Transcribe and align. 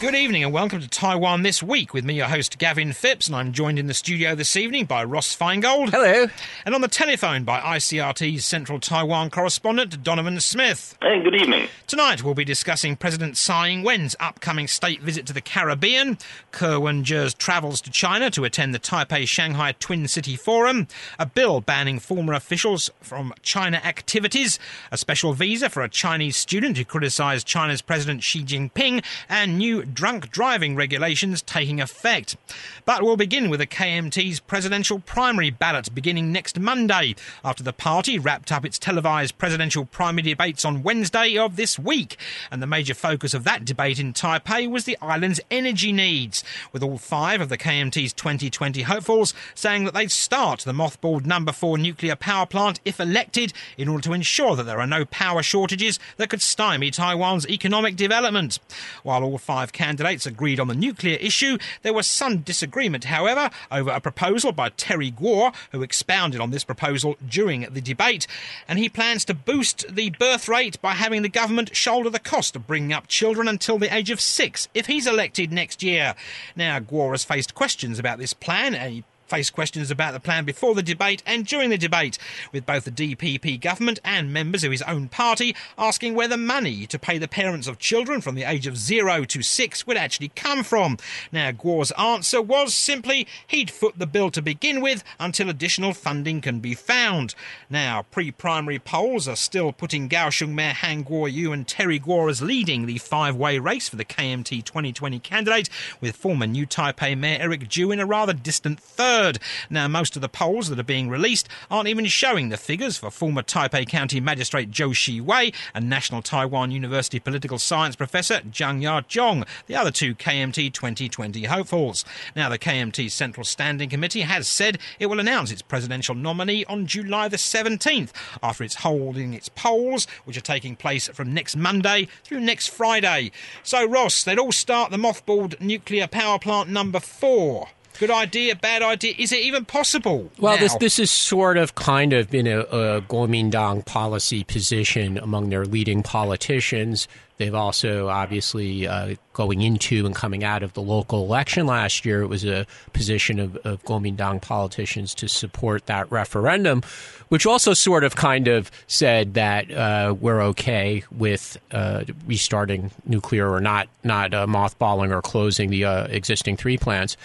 Good 0.00 0.14
evening 0.14 0.44
and 0.44 0.52
welcome 0.52 0.80
to 0.80 0.86
Taiwan 0.86 1.42
This 1.42 1.60
Week 1.60 1.92
with 1.92 2.04
me, 2.04 2.14
your 2.14 2.28
host 2.28 2.56
Gavin 2.58 2.92
Phipps, 2.92 3.26
and 3.26 3.34
I'm 3.34 3.52
joined 3.52 3.80
in 3.80 3.88
the 3.88 3.94
studio 3.94 4.36
this 4.36 4.56
evening 4.56 4.84
by 4.84 5.02
Ross 5.02 5.36
Feingold. 5.36 5.90
Hello. 5.90 6.28
And 6.64 6.72
on 6.72 6.82
the 6.82 6.86
telephone 6.86 7.42
by 7.42 7.58
ICRT's 7.58 8.44
Central 8.44 8.78
Taiwan 8.78 9.28
correspondent 9.28 10.04
Donovan 10.04 10.38
Smith. 10.38 10.96
Hey, 11.02 11.20
good 11.20 11.34
evening. 11.34 11.66
Tonight 11.88 12.22
we'll 12.22 12.34
be 12.34 12.44
discussing 12.44 12.94
President 12.94 13.36
Tsai 13.36 13.70
Ing-wen's 13.70 14.14
upcoming 14.20 14.68
state 14.68 15.02
visit 15.02 15.26
to 15.26 15.32
the 15.32 15.40
Caribbean, 15.40 16.16
Ko 16.52 16.78
Wen-je's 16.78 17.34
travels 17.34 17.80
to 17.80 17.90
China 17.90 18.30
to 18.30 18.44
attend 18.44 18.72
the 18.72 18.78
Taipei-Shanghai 18.78 19.72
Twin 19.80 20.06
City 20.06 20.36
Forum, 20.36 20.86
a 21.18 21.26
bill 21.26 21.60
banning 21.60 21.98
former 21.98 22.34
officials 22.34 22.88
from 23.00 23.34
China 23.42 23.78
activities, 23.78 24.60
a 24.92 24.96
special 24.96 25.32
visa 25.32 25.68
for 25.68 25.82
a 25.82 25.88
Chinese 25.88 26.36
student 26.36 26.76
who 26.76 26.84
criticised 26.84 27.48
China's 27.48 27.82
President 27.82 28.22
Xi 28.22 28.44
Jinping, 28.44 29.02
and 29.28 29.58
new 29.58 29.87
drunk 29.94 30.30
driving 30.30 30.76
regulations 30.76 31.42
taking 31.42 31.80
effect. 31.80 32.36
But 32.84 33.02
we'll 33.02 33.16
begin 33.16 33.50
with 33.50 33.60
the 33.60 33.66
KMT's 33.66 34.40
presidential 34.40 35.00
primary 35.00 35.50
ballot 35.50 35.94
beginning 35.94 36.32
next 36.32 36.58
Monday, 36.58 37.14
after 37.44 37.62
the 37.62 37.72
party 37.72 38.18
wrapped 38.18 38.52
up 38.52 38.64
its 38.64 38.78
televised 38.78 39.38
presidential 39.38 39.84
primary 39.84 40.22
debates 40.22 40.64
on 40.64 40.82
Wednesday 40.82 41.36
of 41.36 41.56
this 41.56 41.78
week. 41.78 42.16
And 42.50 42.62
the 42.62 42.66
major 42.66 42.94
focus 42.94 43.34
of 43.34 43.44
that 43.44 43.64
debate 43.64 43.98
in 43.98 44.12
Taipei 44.12 44.68
was 44.68 44.84
the 44.84 44.98
island's 45.00 45.40
energy 45.50 45.92
needs, 45.92 46.44
with 46.72 46.82
all 46.82 46.98
five 46.98 47.40
of 47.40 47.48
the 47.48 47.58
KMT's 47.58 48.12
2020 48.12 48.82
hopefuls 48.82 49.34
saying 49.54 49.84
that 49.84 49.94
they'd 49.94 50.10
start 50.10 50.60
the 50.60 50.72
mothballed 50.72 51.26
number 51.26 51.52
four 51.52 51.78
nuclear 51.78 52.16
power 52.16 52.46
plant 52.46 52.80
if 52.84 53.00
elected 53.00 53.52
in 53.76 53.88
order 53.88 54.02
to 54.02 54.12
ensure 54.12 54.56
that 54.56 54.64
there 54.64 54.80
are 54.80 54.86
no 54.86 55.04
power 55.04 55.42
shortages 55.42 55.98
that 56.16 56.30
could 56.30 56.42
stymie 56.42 56.90
Taiwan's 56.90 57.46
economic 57.48 57.96
development. 57.96 58.58
While 59.02 59.24
all 59.24 59.38
five 59.38 59.72
candidates 59.78 60.26
agreed 60.26 60.58
on 60.58 60.66
the 60.66 60.74
nuclear 60.74 61.16
issue. 61.20 61.56
There 61.82 61.94
was 61.94 62.08
some 62.08 62.38
disagreement, 62.38 63.04
however, 63.04 63.48
over 63.70 63.90
a 63.90 64.00
proposal 64.00 64.50
by 64.50 64.70
Terry 64.70 65.12
Gou, 65.12 65.52
who 65.70 65.82
expounded 65.82 66.40
on 66.40 66.50
this 66.50 66.64
proposal 66.64 67.16
during 67.26 67.60
the 67.70 67.80
debate. 67.80 68.26
And 68.66 68.80
he 68.80 68.88
plans 68.88 69.24
to 69.26 69.34
boost 69.34 69.94
the 69.94 70.10
birth 70.10 70.48
rate 70.48 70.82
by 70.82 70.94
having 70.94 71.22
the 71.22 71.28
government 71.28 71.76
shoulder 71.76 72.10
the 72.10 72.18
cost 72.18 72.56
of 72.56 72.66
bringing 72.66 72.92
up 72.92 73.06
children 73.06 73.46
until 73.46 73.78
the 73.78 73.94
age 73.94 74.10
of 74.10 74.20
six 74.20 74.68
if 74.74 74.86
he's 74.86 75.06
elected 75.06 75.52
next 75.52 75.80
year. 75.80 76.16
Now, 76.56 76.80
Gou 76.80 77.12
has 77.12 77.22
faced 77.22 77.54
questions 77.54 78.00
about 78.00 78.18
this 78.18 78.34
plan, 78.34 78.74
and 78.74 78.92
he 78.92 79.04
faced 79.28 79.52
questions 79.52 79.90
about 79.90 80.12
the 80.12 80.20
plan 80.20 80.44
before 80.44 80.74
the 80.74 80.82
debate 80.82 81.22
and 81.26 81.46
during 81.46 81.70
the 81.70 81.78
debate, 81.78 82.18
with 82.52 82.64
both 82.64 82.84
the 82.84 82.90
DPP 82.90 83.60
government 83.60 84.00
and 84.04 84.32
members 84.32 84.64
of 84.64 84.72
his 84.72 84.82
own 84.82 85.08
party 85.08 85.54
asking 85.76 86.14
where 86.14 86.28
the 86.28 86.36
money 86.36 86.86
to 86.86 86.98
pay 86.98 87.18
the 87.18 87.28
parents 87.28 87.66
of 87.66 87.78
children 87.78 88.20
from 88.20 88.34
the 88.34 88.44
age 88.44 88.66
of 88.66 88.76
zero 88.76 89.24
to 89.24 89.42
six 89.42 89.86
would 89.86 89.96
actually 89.96 90.28
come 90.28 90.64
from. 90.64 90.96
Now, 91.30 91.50
Gou's 91.50 91.90
answer 91.92 92.40
was 92.40 92.74
simply 92.74 93.26
he'd 93.46 93.70
foot 93.70 93.98
the 93.98 94.06
bill 94.06 94.30
to 94.30 94.40
begin 94.40 94.80
with 94.80 95.04
until 95.20 95.50
additional 95.50 95.92
funding 95.92 96.40
can 96.40 96.60
be 96.60 96.74
found. 96.74 97.34
Now, 97.68 98.02
pre 98.10 98.30
primary 98.30 98.78
polls 98.78 99.28
are 99.28 99.36
still 99.36 99.72
putting 99.72 100.08
Kaohsiung 100.08 100.54
Mayor 100.54 100.72
Han 100.72 101.04
Kuo-yu 101.04 101.52
and 101.52 101.66
Terry 101.66 101.98
Gou 101.98 102.28
as 102.28 102.40
leading 102.40 102.86
the 102.86 102.98
five 102.98 103.36
way 103.36 103.58
race 103.58 103.88
for 103.88 103.96
the 103.96 104.04
KMT 104.04 104.64
2020 104.64 105.18
candidate, 105.18 105.68
with 106.00 106.16
former 106.16 106.46
New 106.46 106.66
Taipei 106.66 107.16
Mayor 107.16 107.38
Eric 107.40 107.68
Chu 107.68 107.90
in 107.90 108.00
a 108.00 108.06
rather 108.06 108.32
distant 108.32 108.80
third 108.80 109.17
third. 109.18 109.38
Now, 109.68 109.88
most 109.88 110.14
of 110.14 110.22
the 110.22 110.28
polls 110.28 110.68
that 110.68 110.78
are 110.78 110.84
being 110.84 111.08
released 111.08 111.48
aren't 111.70 111.88
even 111.88 112.06
showing 112.06 112.50
the 112.50 112.56
figures 112.56 112.96
for 112.96 113.10
former 113.10 113.42
Taipei 113.42 113.88
County 113.88 114.20
Magistrate 114.20 114.70
Zhou 114.70 114.94
Shi-wei 114.94 115.52
and 115.74 115.90
National 115.90 116.22
Taiwan 116.22 116.70
University 116.70 117.18
political 117.18 117.58
science 117.58 117.96
professor 117.96 118.40
Zhang 118.52 118.80
Ya-zhong, 118.80 119.44
the 119.66 119.74
other 119.74 119.90
two 119.90 120.14
KMT 120.14 120.72
2020 120.72 121.44
hopefuls. 121.44 122.04
Now, 122.36 122.48
the 122.48 122.60
KMT 122.60 123.10
Central 123.10 123.42
Standing 123.42 123.88
Committee 123.88 124.20
has 124.20 124.46
said 124.46 124.78
it 125.00 125.06
will 125.06 125.18
announce 125.18 125.50
its 125.50 125.62
presidential 125.62 126.14
nominee 126.14 126.64
on 126.66 126.86
July 126.86 127.26
the 127.26 127.38
17th 127.38 128.12
after 128.40 128.62
it's 128.62 128.76
holding 128.76 129.34
its 129.34 129.48
polls, 129.48 130.06
which 130.26 130.36
are 130.36 130.42
taking 130.42 130.76
place 130.76 131.08
from 131.08 131.34
next 131.34 131.56
Monday 131.56 132.06
through 132.22 132.40
next 132.40 132.68
Friday. 132.68 133.32
So, 133.64 133.84
Ross, 133.84 134.22
they'd 134.22 134.38
all 134.38 134.52
start 134.52 134.92
the 134.92 134.96
mothballed 134.96 135.60
nuclear 135.60 136.06
power 136.06 136.38
plant 136.38 136.68
number 136.68 137.00
four. 137.00 137.68
Good 137.98 138.10
idea, 138.12 138.54
bad 138.54 138.82
idea. 138.82 139.14
Is 139.18 139.32
it 139.32 139.40
even 139.40 139.64
possible? 139.64 140.30
Well, 140.38 140.54
now? 140.54 140.60
this 140.60 140.74
this 140.76 140.98
is 141.00 141.10
sort 141.10 141.56
of 141.56 141.74
kind 141.74 142.12
of 142.12 142.30
been 142.30 142.46
a, 142.46 142.60
a 142.60 143.00
Kuomintang 143.02 143.84
policy 143.84 144.44
position 144.44 145.18
among 145.18 145.50
their 145.50 145.64
leading 145.64 146.04
politicians. 146.04 147.08
They've 147.38 147.54
also 147.54 148.08
obviously 148.08 148.86
uh, 148.86 149.14
going 149.32 149.62
into 149.62 150.06
and 150.06 150.14
coming 150.14 150.44
out 150.44 150.62
of 150.62 150.74
the 150.74 150.82
local 150.82 151.24
election 151.24 151.66
last 151.66 152.04
year. 152.04 152.22
It 152.22 152.28
was 152.28 152.44
a 152.44 152.66
position 152.92 153.40
of, 153.40 153.56
of 153.58 153.82
Kuomintang 153.84 154.42
politicians 154.42 155.12
to 155.16 155.28
support 155.28 155.86
that 155.86 156.10
referendum, 156.10 156.82
which 157.28 157.46
also 157.46 157.74
sort 157.74 158.04
of 158.04 158.14
kind 158.14 158.46
of 158.46 158.70
said 158.86 159.34
that 159.34 159.70
uh, 159.72 160.14
we're 160.20 160.40
okay 160.42 161.02
with 161.10 161.58
uh, 161.72 162.04
restarting 162.26 162.92
nuclear 163.06 163.50
or 163.50 163.60
not 163.60 163.88
not 164.04 164.34
uh, 164.34 164.46
mothballing 164.46 165.10
or 165.10 165.20
closing 165.20 165.70
the 165.70 165.84
uh, 165.84 166.06
existing 166.06 166.56
three 166.56 166.78
plants. 166.78 167.16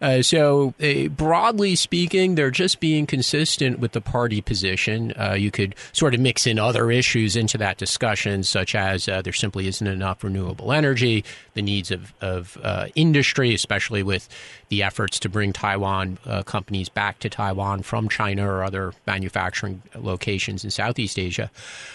Uh, 0.00 0.22
so, 0.22 0.74
uh, 0.82 1.08
broadly 1.08 1.74
speaking, 1.74 2.34
they're 2.34 2.50
just 2.50 2.80
being 2.80 3.06
consistent 3.06 3.78
with 3.78 3.92
the 3.92 4.00
party 4.00 4.40
position. 4.40 5.12
Uh, 5.18 5.32
you 5.34 5.50
could 5.50 5.74
sort 5.92 6.14
of 6.14 6.20
mix 6.20 6.46
in 6.46 6.58
other 6.58 6.90
issues 6.90 7.36
into 7.36 7.58
that 7.58 7.78
discussion, 7.78 8.42
such 8.42 8.74
as 8.74 9.08
uh, 9.08 9.22
there 9.22 9.32
simply 9.32 9.68
isn't 9.68 9.86
enough 9.86 10.22
renewable 10.22 10.72
energy, 10.72 11.24
the 11.54 11.62
needs 11.62 11.90
of, 11.90 12.12
of 12.20 12.58
uh, 12.62 12.86
industry, 12.94 13.54
especially 13.54 14.02
with 14.02 14.28
the 14.68 14.82
efforts 14.82 15.18
to 15.20 15.28
bring 15.28 15.52
Taiwan 15.52 16.18
uh, 16.26 16.42
companies 16.42 16.88
back 16.88 17.18
to 17.20 17.28
Taiwan 17.28 17.82
from 17.82 18.08
China 18.08 18.50
or 18.50 18.64
other 18.64 18.92
manufacturing 19.06 19.82
locations 19.94 20.64
in 20.64 20.70
Southeast 20.70 21.18
Asia. 21.18 21.50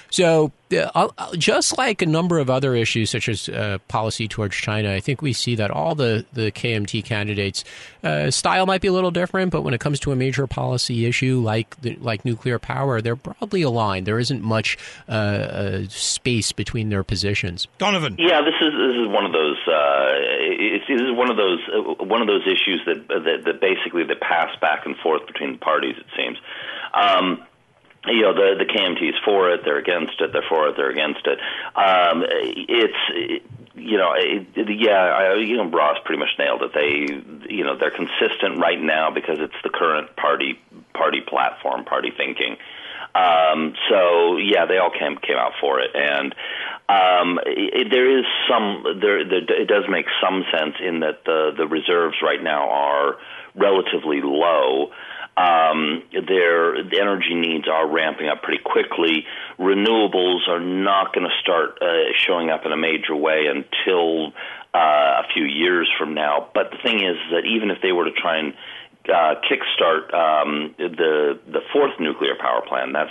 So, 0.09 0.51
just 1.37 1.77
like 1.77 2.01
a 2.01 2.05
number 2.05 2.39
of 2.39 2.49
other 2.49 2.75
issues, 2.75 3.09
such 3.09 3.27
as 3.27 3.49
policy 3.87 4.27
towards 4.27 4.55
China, 4.55 4.93
I 4.93 4.99
think 4.99 5.21
we 5.21 5.33
see 5.33 5.55
that 5.55 5.71
all 5.71 5.95
the, 5.95 6.25
the 6.33 6.51
KMT 6.51 7.03
candidates 7.03 7.63
uh, 8.03 8.31
style 8.31 8.65
might 8.65 8.81
be 8.81 8.87
a 8.87 8.93
little 8.93 9.11
different, 9.11 9.51
but 9.51 9.61
when 9.61 9.73
it 9.73 9.79
comes 9.79 9.99
to 10.01 10.11
a 10.11 10.15
major 10.15 10.47
policy 10.47 11.05
issue 11.05 11.41
like 11.41 11.79
the, 11.81 11.95
like 11.95 12.25
nuclear 12.25 12.59
power, 12.59 13.01
they're 13.01 13.15
broadly 13.15 13.61
aligned. 13.61 14.05
There 14.05 14.19
isn't 14.19 14.41
much 14.41 14.77
uh, 15.07 15.11
uh, 15.11 15.83
space 15.89 16.51
between 16.51 16.89
their 16.89 17.03
positions. 17.03 17.67
Donovan, 17.77 18.15
yeah, 18.17 18.41
this 18.41 18.55
is 18.61 18.71
this 18.73 18.95
is 18.95 19.07
one 19.07 19.25
of 19.25 19.33
those. 19.33 19.57
Uh, 19.67 20.09
it's, 20.57 20.85
this 20.87 21.01
is 21.01 21.11
one 21.11 21.29
of 21.29 21.37
those 21.37 21.59
uh, 21.73 22.03
one 22.03 22.21
of 22.21 22.27
those 22.27 22.43
issues 22.43 22.60
that, 22.85 23.07
that 23.07 23.43
that 23.45 23.61
basically 23.61 24.03
that 24.03 24.19
pass 24.21 24.55
back 24.59 24.85
and 24.85 24.95
forth 24.97 25.25
between 25.27 25.53
the 25.53 25.59
parties. 25.59 25.95
It 25.97 26.05
seems. 26.15 26.37
Um, 26.93 27.43
you 28.07 28.21
know 28.21 28.33
the 28.33 28.55
the 28.57 28.65
KMT 28.65 29.09
is 29.09 29.15
for 29.23 29.51
it, 29.51 29.61
they're 29.63 29.77
against 29.77 30.19
it, 30.21 30.33
they're 30.33 30.43
for 30.49 30.67
it, 30.69 30.75
they're 30.75 30.89
against 30.89 31.25
it. 31.27 31.39
Um, 31.75 32.25
it's 32.27 33.43
you 33.75 33.97
know, 33.97 34.13
it, 34.15 34.47
yeah, 34.55 34.91
I, 34.91 35.35
you 35.35 35.57
know, 35.57 35.69
Ross 35.69 35.97
pretty 36.03 36.19
much 36.19 36.29
nailed 36.37 36.61
it. 36.61 36.73
They, 36.73 37.53
you 37.53 37.63
know, 37.63 37.77
they're 37.77 37.91
consistent 37.91 38.59
right 38.59 38.81
now 38.81 39.11
because 39.11 39.37
it's 39.39 39.55
the 39.63 39.69
current 39.69 40.15
party 40.15 40.59
party 40.93 41.21
platform, 41.21 41.85
party 41.85 42.11
thinking. 42.15 42.57
Um, 43.15 43.73
so 43.89 44.37
yeah, 44.37 44.65
they 44.65 44.77
all 44.77 44.91
came 44.91 45.17
came 45.17 45.37
out 45.37 45.53
for 45.59 45.79
it, 45.79 45.91
and 45.95 46.35
um, 46.91 47.39
it, 47.45 47.87
there 47.91 48.19
is 48.19 48.25
some 48.49 48.83
there, 48.99 49.23
there. 49.23 49.61
It 49.61 49.67
does 49.67 49.85
make 49.89 50.05
some 50.21 50.43
sense 50.51 50.75
in 50.85 50.99
that 51.01 51.23
the 51.25 51.51
the 51.57 51.67
reserves 51.67 52.17
right 52.21 52.41
now 52.41 52.69
are 52.69 53.17
relatively 53.55 54.21
low 54.23 54.91
um, 55.37 56.03
their 56.11 56.75
energy 56.75 57.35
needs 57.35 57.67
are 57.67 57.87
ramping 57.87 58.27
up 58.27 58.43
pretty 58.43 58.61
quickly. 58.63 59.25
Renewables 59.57 60.47
are 60.49 60.59
not 60.59 61.13
going 61.13 61.25
to 61.25 61.35
start 61.41 61.79
uh, 61.81 62.11
showing 62.17 62.49
up 62.49 62.65
in 62.65 62.71
a 62.71 62.77
major 62.77 63.15
way 63.15 63.47
until 63.47 64.33
uh, 64.73 65.23
a 65.23 65.27
few 65.33 65.45
years 65.45 65.89
from 65.97 66.13
now. 66.13 66.49
But 66.53 66.71
the 66.71 66.77
thing 66.83 66.97
is 66.97 67.15
that 67.31 67.45
even 67.45 67.71
if 67.71 67.81
they 67.81 67.91
were 67.93 68.05
to 68.05 68.11
try 68.11 68.39
and 68.39 68.53
uh, 69.07 69.35
kickstart 69.47 70.13
um, 70.13 70.75
the 70.77 71.39
the 71.47 71.61
fourth 71.71 71.97
nuclear 71.99 72.35
power 72.39 72.61
plant, 72.67 72.91
that's 72.93 73.09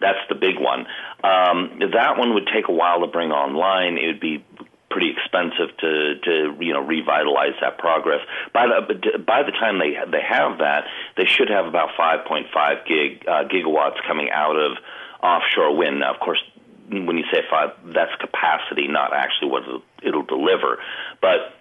that's 0.00 0.18
the 0.28 0.34
big 0.34 0.58
one. 0.58 0.86
Um, 1.24 1.80
that 1.92 2.18
one 2.18 2.34
would 2.34 2.48
take 2.52 2.68
a 2.68 2.72
while 2.72 3.00
to 3.00 3.06
bring 3.06 3.30
online. 3.32 3.98
It 3.98 4.06
would 4.06 4.20
be 4.20 4.44
pretty 4.90 5.10
expensive 5.10 5.76
to 5.76 6.14
to 6.24 6.56
you 6.60 6.72
know 6.72 6.80
revitalize 6.80 7.54
that 7.60 7.78
progress. 7.78 8.20
By 8.52 8.66
the 8.66 9.18
by 9.18 9.42
the 9.42 9.52
time 9.52 9.78
they 9.78 9.96
they 10.10 10.22
have 10.22 10.58
that, 10.58 10.84
they 11.16 11.26
should 11.26 11.50
have 11.50 11.66
about 11.66 11.90
5.5 11.98 12.86
gig 12.86 13.24
uh, 13.28 13.44
gigawatts 13.44 14.02
coming 14.06 14.30
out 14.30 14.56
of 14.56 14.78
offshore 15.22 15.76
wind. 15.76 16.00
Now, 16.00 16.14
of 16.14 16.20
course, 16.20 16.42
when 16.88 17.18
you 17.18 17.24
say 17.32 17.42
five, 17.50 17.70
that's 17.84 18.14
capacity, 18.20 18.88
not 18.88 19.12
actually 19.12 19.50
what 19.50 19.62
it'll, 20.02 20.22
deliver. 20.22 20.78
But 21.20 21.52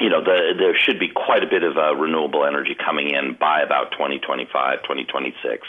you 0.00 0.08
know, 0.10 0.24
the, 0.24 0.54
there 0.58 0.76
should 0.76 0.98
be 0.98 1.08
quite 1.08 1.44
a 1.44 1.46
bit 1.46 1.62
of 1.62 1.76
uh, 1.76 1.94
renewable 1.94 2.44
energy 2.44 2.74
coming 2.74 3.10
in 3.10 3.36
by 3.38 3.62
about 3.62 3.92
2025, 3.92 4.82
2026. 4.82 5.68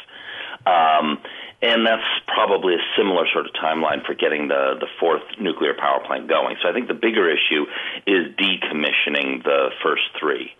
Um, 0.65 1.19
and 1.65 1.85
that's 1.85 2.05
probably 2.27 2.75
a 2.75 2.83
similar 2.95 3.25
sort 3.33 3.47
of 3.47 3.53
timeline 3.53 4.05
for 4.05 4.13
getting 4.13 4.47
the, 4.47 4.75
the 4.79 4.87
fourth 4.99 5.23
nuclear 5.39 5.73
power 5.73 5.99
plant 6.05 6.27
going. 6.27 6.55
So 6.61 6.69
I 6.69 6.73
think 6.73 6.87
the 6.87 6.93
bigger 6.93 7.29
issue 7.29 7.65
is 8.05 8.35
decommissioning 8.37 9.43
the 9.43 9.71
first 9.81 10.03
three. 10.19 10.53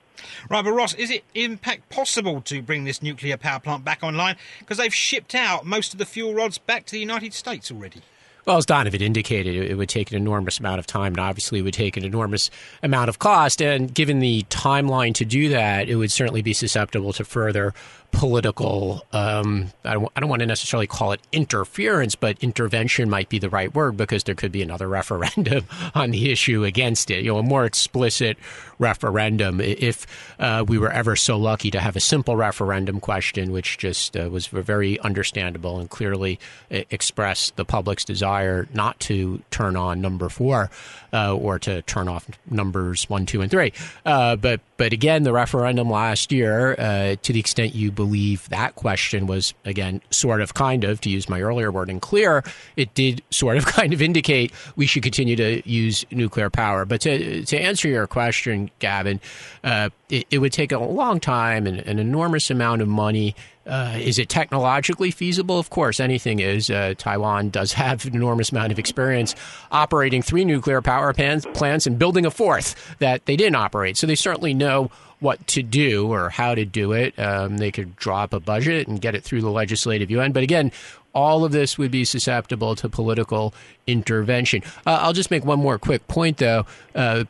Right, 0.50 0.64
but 0.64 0.72
Ross, 0.72 0.94
is 0.96 1.12
it 1.12 1.24
in 1.34 1.58
fact 1.58 1.90
possible 1.90 2.42
to 2.42 2.62
bring 2.62 2.86
this 2.86 3.04
nuclear 3.04 3.38
power 3.38 3.60
plant 3.60 3.86
back 3.86 4.02
online? 4.02 4.36
Because 4.60 4.78
they've 4.78 4.94
shipped 4.94 5.36
out 5.36 5.66
most 5.66 5.94
of 5.94 6.00
the 6.00 6.06
fuel 6.06 6.34
rods 6.34 6.58
back 6.58 6.86
to 6.86 6.92
the 6.94 7.00
United 7.00 7.34
States 7.34 7.72
already. 7.72 8.02
Well, 8.46 8.58
as 8.58 8.66
Donovan 8.68 9.02
indicated, 9.02 9.56
it 9.56 9.76
would 9.76 9.90
take 9.90 10.12
an 10.12 10.18
enormous 10.18 10.60
amount 10.60 10.78
of 10.78 10.86
time, 10.86 11.14
and 11.14 11.20
obviously 11.20 11.60
it 11.60 11.62
would 11.64 11.74
take 11.74 11.98
an 11.98 12.06
enormous 12.06 12.52
amount 12.84 13.10
of 13.10 13.18
cost. 13.18 13.60
And 13.60 13.92
given 13.92 14.20
the 14.20 14.44
timeline 14.50 15.16
to 15.16 15.26
do 15.26 15.50
that, 15.50 15.90
it 15.90 15.96
would 15.96 16.12
certainly 16.12 16.44
be 16.44 16.54
susceptible 16.54 17.12
to 17.14 17.26
further 17.26 17.74
political, 18.16 19.06
um, 19.12 19.72
I, 19.84 19.94
don't, 19.94 20.12
I, 20.16 20.20
don't, 20.22 20.30
want 20.30 20.40
to 20.40 20.46
necessarily 20.46 20.88
call 20.88 21.12
it 21.12 21.20
interference, 21.32 22.16
but 22.16 22.42
intervention 22.42 23.10
might 23.10 23.28
be 23.28 23.40
the 23.40 23.50
right 23.50 23.74
word 23.76 23.98
because 23.98 24.24
there 24.24 24.36
could 24.36 24.52
be 24.52 24.62
another 24.62 24.88
referendum 24.88 25.66
on 25.96 26.12
the 26.12 26.32
issue 26.32 26.64
against 26.64 27.12
it. 27.12 27.26
You 27.26 27.34
know, 27.34 27.40
a 27.40 27.44
more 27.44 27.66
explicit 27.66 28.38
referendum. 28.80 29.60
If 29.62 30.08
uh, 30.40 30.64
we 30.68 30.78
were 30.78 30.92
ever 30.92 31.16
so 31.16 31.38
lucky 31.38 31.72
to 31.72 31.80
have 31.80 31.96
a 31.96 32.00
simple 32.00 32.36
referendum 32.36 33.00
question, 33.00 33.52
which 33.52 33.78
just 33.78 34.16
uh, 34.16 34.30
was 34.30 34.48
very 34.48 35.00
understandable 35.02 35.80
and 35.80 35.90
clearly 35.90 36.40
uh, 36.72 36.82
expressed 36.90 37.56
the 37.58 37.66
public's 37.66 38.06
desire 38.06 38.68
not 38.74 39.00
to 39.02 39.42
turn 39.52 39.76
on 39.76 40.02
number 40.02 40.30
four 40.30 40.70
uh, 41.14 41.36
or 41.36 41.60
to 41.60 41.82
turn 41.84 42.08
off 42.08 42.28
numbers 42.50 43.10
one, 43.10 43.26
two, 43.26 43.42
and 43.42 43.52
three. 43.52 43.74
Uh, 44.06 44.36
but 44.36 44.62
but 44.78 44.92
again, 44.94 45.24
the 45.24 45.34
referendum 45.34 45.90
last 45.90 46.32
year, 46.32 46.76
uh, 46.78 47.16
to 47.22 47.34
the 47.34 47.40
extent 47.40 47.76
you 47.76 47.92
believe 47.92 48.05
that 48.50 48.76
question 48.76 49.28
was, 49.28 49.54
again, 49.66 50.02
sort 50.12 50.42
of 50.42 50.54
kind 50.54 50.84
of, 50.84 51.02
to 51.02 51.10
use 51.10 51.30
my 51.30 51.42
earlier 51.42 51.72
wording, 51.72 52.00
clear, 52.00 52.44
it 52.76 52.94
did 52.94 53.22
sort 53.30 53.58
of 53.58 53.66
kind 53.66 53.94
of 53.94 54.02
indicate 54.02 54.52
we 54.76 54.86
should 54.86 55.04
continue 55.04 55.36
to 55.36 55.68
use 55.70 56.06
nuclear 56.12 56.50
power. 56.50 56.86
But 56.86 57.02
to, 57.02 57.46
to 57.46 57.58
answer 57.58 57.88
your 57.88 58.08
question, 58.08 58.70
Gavin, 58.80 59.20
uh, 59.64 59.90
it, 60.10 60.28
it, 60.30 60.38
would 60.40 60.54
take 60.54 60.72
a 60.72 60.80
long 60.80 61.20
time 61.20 61.66
and 61.66 61.80
an 61.80 62.00
enormous 62.00 62.50
amount 62.50 62.82
of 62.82 62.88
money. 62.88 63.36
Uh, 63.66 63.98
is 64.00 64.20
it 64.20 64.30
technologically 64.30 65.10
feasible? 65.10 65.58
Of 65.58 65.72
course, 65.72 66.00
anything 66.00 66.40
is. 66.40 66.70
Uh, 66.70 66.94
Taiwan 66.98 67.50
does 67.50 67.74
have 67.84 68.06
an 68.06 68.16
enormous 68.16 68.52
amount 68.52 68.72
of 68.72 68.80
experience 68.80 69.36
operating 69.72 70.22
three 70.22 70.46
nuclear 70.46 70.82
power 70.82 71.14
plants 71.14 71.88
and 71.88 71.98
building 71.98 72.26
a 72.26 72.32
fourth 72.32 72.96
that 73.00 73.26
they 73.26 73.36
didn't 73.36 73.56
operate. 73.56 73.98
So 73.98 74.06
they 74.06 74.16
certainly 74.16 74.54
know 74.54 74.92
what 75.26 75.46
to 75.48 75.64
do 75.64 76.14
or 76.14 76.30
how 76.30 76.54
to 76.54 76.64
do 76.64 76.94
it. 76.94 77.18
Um, 77.20 77.58
they 77.58 77.72
could 77.72 77.96
draw 77.96 78.24
up 78.24 78.34
a 78.34 78.40
budget 78.40 78.88
and 78.88 79.02
get 79.02 79.16
it 79.16 79.24
through 79.24 79.42
the 79.42 79.50
legislative 79.50 80.12
Yuan. 80.12 80.32
But 80.32 80.44
again, 80.44 80.72
all 81.16 81.44
of 81.46 81.52
this 81.52 81.78
would 81.78 81.90
be 81.90 82.06
susceptible 82.06 82.76
to 82.76 82.90
political 82.90 83.54
intervention. 83.88 84.62
Uh, 84.86 85.00
I'll 85.02 85.14
just 85.14 85.32
make 85.32 85.44
one 85.46 85.60
more 85.60 85.80
quick 85.80 86.08
point, 86.08 86.38
though. 86.38 86.66
Uh, 86.94 87.24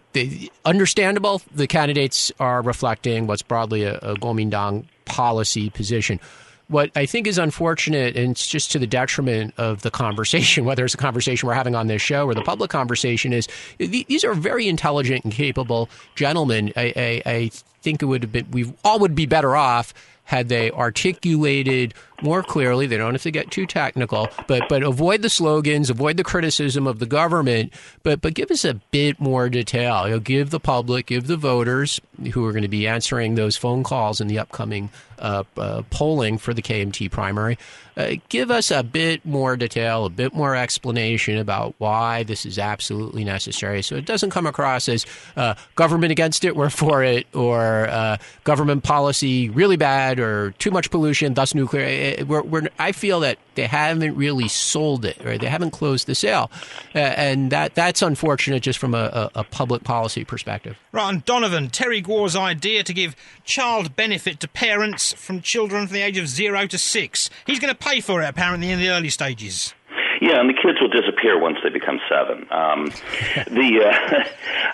understandable, 0.66 1.42
the 1.54 1.68
candidates 1.68 2.32
are 2.40 2.62
reflecting 2.62 3.28
what's 3.28 3.44
broadly 3.44 3.84
a, 3.84 3.96
a 4.00 4.16
Kuomintang 4.16 4.86
policy 5.06 5.70
position. 5.70 6.20
What 6.68 6.90
I 6.96 7.06
think 7.06 7.28
is 7.28 7.38
unfortunate, 7.38 8.18
and 8.18 8.32
it's 8.32 8.48
just 8.48 8.72
to 8.72 8.80
the 8.80 8.88
detriment 8.88 9.54
of 9.58 9.84
the 9.84 9.92
conversation, 9.92 10.66
whether 10.70 10.84
it's 10.84 10.96
a 10.96 10.98
conversation 10.98 11.48
we're 11.48 11.54
having 11.54 11.76
on 11.76 11.86
this 11.86 12.02
show 12.02 12.26
or 12.26 12.34
the 12.34 12.42
public 12.42 12.72
conversation, 12.72 13.34
is 13.34 13.48
these 13.78 14.26
are 14.26 14.34
very 14.34 14.68
intelligent 14.68 15.24
and 15.24 15.32
capable 15.32 15.90
gentlemen. 16.16 16.74
I, 16.76 16.94
I, 16.96 17.32
I 17.32 17.52
think 17.86 18.02
it 18.02 18.08
would 18.08 18.24
have 18.24 18.32
been, 18.32 18.50
we 18.50 18.74
all 18.84 18.98
would 19.00 19.14
be 19.14 19.28
better 19.28 19.56
off 19.56 19.94
had 20.26 20.50
they 20.50 20.72
articulated 20.72 21.94
more 22.24 22.42
clearly. 22.42 22.88
They 22.88 22.98
don't 22.98 23.14
have 23.14 23.22
to 23.22 23.32
get 23.32 23.52
too 23.52 23.68
technical, 23.68 24.28
but 24.48 24.64
but 24.68 24.82
avoid 24.82 25.22
the 25.22 25.30
slogans, 25.30 25.92
avoid 25.92 26.18
the 26.18 26.24
criticism 26.24 26.88
of 26.88 26.98
the 26.98 27.06
government, 27.06 27.74
but 28.02 28.22
but 28.22 28.34
give 28.34 28.50
us 28.50 28.66
a 28.66 28.74
bit 28.92 29.20
more 29.20 29.50
detail. 29.50 30.08
You 30.08 30.16
know, 30.16 30.20
give 30.20 30.50
the 30.50 30.60
public, 30.60 31.06
give 31.06 31.28
the 31.28 31.38
voters 31.38 32.02
who 32.34 32.44
are 32.46 32.52
going 32.52 32.64
to 32.64 32.68
be 32.68 32.88
answering 32.88 33.36
those 33.36 33.56
phone 33.56 33.84
calls 33.84 34.20
in 34.20 34.28
the 34.28 34.40
upcoming 34.40 34.90
uh, 35.20 35.44
uh, 35.58 35.84
polling 35.92 36.40
for 36.40 36.54
the 36.54 36.62
KMT 36.64 37.12
primary. 37.12 37.60
Uh, 37.98 38.16
give 38.30 38.52
us 38.52 38.72
a 38.72 38.84
bit 38.84 39.26
more 39.26 39.56
detail, 39.56 40.06
a 40.06 40.10
bit 40.10 40.34
more 40.34 40.56
explanation 40.56 41.38
about 41.38 41.74
why 41.78 42.24
this 42.24 42.46
is 42.46 42.60
absolutely 42.60 43.24
necessary, 43.24 43.82
so 43.82 43.96
it 43.96 44.06
doesn't 44.06 44.32
come 44.32 44.46
across 44.46 44.90
as 44.90 45.06
uh, 45.38 45.56
government 45.76 46.12
against 46.12 46.44
it, 46.44 46.56
we're 46.56 46.70
for 46.70 47.04
it, 47.04 47.26
or 47.34 47.88
uh, 47.88 48.18
government 48.44 48.84
policy 48.84 49.50
really 49.50 49.78
bad, 49.78 50.20
or 50.20 50.52
too 50.52 50.72
much 50.72 50.92
pollution, 50.92 51.34
thus 51.34 51.56
nuclear. 51.56 52.24
We're, 52.26 52.42
we're, 52.42 52.68
I 52.80 52.92
feel 52.92 53.22
that 53.22 53.38
they 53.56 53.68
haven't 53.68 54.16
really 54.16 54.50
sold 54.50 55.06
it, 55.06 55.18
right? 55.24 55.40
They 55.40 55.48
haven't 55.48 55.72
closed 55.72 56.08
the 56.08 56.16
sale, 56.16 56.52
uh, 56.94 57.00
and 57.00 57.52
that 57.52 57.76
that's 57.76 58.02
unfortunate 58.02 58.62
just 58.62 58.80
from 58.80 58.94
a, 58.94 59.30
a, 59.36 59.40
a 59.40 59.44
public 59.44 59.84
policy 59.84 60.26
perspective. 60.26 60.78
And 60.94 61.24
Donovan, 61.26 61.70
Terry 61.70 62.02
Gou's 62.02 62.36
idea 62.36 62.84
to 62.84 62.94
give 62.94 63.16
child 63.44 63.96
benefit 63.96 64.40
to 64.42 64.48
parents 64.48 65.14
from 65.14 65.42
children 65.42 65.88
from 65.88 65.94
the 65.94 66.02
age 66.02 66.18
of 66.18 66.28
zero 66.28 66.68
to 66.68 66.78
six. 66.78 67.30
He's 67.46 67.60
going 67.60 67.74
to 67.74 67.80
pay 67.86 68.02
for 68.02 68.22
it 68.22 68.28
apparently 68.28 68.72
in 68.72 68.80
the 68.80 68.90
early 68.90 69.10
stages. 69.10 69.74
Yeah, 70.22 70.40
and 70.40 70.50
the 70.50 70.54
kids 70.54 70.80
will 70.82 70.90
disappear 70.90 71.40
once 71.40 71.58
they 71.64 71.70
become 71.70 72.00
seven. 72.10 72.48
Um, 72.52 72.86
the 73.52 73.86
uh, 73.86 74.24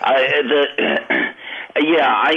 I, 0.02 0.42
the. 0.42 1.32
Yeah, 1.74 2.04
I, 2.04 2.36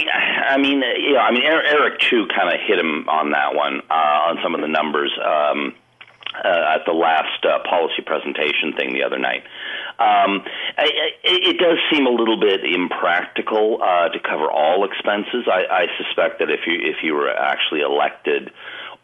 I 0.51 0.57
mean, 0.57 0.81
yeah, 0.81 1.19
I 1.19 1.31
mean, 1.33 1.43
Eric 1.43 1.99
Chu 1.99 2.25
kind 2.33 2.47
of 2.47 2.55
hit 2.65 2.79
him 2.79 3.03
on 3.09 3.31
that 3.31 3.53
one 3.53 3.81
uh, 3.91 4.31
on 4.31 4.37
some 4.41 4.55
of 4.55 4.61
the 4.61 4.69
numbers 4.69 5.11
um, 5.19 5.75
uh, 6.39 6.75
at 6.75 6.85
the 6.85 6.93
last 6.93 7.43
uh, 7.43 7.59
policy 7.67 8.01
presentation 8.05 8.73
thing 8.77 8.93
the 8.93 9.03
other 9.03 9.19
night. 9.19 9.43
Um, 9.99 10.43
I, 10.77 10.87
I, 10.87 11.07
it 11.23 11.57
does 11.59 11.79
seem 11.91 12.05
a 12.05 12.09
little 12.09 12.39
bit 12.39 12.63
impractical 12.63 13.79
uh, 13.83 14.07
to 14.09 14.19
cover 14.19 14.51
all 14.51 14.83
expenses. 14.83 15.47
I, 15.51 15.67
I 15.67 15.85
suspect 15.99 16.39
that 16.39 16.49
if 16.49 16.67
you 16.67 16.79
if 16.79 17.03
you 17.03 17.13
were 17.13 17.29
actually 17.29 17.81
elected 17.81 18.51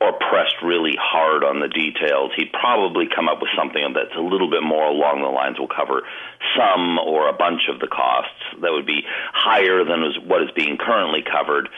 or 0.02 0.14
pressed 0.18 0.56
really 0.66 0.98
hard 1.00 1.44
on 1.44 1.60
the 1.62 1.68
details, 1.70 2.32
he'd 2.36 2.52
probably 2.52 3.06
come 3.06 3.30
up 3.30 3.40
with 3.40 3.52
something 3.56 3.86
that's 3.94 4.18
a 4.18 4.22
little 4.22 4.50
bit 4.50 4.64
more 4.64 4.90
along 4.90 5.22
the 5.22 5.30
lines 5.30 5.60
will 5.60 5.70
cover 5.70 6.02
some 6.58 6.98
or 6.98 7.30
a 7.30 7.34
bunch 7.34 7.70
of 7.70 7.80
the 7.80 7.88
costs 7.88 8.42
that 8.62 8.72
would 8.74 8.86
be 8.88 9.06
higher 9.32 9.86
than 9.86 10.02
what 10.28 10.42
is 10.42 10.50
being 10.58 10.76
currently 10.78 11.22
covered 11.22 11.70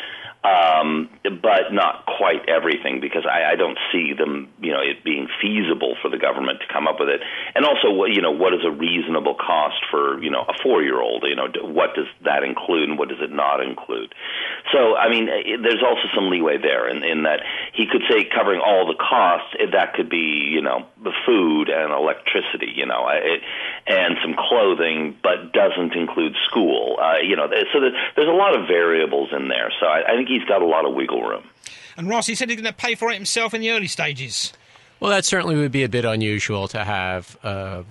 um, 0.43 1.09
but 1.23 1.71
not 1.71 2.05
quite 2.05 2.50
everything 2.50 3.00
because 3.00 3.23
I, 3.25 3.53
I 3.53 3.55
don't 3.55 3.77
see 3.91 4.12
them, 4.12 4.50
you 4.59 4.73
know, 4.73 4.81
it 4.81 5.03
being 5.03 5.29
feasible 5.41 5.95
for 6.01 6.09
the 6.09 6.17
government 6.17 6.59
to 6.59 6.67
come 6.71 6.85
up 6.85 7.00
with 7.00 7.07
it. 7.07 7.21
And 7.55 7.65
also, 7.65 8.03
you 8.05 8.21
know, 8.21 8.31
what 8.31 8.53
is 8.53 8.59
a 8.65 8.71
reasonable 8.71 9.35
cost 9.35 9.79
for 9.89 10.21
you 10.21 10.29
know 10.29 10.43
a 10.43 10.53
four-year-old? 10.62 11.23
You 11.23 11.35
know, 11.35 11.47
what 11.63 11.95
does 11.95 12.07
that 12.25 12.43
include 12.43 12.89
and 12.89 13.00
what 13.00 13.07
does 13.07 13.21
it 13.21 13.31
not 13.31 13.63
include? 13.63 14.13
So, 14.71 14.95
I 14.95 15.09
mean, 15.09 15.27
there's 15.63 15.83
also 15.83 16.12
some 16.13 16.29
leeway 16.29 16.57
there 16.57 16.89
in, 16.89 17.03
in 17.03 17.23
that 17.23 17.39
he 17.73 17.88
could 17.88 18.03
say 18.09 18.27
covering 18.27 18.59
all 18.59 18.85
the 18.85 19.00
costs. 19.00 19.55
That 19.71 19.93
could 19.93 20.09
be 20.09 20.51
you 20.51 20.62
know 20.62 20.88
the 21.01 21.13
food 21.25 21.69
and 21.69 21.93
electricity, 21.93 22.71
you 22.75 22.85
know, 22.85 23.07
it, 23.07 23.41
and 23.88 24.17
some 24.21 24.35
clothing, 24.35 25.15
but 25.23 25.53
doesn't 25.53 25.95
include 25.95 26.35
school. 26.50 26.97
Uh, 27.00 27.23
you 27.23 27.35
know, 27.35 27.47
so 27.71 27.79
there's 27.79 28.27
a 28.27 28.35
lot 28.35 28.59
of 28.59 28.67
variables 28.67 29.29
in 29.31 29.47
there. 29.47 29.71
So 29.79 29.88
I, 29.88 30.03
I 30.03 30.15
think 30.15 30.32
he's 30.33 30.47
got 30.47 30.61
a 30.61 30.65
lot 30.65 30.85
of 30.85 30.93
wiggle 30.93 31.21
room. 31.21 31.43
And 31.95 32.09
Ross, 32.09 32.27
he 32.27 32.35
said 32.35 32.49
he's 32.49 32.59
going 32.59 32.71
to 32.71 32.77
pay 32.77 32.95
for 32.95 33.11
it 33.11 33.15
himself 33.15 33.53
in 33.53 33.61
the 33.61 33.71
early 33.71 33.87
stages. 33.87 34.53
Well, 34.99 35.11
that 35.11 35.25
certainly 35.25 35.55
would 35.55 35.71
be 35.71 35.83
a 35.83 35.89
bit 35.89 36.05
unusual 36.05 36.67
to 36.69 36.83
have 36.83 37.37
uh, 37.43 37.83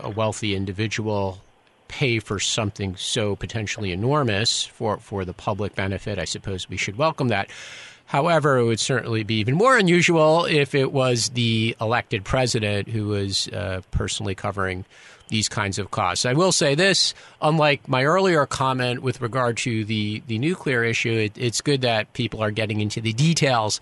a 0.00 0.10
wealthy 0.10 0.54
individual 0.54 1.42
pay 1.88 2.20
for 2.20 2.38
something 2.38 2.94
so 2.96 3.34
potentially 3.34 3.90
enormous 3.90 4.64
for, 4.64 4.98
for 4.98 5.24
the 5.24 5.32
public 5.32 5.74
benefit. 5.74 6.18
I 6.18 6.24
suppose 6.24 6.68
we 6.68 6.76
should 6.76 6.96
welcome 6.96 7.28
that. 7.28 7.50
However, 8.06 8.58
it 8.58 8.64
would 8.64 8.80
certainly 8.80 9.24
be 9.24 9.36
even 9.36 9.54
more 9.54 9.76
unusual 9.76 10.44
if 10.44 10.74
it 10.74 10.92
was 10.92 11.30
the 11.30 11.76
elected 11.80 12.24
president 12.24 12.88
who 12.88 13.08
was 13.08 13.48
uh, 13.48 13.82
personally 13.90 14.34
covering 14.34 14.84
these 15.30 15.48
kinds 15.48 15.78
of 15.78 15.90
costs. 15.90 16.26
I 16.26 16.34
will 16.34 16.52
say 16.52 16.74
this, 16.74 17.14
unlike 17.40 17.88
my 17.88 18.04
earlier 18.04 18.44
comment 18.46 19.02
with 19.02 19.20
regard 19.20 19.56
to 19.58 19.84
the, 19.84 20.22
the 20.26 20.38
nuclear 20.38 20.84
issue, 20.84 21.12
it, 21.12 21.38
it's 21.38 21.60
good 21.60 21.80
that 21.80 22.12
people 22.12 22.42
are 22.42 22.50
getting 22.50 22.80
into 22.80 23.00
the 23.00 23.12
details 23.12 23.80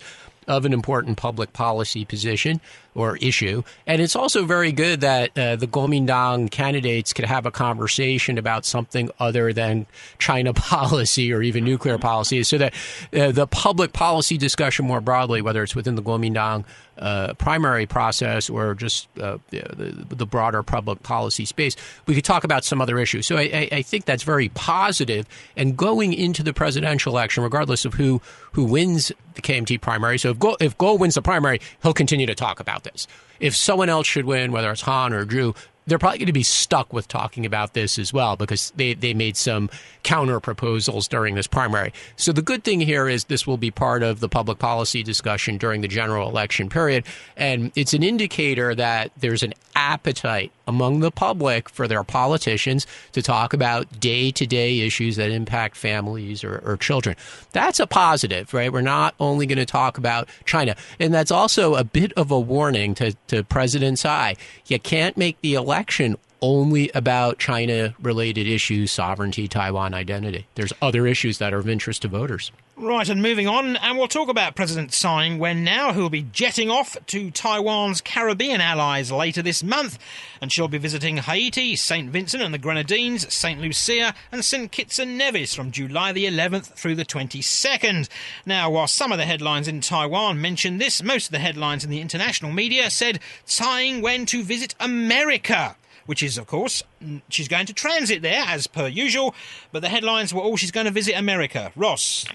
of 0.49 0.65
an 0.65 0.73
important 0.73 1.15
public 1.15 1.53
policy 1.53 2.03
position 2.03 2.59
or 2.95 3.17
issue. 3.17 3.63
And 3.85 4.01
it's 4.01 4.15
also 4.15 4.45
very 4.45 4.71
good 4.71 5.01
that 5.01 5.37
uh, 5.37 5.55
the 5.55 5.67
Kuomintang 5.67 6.49
candidates 6.49 7.13
could 7.13 7.25
have 7.25 7.45
a 7.45 7.51
conversation 7.51 8.37
about 8.37 8.65
something 8.65 9.11
other 9.19 9.53
than 9.53 9.85
China 10.17 10.53
policy 10.53 11.31
or 11.31 11.41
even 11.43 11.63
nuclear 11.63 11.99
policy, 11.99 12.43
so 12.43 12.57
that 12.57 12.73
uh, 13.13 13.31
the 13.31 13.47
public 13.47 13.93
policy 13.93 14.37
discussion 14.37 14.85
more 14.85 15.01
broadly, 15.01 15.41
whether 15.41 15.63
it's 15.63 15.75
within 15.75 15.95
the 15.95 16.01
Kuomintang 16.01 16.65
uh, 16.97 17.33
primary 17.35 17.85
process 17.85 18.49
or 18.49 18.75
just 18.75 19.07
uh, 19.19 19.37
the, 19.51 20.05
the, 20.09 20.25
broader 20.25 20.61
public 20.63 21.01
policy 21.01 21.45
space, 21.45 21.77
we 22.07 22.13
could 22.13 22.25
talk 22.25 22.43
about 22.43 22.65
some 22.65 22.81
other 22.81 22.99
issues. 22.99 23.25
So 23.25 23.37
I, 23.37 23.69
I, 23.71 23.81
think 23.83 24.03
that's 24.03 24.23
very 24.23 24.49
positive. 24.49 25.25
And 25.55 25.77
going 25.77 26.11
into 26.11 26.43
the 26.43 26.51
presidential 26.51 27.13
election, 27.13 27.41
regardless 27.41 27.85
of 27.85 27.93
who 27.93 28.21
who 28.53 28.63
wins 28.63 29.11
the 29.35 29.41
KMT 29.41 29.81
primary, 29.81 30.17
so 30.17 30.31
if 30.31 30.39
Gou, 30.39 30.55
if 30.59 30.77
Gou 30.77 30.95
wins 30.95 31.15
the 31.15 31.21
primary, 31.21 31.61
he'll 31.81 31.93
continue 31.93 32.25
to 32.25 32.35
talk 32.35 32.59
about 32.59 32.83
this. 32.83 33.07
If 33.39 33.55
someone 33.55 33.89
else 33.89 34.07
should 34.07 34.25
win, 34.25 34.51
whether 34.51 34.71
it's 34.71 34.81
Han 34.81 35.13
or 35.13 35.25
Chu, 35.25 35.55
they're 35.89 35.99
probably 35.99 36.19
going 36.19 36.27
to 36.27 36.33
be 36.33 36.43
stuck 36.43 36.93
with 36.93 37.07
talking 37.07 37.45
about 37.45 37.73
this 37.73 37.99
as 37.99 38.13
well 38.13 38.35
because 38.35 38.71
they, 38.75 38.93
they 38.93 39.13
made 39.13 39.35
some 39.35 39.69
counter 40.03 40.39
proposals 40.39 41.07
during 41.07 41.35
this 41.35 41.47
primary. 41.47 41.93
So 42.15 42.31
the 42.31 42.41
good 42.41 42.63
thing 42.63 42.79
here 42.79 43.07
is 43.07 43.25
this 43.25 43.45
will 43.45 43.57
be 43.57 43.71
part 43.71 44.03
of 44.03 44.19
the 44.19 44.29
public 44.29 44.59
policy 44.59 45.03
discussion 45.03 45.57
during 45.57 45.81
the 45.81 45.87
general 45.87 46.29
election 46.29 46.69
period. 46.69 47.05
And 47.35 47.71
it's 47.75 47.93
an 47.93 48.03
indicator 48.03 48.75
that 48.75 49.11
there's 49.17 49.43
an 49.43 49.53
appetite 49.75 50.51
among 50.67 50.99
the 50.99 51.09
public 51.09 51.69
for 51.69 51.87
their 51.87 52.03
politicians 52.03 52.85
to 53.13 53.21
talk 53.21 53.53
about 53.53 53.99
day 53.99 54.29
to 54.29 54.45
day 54.45 54.81
issues 54.81 55.15
that 55.15 55.31
impact 55.31 55.75
families 55.75 56.43
or, 56.43 56.61
or, 56.65 56.77
children. 56.77 57.15
That's 57.53 57.79
a 57.79 57.87
positive, 57.87 58.53
right? 58.53 58.71
We're 58.71 58.81
not 58.81 59.15
only 59.19 59.45
going 59.45 59.57
to 59.57 59.65
talk 59.65 59.97
about 59.97 60.29
China. 60.45 60.75
And 60.99 61.13
that's 61.13 61.31
also 61.31 61.75
a 61.75 61.83
bit 61.83 62.13
of 62.13 62.29
a 62.29 62.39
warning 62.39 62.93
to, 62.95 63.13
to 63.27 63.43
President 63.43 63.97
Tsai. 63.99 64.35
You 64.67 64.79
can't 64.79 65.17
make 65.17 65.41
the 65.41 65.55
election 65.55 65.78
election 65.79 66.17
only 66.41 66.89
about 66.93 67.39
China 67.39 67.93
related 68.01 68.47
issues, 68.47 68.91
sovereignty, 68.91 69.47
Taiwan 69.47 69.93
identity. 69.93 70.47
There's 70.55 70.73
other 70.81 71.07
issues 71.07 71.37
that 71.39 71.53
are 71.53 71.59
of 71.59 71.69
interest 71.69 72.01
to 72.03 72.07
voters. 72.07 72.51
Right, 72.81 73.09
and 73.09 73.21
moving 73.21 73.45
on, 73.45 73.75
and 73.75 73.97
we'll 73.97 74.07
talk 74.07 74.29
about 74.29 74.55
President 74.55 74.93
Tsai 74.93 75.25
Ing-wen 75.25 75.65
now, 75.65 75.91
who 75.91 76.01
will 76.01 76.09
be 76.09 76.21
jetting 76.31 76.69
off 76.69 76.95
to 77.07 77.29
Taiwan's 77.29 77.99
Caribbean 77.99 78.61
allies 78.61 79.11
later 79.11 79.41
this 79.41 79.61
month, 79.61 79.99
and 80.39 80.49
she'll 80.49 80.69
be 80.69 80.77
visiting 80.77 81.17
Haiti, 81.17 81.75
St. 81.75 82.09
Vincent 82.09 82.41
and 82.41 82.53
the 82.53 82.57
Grenadines, 82.57 83.33
St. 83.33 83.59
Lucia, 83.59 84.13
and 84.31 84.45
St. 84.45 84.71
Kitts 84.71 84.97
and 84.97 85.17
Nevis 85.17 85.53
from 85.53 85.71
July 85.71 86.13
the 86.13 86.25
11th 86.25 86.67
through 86.67 86.95
the 86.95 87.03
22nd. 87.03 88.07
Now, 88.45 88.69
while 88.69 88.87
some 88.87 89.11
of 89.11 89.17
the 89.17 89.25
headlines 89.25 89.67
in 89.67 89.81
Taiwan 89.81 90.39
mentioned 90.39 90.79
this, 90.79 91.03
most 91.03 91.25
of 91.25 91.31
the 91.33 91.39
headlines 91.39 91.83
in 91.83 91.89
the 91.89 91.99
international 91.99 92.53
media 92.53 92.89
said 92.89 93.19
Tsai 93.45 93.81
Ing-wen 93.81 94.25
to 94.27 94.41
visit 94.41 94.73
America 94.79 95.75
which 96.09 96.23
is, 96.23 96.39
of 96.39 96.47
course, 96.47 96.81
she's 97.29 97.47
going 97.47 97.67
to 97.67 97.73
transit 97.73 98.23
there 98.23 98.43
as 98.47 98.65
per 98.65 98.87
usual. 98.87 99.35
But 99.71 99.83
the 99.83 99.89
headlines 99.89 100.33
were 100.33 100.41
all 100.41 100.57
she's 100.57 100.71
going 100.71 100.87
to 100.87 100.91
visit 100.91 101.13
America. 101.13 101.71
Ross. 101.75 102.25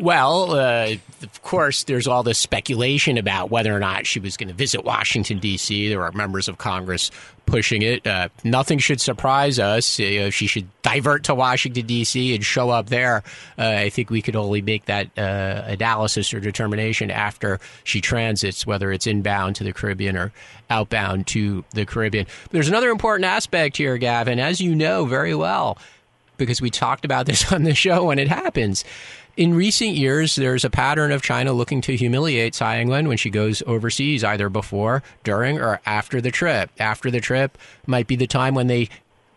Well, 0.00 0.54
uh, 0.54 0.96
of 1.22 1.42
course, 1.42 1.84
there's 1.84 2.08
all 2.08 2.24
this 2.24 2.38
speculation 2.38 3.16
about 3.16 3.50
whether 3.50 3.74
or 3.74 3.78
not 3.78 4.06
she 4.06 4.18
was 4.18 4.36
going 4.36 4.48
to 4.48 4.54
visit 4.54 4.84
Washington, 4.84 5.38
D.C. 5.38 5.88
There 5.88 6.02
are 6.02 6.10
members 6.10 6.48
of 6.48 6.58
Congress 6.58 7.12
pushing 7.46 7.82
it. 7.82 8.04
Uh, 8.04 8.28
nothing 8.42 8.78
should 8.78 9.00
surprise 9.00 9.60
us. 9.60 9.86
She 9.86 10.46
should 10.48 10.66
divert 10.82 11.24
to 11.24 11.34
Washington, 11.34 11.86
D.C. 11.86 12.34
and 12.34 12.44
show 12.44 12.70
up 12.70 12.86
there. 12.86 13.22
Uh, 13.56 13.68
I 13.68 13.88
think 13.90 14.10
we 14.10 14.20
could 14.20 14.34
only 14.34 14.62
make 14.62 14.86
that 14.86 15.16
uh, 15.16 15.62
analysis 15.66 16.34
or 16.34 16.40
determination 16.40 17.12
after 17.12 17.60
she 17.84 18.00
transits, 18.00 18.66
whether 18.66 18.90
it's 18.90 19.06
inbound 19.06 19.56
to 19.56 19.64
the 19.64 19.72
Caribbean 19.72 20.16
or 20.16 20.32
outbound 20.70 21.28
to 21.28 21.64
the 21.70 21.86
Caribbean. 21.86 22.26
There's 22.50 22.68
another 22.68 22.90
important 22.90 23.26
aspect 23.26 23.76
here, 23.76 23.96
Gavin, 23.98 24.40
as 24.40 24.60
you 24.60 24.74
know 24.74 25.04
very 25.04 25.34
well, 25.36 25.78
because 26.36 26.60
we 26.60 26.70
talked 26.70 27.04
about 27.04 27.26
this 27.26 27.52
on 27.52 27.64
the 27.64 27.74
show 27.74 28.04
when 28.04 28.18
it 28.18 28.28
happens 28.28 28.84
in 29.36 29.54
recent 29.54 29.92
years, 29.92 30.36
there's 30.36 30.64
a 30.64 30.70
pattern 30.70 31.10
of 31.10 31.22
China 31.22 31.52
looking 31.52 31.80
to 31.82 31.96
humiliate 31.96 32.54
Tsai 32.54 32.80
Ing-wen 32.80 33.08
when 33.08 33.16
she 33.16 33.30
goes 33.30 33.62
overseas, 33.66 34.22
either 34.22 34.48
before, 34.48 35.02
during, 35.24 35.60
or 35.60 35.80
after 35.84 36.20
the 36.20 36.30
trip. 36.30 36.70
After 36.78 37.10
the 37.10 37.20
trip 37.20 37.58
might 37.86 38.06
be 38.06 38.16
the 38.16 38.26
time 38.26 38.54
when 38.54 38.68
they 38.68 38.88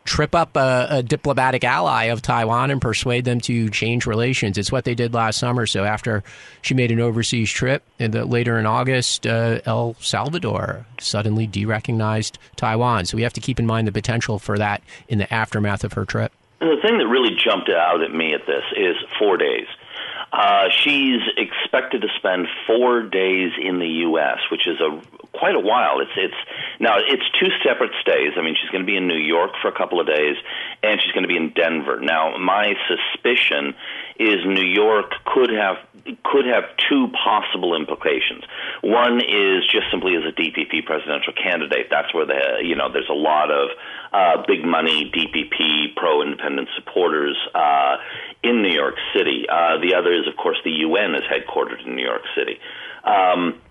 trip 0.06 0.34
up 0.34 0.56
a, 0.56 0.88
a, 0.90 1.04
diplomatic 1.04 1.66
ally 1.66 2.06
of 2.06 2.22
Taiwan 2.22 2.72
and 2.72 2.80
persuade 2.80 3.26
them 3.26 3.42
to 3.42 3.70
change 3.70 4.06
relations. 4.06 4.58
It's 4.58 4.72
what 4.72 4.86
they 4.86 4.96
did 4.96 5.14
last 5.14 5.38
summer. 5.38 5.66
So 5.66 5.84
after 5.84 6.24
she 6.62 6.74
made 6.74 6.94
an 6.94 7.02
overseas 7.02 7.52
trip, 7.52 7.84
later 8.00 8.58
in 8.58 8.66
August, 8.66 9.28
uh, 9.28 9.60
El 9.66 9.96
Salvador 10.00 10.86
suddenly 10.98 11.46
derecognized 11.46 12.38
Taiwan. 12.56 13.04
So 13.04 13.18
we 13.18 13.24
have 13.24 13.34
to 13.34 13.42
keep 13.42 13.60
in 13.60 13.66
mind 13.66 13.86
the 13.86 13.92
potential 13.92 14.40
for 14.40 14.58
that 14.58 14.82
in 15.10 15.18
the 15.18 15.34
aftermath 15.34 15.84
of 15.84 15.94
her 15.94 16.06
trip. 16.06 16.32
The 16.60 16.78
thing 16.82 16.98
that 16.98 17.08
really 17.08 17.36
jumped 17.36 17.70
out 17.70 18.02
at 18.02 18.12
me 18.12 18.34
at 18.34 18.46
this 18.48 18.64
is 18.76 18.96
four 19.20 19.38
days. 19.38 19.68
Uh, 20.32 20.70
she's 20.70 21.22
expected 21.38 22.02
to 22.02 22.08
spend 22.18 22.48
four 22.66 23.04
days 23.04 23.52
in 23.62 23.80
the 23.80 23.88
U.S., 24.10 24.40
which 24.52 24.68
is 24.68 24.80
a 24.82 25.02
quite 25.38 25.56
a 25.56 25.60
while. 25.60 26.00
It's 26.00 26.12
it's 26.18 26.36
now 26.80 26.98
it's 26.98 27.24
two 27.40 27.48
separate 27.64 27.92
stays. 28.02 28.34
I 28.38 28.42
mean, 28.42 28.56
she's 28.60 28.70
going 28.72 28.84
to 28.84 28.86
be 28.86 28.98
in 28.98 29.08
New 29.08 29.22
York 29.22 29.52
for 29.62 29.70
a 29.70 29.72
couple 29.72 30.02
of 30.02 30.08
days, 30.08 30.36
and 30.84 31.00
she's 31.02 31.12
going 31.14 31.24
to 31.24 31.30
be 31.30 31.38
in 31.38 31.54
Denver. 31.54 32.00
Now, 32.02 32.38
my 32.38 32.74
suspicion 32.88 33.76
is 34.20 34.46
New 34.46 34.66
York 34.66 35.14
could 35.26 35.52
have 35.52 35.78
could 36.24 36.46
have 36.46 36.64
two 36.90 37.10
possible 37.12 37.76
implications. 37.76 38.44
One 38.82 39.20
is 39.20 39.68
just 39.68 39.92
simply 39.92 40.16
as 40.16 40.24
a 40.24 40.32
DPP 40.32 40.86
presidential 40.86 41.34
candidate. 41.34 41.88
That's 41.90 42.14
where 42.14 42.26
the 42.26 42.64
you 42.64 42.76
know 42.76 42.92
there's 42.92 43.10
a 43.10 43.14
lot 43.18 43.52
of 43.52 43.70
uh, 44.14 44.44
big 44.48 44.64
money 44.64 45.12
DPP 45.12 45.96
pro 45.96 46.22
independent 46.22 46.70
supporters 46.76 47.38
uh, 47.54 47.98
in 48.44 48.62
New 48.62 48.74
York 48.74 48.96
City. 49.16 49.46
Uh, 49.50 49.78
the 49.82 49.96
other 49.96 50.14
is 50.14 50.28
of 50.28 50.38
course 50.38 50.58
the 50.64 50.72
UN 50.88 51.16
is 51.16 51.24
headquartered 51.24 51.86
in 51.86 51.96
New 51.96 52.06
York 52.06 52.24
City. 52.36 52.60
Um, 53.04 53.62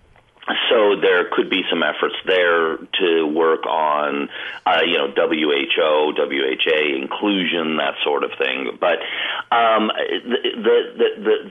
so 0.69 0.95
there 1.01 1.25
could 1.31 1.49
be 1.49 1.63
some 1.69 1.83
efforts 1.83 2.15
there 2.25 2.77
to 2.77 3.25
work 3.25 3.65
on, 3.65 4.29
uh, 4.65 4.81
you 4.85 4.97
know, 4.97 5.07
WHO, 5.07 6.13
WHA 6.15 6.95
inclusion, 6.95 7.77
that 7.77 7.95
sort 8.03 8.23
of 8.23 8.31
thing. 8.37 8.77
But 8.79 8.99
um, 9.51 9.91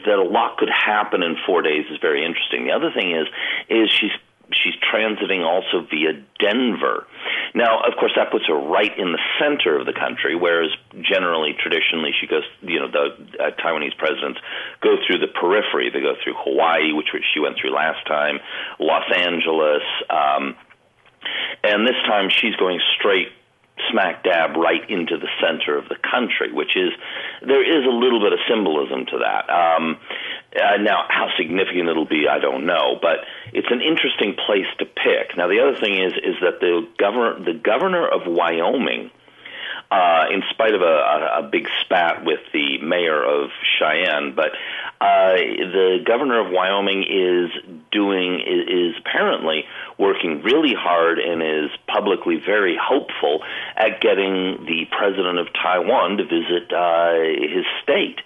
that 0.05 0.19
a 0.19 0.23
lot 0.23 0.57
could 0.59 0.71
happen 0.71 1.23
in 1.23 1.37
four 1.47 1.63
days 1.63 1.85
is 1.91 1.99
very 2.01 2.25
interesting. 2.25 2.67
The 2.67 2.73
other 2.73 2.91
thing 2.93 3.13
is, 3.13 3.27
is 3.69 3.91
she's 3.91 4.13
she's 4.53 4.75
transiting 4.93 5.45
also 5.45 5.87
via 5.91 6.23
Denver. 6.39 7.07
Now, 7.55 7.81
of 7.81 7.97
course, 7.99 8.13
that 8.17 8.31
puts 8.31 8.47
her 8.47 8.55
right 8.55 8.93
in 8.99 9.13
the 9.13 9.23
center 9.41 9.79
of 9.79 9.87
the 9.87 9.93
country, 9.93 10.35
whereas 10.37 10.71
generally, 11.03 11.55
traditionally, 11.59 12.13
she 12.21 12.27
goes, 12.27 12.45
you 12.63 12.81
know, 12.81 12.89
the 12.91 13.17
uh, 13.43 13.51
Taiwanese 13.59 13.97
presidents 13.99 14.39
go 14.83 14.97
through 15.07 15.19
the 15.19 15.29
periphery. 15.29 15.91
They 15.91 16.01
go 16.01 16.15
through 16.23 16.35
Hawaii, 16.39 16.93
which 16.93 17.09
she 17.35 17.41
went 17.41 17.57
through 17.61 17.75
last 17.75 18.07
time, 18.07 18.39
Los 18.79 19.07
Angeles, 19.15 19.83
um, 20.11 20.57
and 21.65 21.87
this 21.87 21.99
time 22.07 22.31
she's 22.31 22.55
going 22.57 22.81
straight 22.99 23.29
smack 23.91 24.25
dab 24.25 24.57
right 24.57 24.89
into 24.89 25.17
the 25.19 25.29
center 25.41 25.77
of 25.77 25.89
the 25.89 25.97
country, 25.97 26.53
which 26.53 26.77
is 26.77 26.91
there 27.43 27.63
is 27.63 27.85
a 27.85 27.93
little 27.93 28.21
bit 28.21 28.33
of 28.33 28.39
symbolism 28.49 29.05
to 29.07 29.19
that. 29.19 29.51
Um, 29.51 29.99
uh, 30.55 30.77
now, 30.79 31.05
how 31.09 31.29
significant 31.37 31.89
it'll 31.89 32.07
be, 32.07 32.27
I 32.29 32.39
don't 32.39 32.67
know, 32.67 32.99
but 33.01 33.19
it's 33.53 33.71
an 33.71 33.81
interesting 33.81 34.35
place 34.47 34.67
to 34.79 34.87
pick. 34.87 35.37
Now, 35.37 35.49
the 35.49 35.61
other 35.61 35.79
thing 35.79 35.95
is 35.95 36.13
is 36.15 36.37
that 36.41 36.61
the 36.61 36.87
governor 36.99 37.45
the 37.45 37.59
governor 37.59 38.07
of 38.07 38.23
Wyoming 38.27 39.11
uh, 39.91 40.25
in 40.33 40.43
spite 40.51 40.75
of 40.75 40.81
a, 40.81 40.85
a, 40.85 41.41
a 41.41 41.49
big 41.51 41.69
spat 41.83 42.25
with 42.25 42.41
the 42.53 42.79
mayor 42.79 43.23
of 43.23 43.51
Cheyenne. 43.79 44.35
But 44.35 44.53
uh, 45.01 45.37
the 45.37 45.99
governor 46.05 46.45
of 46.45 46.53
Wyoming 46.53 47.05
is 47.05 47.51
doing 47.93 48.41
is, 48.41 48.69
is 48.69 48.95
apparently 49.01 49.65
working 49.99 50.43
really 50.43 50.75
hard 50.75 51.19
and 51.19 51.43
is 51.43 51.71
publicly 51.87 52.41
very 52.45 52.77
hopeful 52.81 53.43
at 53.77 54.01
getting 54.01 54.65
the 54.67 54.87
president 54.91 55.39
of 55.39 55.49
Taiwan 55.53 56.17
to 56.19 56.25
visit 56.25 56.73
uh, 56.73 57.15
his 57.55 57.65
state. 57.83 58.21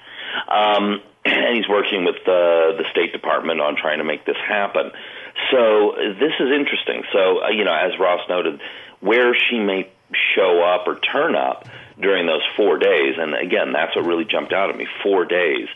Um, 0.49 1.03
and 1.25 1.57
he's 1.57 1.69
working 1.69 2.05
with 2.05 2.17
the 2.25 2.75
the 2.79 2.85
State 2.91 3.13
Department 3.13 3.61
on 3.61 3.77
trying 3.77 3.99
to 3.99 4.05
make 4.05 4.25
this 4.25 4.37
happen. 4.37 4.91
So 5.51 5.95
this 5.97 6.33
is 6.39 6.51
interesting. 6.51 7.05
So 7.13 7.45
uh, 7.45 7.49
you 7.49 7.65
know, 7.65 7.75
as 7.75 7.99
Ross 7.99 8.21
noted, 8.29 8.61
where 9.01 9.35
she 9.35 9.59
may 9.59 9.91
show 10.35 10.63
up 10.63 10.87
or 10.87 10.99
turn 10.99 11.35
up 11.37 11.69
during 12.01 12.27
those 12.27 12.43
four 12.57 12.79
days. 12.79 13.17
And 13.19 13.35
again, 13.35 13.73
that's 13.73 13.95
what 13.95 14.05
really 14.05 14.25
jumped 14.25 14.53
out 14.53 14.71
at 14.71 14.77
me. 14.77 14.87
Four 15.03 15.25
days. 15.25 15.69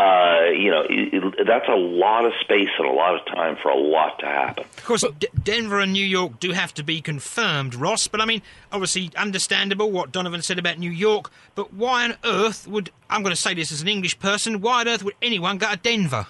Uh, 0.00 0.50
you 0.52 0.70
know, 0.70 0.82
it, 0.88 1.12
it, 1.12 1.46
that's 1.46 1.68
a 1.68 1.76
lot 1.76 2.24
of 2.24 2.32
space 2.40 2.70
and 2.78 2.86
a 2.86 2.92
lot 2.92 3.14
of 3.16 3.26
time 3.26 3.56
for 3.60 3.70
a 3.70 3.76
lot 3.76 4.18
to 4.18 4.24
happen. 4.24 4.64
Of 4.78 4.84
course, 4.84 5.04
D- 5.18 5.28
Denver 5.42 5.78
and 5.80 5.92
New 5.92 6.04
York 6.04 6.40
do 6.40 6.52
have 6.52 6.72
to 6.74 6.82
be 6.82 7.02
confirmed, 7.02 7.74
Ross. 7.74 8.08
But 8.08 8.22
I 8.22 8.24
mean, 8.24 8.40
obviously, 8.72 9.10
understandable 9.14 9.90
what 9.90 10.10
Donovan 10.10 10.40
said 10.40 10.58
about 10.58 10.78
New 10.78 10.90
York. 10.90 11.30
But 11.54 11.74
why 11.74 12.04
on 12.04 12.14
earth 12.24 12.66
would 12.66 12.90
I'm 13.10 13.22
going 13.22 13.34
to 13.34 13.40
say 13.40 13.52
this 13.52 13.70
as 13.72 13.82
an 13.82 13.88
English 13.88 14.18
person? 14.20 14.62
Why 14.62 14.80
on 14.80 14.88
earth 14.88 15.02
would 15.02 15.16
anyone 15.20 15.58
go 15.58 15.70
to 15.70 15.76
Denver? 15.76 16.26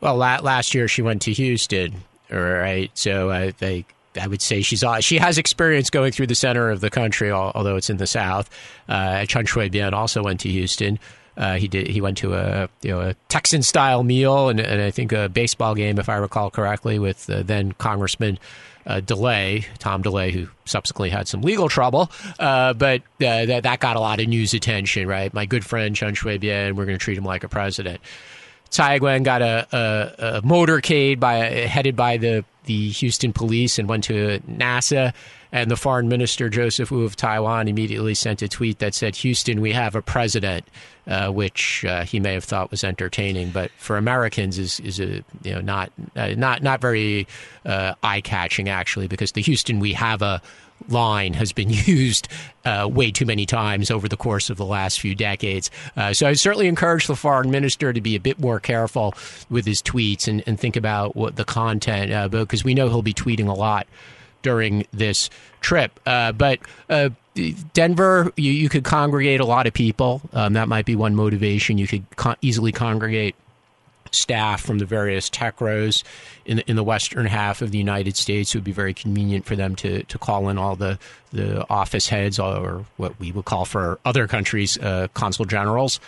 Well, 0.00 0.16
la- 0.16 0.40
last 0.42 0.74
year 0.74 0.88
she 0.88 1.02
went 1.02 1.22
to 1.22 1.32
Houston, 1.32 2.02
right? 2.28 2.90
So 2.94 3.30
uh, 3.30 3.52
they 3.58 3.84
I 4.20 4.26
would 4.26 4.42
say 4.42 4.62
she's 4.62 4.82
she 5.00 5.18
has 5.18 5.38
experience 5.38 5.90
going 5.90 6.10
through 6.10 6.26
the 6.26 6.34
center 6.34 6.70
of 6.70 6.80
the 6.80 6.90
country, 6.90 7.30
although 7.30 7.76
it's 7.76 7.90
in 7.90 7.98
the 7.98 8.06
south. 8.08 8.50
Uh, 8.88 9.24
Chen 9.26 9.46
Shui-bian 9.46 9.92
also 9.92 10.24
went 10.24 10.40
to 10.40 10.48
Houston. 10.48 10.98
Uh, 11.36 11.56
he 11.56 11.68
did. 11.68 11.86
He 11.86 12.00
went 12.00 12.18
to 12.18 12.34
a 12.34 12.68
you 12.82 12.90
know 12.90 13.00
a 13.00 13.14
Texan 13.28 13.62
style 13.62 14.02
meal 14.02 14.48
and, 14.48 14.60
and 14.60 14.82
I 14.82 14.90
think 14.90 15.12
a 15.12 15.28
baseball 15.28 15.74
game, 15.74 15.98
if 15.98 16.08
I 16.08 16.16
recall 16.16 16.50
correctly, 16.50 16.98
with 16.98 17.28
uh, 17.30 17.42
then 17.42 17.72
Congressman 17.72 18.38
uh, 18.86 19.00
DeLay, 19.00 19.64
Tom 19.78 20.02
DeLay, 20.02 20.32
who 20.32 20.48
subsequently 20.64 21.10
had 21.10 21.28
some 21.28 21.42
legal 21.42 21.68
trouble, 21.68 22.10
uh, 22.38 22.74
but 22.74 23.00
uh, 23.20 23.46
that 23.46 23.62
that 23.62 23.80
got 23.80 23.96
a 23.96 24.00
lot 24.00 24.20
of 24.20 24.28
news 24.28 24.54
attention. 24.54 25.08
Right, 25.08 25.32
my 25.32 25.46
good 25.46 25.64
friend 25.64 25.96
Chen 25.96 26.14
Shui-bian, 26.14 26.74
we're 26.74 26.86
going 26.86 26.98
to 26.98 27.02
treat 27.02 27.16
him 27.16 27.24
like 27.24 27.44
a 27.44 27.48
president. 27.48 28.00
Tsai 28.70 28.94
Ing-wen 28.94 29.22
got 29.22 29.42
a, 29.42 29.66
a, 29.72 30.36
a 30.38 30.42
motorcade 30.42 31.20
by 31.20 31.36
headed 31.36 31.94
by 31.94 32.16
the 32.16 32.44
the 32.64 32.90
Houston 32.90 33.32
police 33.32 33.78
and 33.78 33.88
went 33.88 34.04
to 34.04 34.40
NASA. 34.40 35.12
And 35.52 35.70
the 35.70 35.76
foreign 35.76 36.08
minister, 36.08 36.48
Joseph 36.48 36.90
Wu 36.90 37.04
of 37.04 37.14
Taiwan, 37.14 37.68
immediately 37.68 38.14
sent 38.14 38.40
a 38.40 38.48
tweet 38.48 38.78
that 38.78 38.94
said, 38.94 39.14
Houston, 39.16 39.60
we 39.60 39.72
have 39.72 39.94
a 39.94 40.00
president, 40.00 40.66
uh, 41.06 41.28
which 41.28 41.84
uh, 41.84 42.04
he 42.04 42.18
may 42.20 42.32
have 42.32 42.44
thought 42.44 42.70
was 42.70 42.82
entertaining, 42.82 43.50
but 43.50 43.70
for 43.76 43.98
Americans 43.98 44.58
is, 44.58 44.80
is 44.80 44.98
a, 44.98 45.22
you 45.42 45.54
know, 45.54 45.60
not, 45.60 45.92
uh, 46.16 46.28
not, 46.38 46.62
not 46.62 46.80
very 46.80 47.28
uh, 47.66 47.94
eye 48.02 48.22
catching, 48.22 48.70
actually, 48.70 49.08
because 49.08 49.32
the 49.32 49.42
Houston, 49.42 49.78
we 49.78 49.92
have 49.92 50.22
a 50.22 50.40
line 50.88 51.34
has 51.34 51.52
been 51.52 51.70
used 51.70 52.28
uh, 52.64 52.88
way 52.90 53.10
too 53.10 53.26
many 53.26 53.46
times 53.46 53.90
over 53.90 54.08
the 54.08 54.16
course 54.16 54.50
of 54.50 54.56
the 54.56 54.64
last 54.64 55.00
few 55.00 55.14
decades. 55.14 55.70
Uh, 55.96 56.12
so 56.12 56.26
I 56.26 56.32
certainly 56.32 56.66
encourage 56.66 57.06
the 57.06 57.16
foreign 57.16 57.50
minister 57.50 57.92
to 57.92 58.00
be 58.00 58.16
a 58.16 58.20
bit 58.20 58.38
more 58.38 58.58
careful 58.58 59.14
with 59.50 59.66
his 59.66 59.82
tweets 59.82 60.28
and, 60.28 60.42
and 60.46 60.58
think 60.58 60.76
about 60.76 61.14
what 61.14 61.36
the 61.36 61.44
content, 61.44 62.12
uh, 62.12 62.28
because 62.28 62.64
we 62.64 62.74
know 62.74 62.88
he'll 62.88 63.02
be 63.02 63.14
tweeting 63.14 63.48
a 63.48 63.54
lot 63.54 63.86
during 64.42 64.86
this 64.92 65.30
trip. 65.60 65.98
Uh, 66.06 66.32
but 66.32 66.58
uh, 66.90 67.10
Denver, 67.72 68.32
you, 68.36 68.52
you, 68.52 68.68
could 68.68 68.84
congregate 68.84 69.40
a 69.40 69.44
lot 69.44 69.66
of 69.66 69.72
people. 69.72 70.20
Um, 70.32 70.52
that 70.52 70.68
might 70.68 70.84
be 70.84 70.96
one 70.96 71.14
motivation. 71.14 71.78
You 71.78 71.86
could 71.86 72.04
co- 72.16 72.34
easily 72.42 72.72
congregate 72.72 73.34
staff 74.10 74.60
from 74.60 74.78
the 74.78 74.84
various 74.84 75.30
TECROs 75.30 76.02
in 76.44 76.58
the, 76.58 76.70
in 76.70 76.76
the 76.76 76.84
western 76.84 77.26
half 77.26 77.62
of 77.62 77.70
the 77.70 77.78
United 77.78 78.16
States. 78.16 78.54
It 78.54 78.58
would 78.58 78.64
be 78.64 78.72
very 78.72 78.92
convenient 78.92 79.46
for 79.46 79.56
them 79.56 79.74
to, 79.76 80.02
to 80.02 80.18
call 80.18 80.48
in 80.50 80.58
all 80.58 80.76
the, 80.76 80.98
the 81.32 81.68
office 81.70 82.08
heads 82.08 82.38
or 82.38 82.84
what 82.98 83.18
we 83.18 83.32
would 83.32 83.46
call 83.46 83.64
for 83.64 83.98
other 84.04 84.28
countries 84.28 84.76
uh, 84.78 85.08
consul 85.14 85.46
generals. 85.46 86.00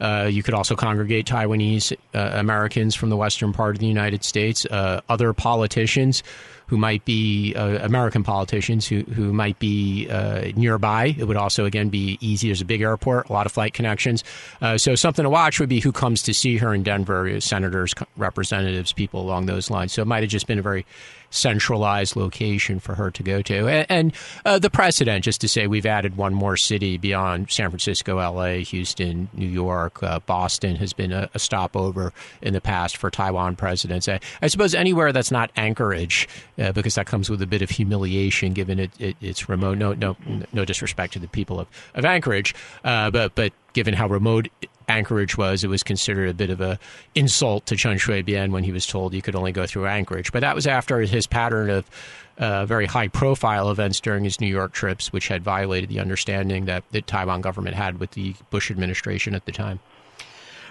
Uh, 0.00 0.28
you 0.30 0.44
could 0.44 0.54
also 0.54 0.76
congregate 0.76 1.26
Taiwanese 1.26 1.96
uh, 2.14 2.30
Americans 2.34 2.94
from 2.94 3.10
the 3.10 3.16
western 3.16 3.52
part 3.52 3.74
of 3.74 3.80
the 3.80 3.86
United 3.86 4.22
States, 4.22 4.64
uh, 4.66 5.00
other 5.08 5.32
politicians 5.32 6.22
who 6.68 6.76
might 6.76 7.04
be 7.04 7.54
uh, 7.54 7.84
American 7.84 8.22
politicians 8.22 8.86
who, 8.86 9.00
who 9.02 9.32
might 9.32 9.58
be 9.58 10.08
uh, 10.08 10.52
nearby. 10.54 11.14
It 11.18 11.24
would 11.24 11.36
also, 11.36 11.64
again, 11.64 11.88
be 11.88 12.18
easy. 12.20 12.48
There's 12.48 12.60
a 12.60 12.66
big 12.66 12.82
airport, 12.82 13.28
a 13.28 13.32
lot 13.32 13.46
of 13.46 13.52
flight 13.52 13.74
connections. 13.74 14.22
Uh, 14.60 14.78
so 14.78 14.94
something 14.94 15.22
to 15.22 15.30
watch 15.30 15.60
would 15.60 15.68
be 15.68 15.80
who 15.80 15.92
comes 15.92 16.22
to 16.22 16.34
see 16.34 16.58
her 16.58 16.74
in 16.74 16.82
Denver, 16.82 17.40
senators, 17.40 17.94
representatives, 18.16 18.92
people 18.92 19.20
along 19.20 19.46
those 19.46 19.70
lines. 19.70 19.92
So 19.92 20.02
it 20.02 20.06
might 20.06 20.22
have 20.22 20.30
just 20.30 20.46
been 20.46 20.58
a 20.58 20.62
very 20.62 20.86
centralized 21.30 22.16
location 22.16 22.80
for 22.80 22.94
her 22.94 23.10
to 23.10 23.22
go 23.22 23.42
to. 23.42 23.68
And, 23.68 23.86
and 23.88 24.14
uh, 24.44 24.58
the 24.58 24.70
precedent, 24.70 25.24
just 25.24 25.40
to 25.42 25.48
say, 25.48 25.66
we've 25.66 25.86
added 25.86 26.16
one 26.16 26.34
more 26.34 26.56
city 26.56 26.96
beyond 26.96 27.50
San 27.50 27.70
Francisco, 27.70 28.18
L.A., 28.18 28.62
Houston, 28.62 29.28
New 29.34 29.48
York, 29.48 30.02
uh, 30.02 30.20
Boston 30.20 30.76
has 30.76 30.92
been 30.92 31.12
a, 31.12 31.28
a, 31.34 31.38
stopover 31.38 32.12
in 32.42 32.52
the 32.52 32.60
past 32.60 32.96
for 32.96 33.10
Taiwan 33.10 33.56
presidents. 33.56 34.08
I, 34.08 34.20
I 34.42 34.48
suppose 34.48 34.74
anywhere 34.74 35.12
that's 35.12 35.30
not 35.30 35.50
Anchorage, 35.56 36.28
uh, 36.58 36.72
because 36.72 36.94
that 36.96 37.06
comes 37.06 37.30
with 37.30 37.40
a 37.42 37.46
bit 37.46 37.62
of 37.62 37.70
humiliation, 37.70 38.52
given 38.52 38.78
it, 38.78 38.90
it, 38.98 39.16
it's 39.20 39.48
remote. 39.48 39.78
No, 39.78 39.92
no, 39.92 40.16
no 40.52 40.64
disrespect 40.64 41.12
to 41.14 41.18
the 41.18 41.28
people 41.28 41.60
of, 41.60 41.68
of 41.94 42.04
Anchorage, 42.04 42.54
uh, 42.84 43.10
but 43.10 43.34
but 43.34 43.52
given 43.72 43.94
how 43.94 44.08
remote 44.08 44.48
Anchorage 44.88 45.36
was, 45.36 45.62
it 45.64 45.68
was 45.68 45.82
considered 45.82 46.28
a 46.28 46.34
bit 46.34 46.50
of 46.50 46.60
a 46.60 46.78
insult 47.14 47.66
to 47.66 47.76
Chen 47.76 47.98
Shui-bian 47.98 48.50
when 48.50 48.64
he 48.64 48.72
was 48.72 48.86
told 48.86 49.14
you 49.14 49.22
could 49.22 49.36
only 49.36 49.52
go 49.52 49.66
through 49.66 49.86
Anchorage. 49.86 50.32
But 50.32 50.40
that 50.40 50.54
was 50.54 50.66
after 50.66 51.00
his 51.00 51.26
pattern 51.26 51.70
of 51.70 51.90
uh, 52.38 52.64
very 52.66 52.86
high 52.86 53.08
profile 53.08 53.70
events 53.70 54.00
during 54.00 54.24
his 54.24 54.40
New 54.40 54.46
York 54.46 54.72
trips, 54.72 55.12
which 55.12 55.28
had 55.28 55.42
violated 55.42 55.90
the 55.90 56.00
understanding 56.00 56.64
that 56.64 56.84
the 56.90 57.02
Taiwan 57.02 57.40
government 57.40 57.76
had 57.76 58.00
with 58.00 58.12
the 58.12 58.34
Bush 58.50 58.70
administration 58.70 59.34
at 59.34 59.44
the 59.44 59.52
time. 59.52 59.80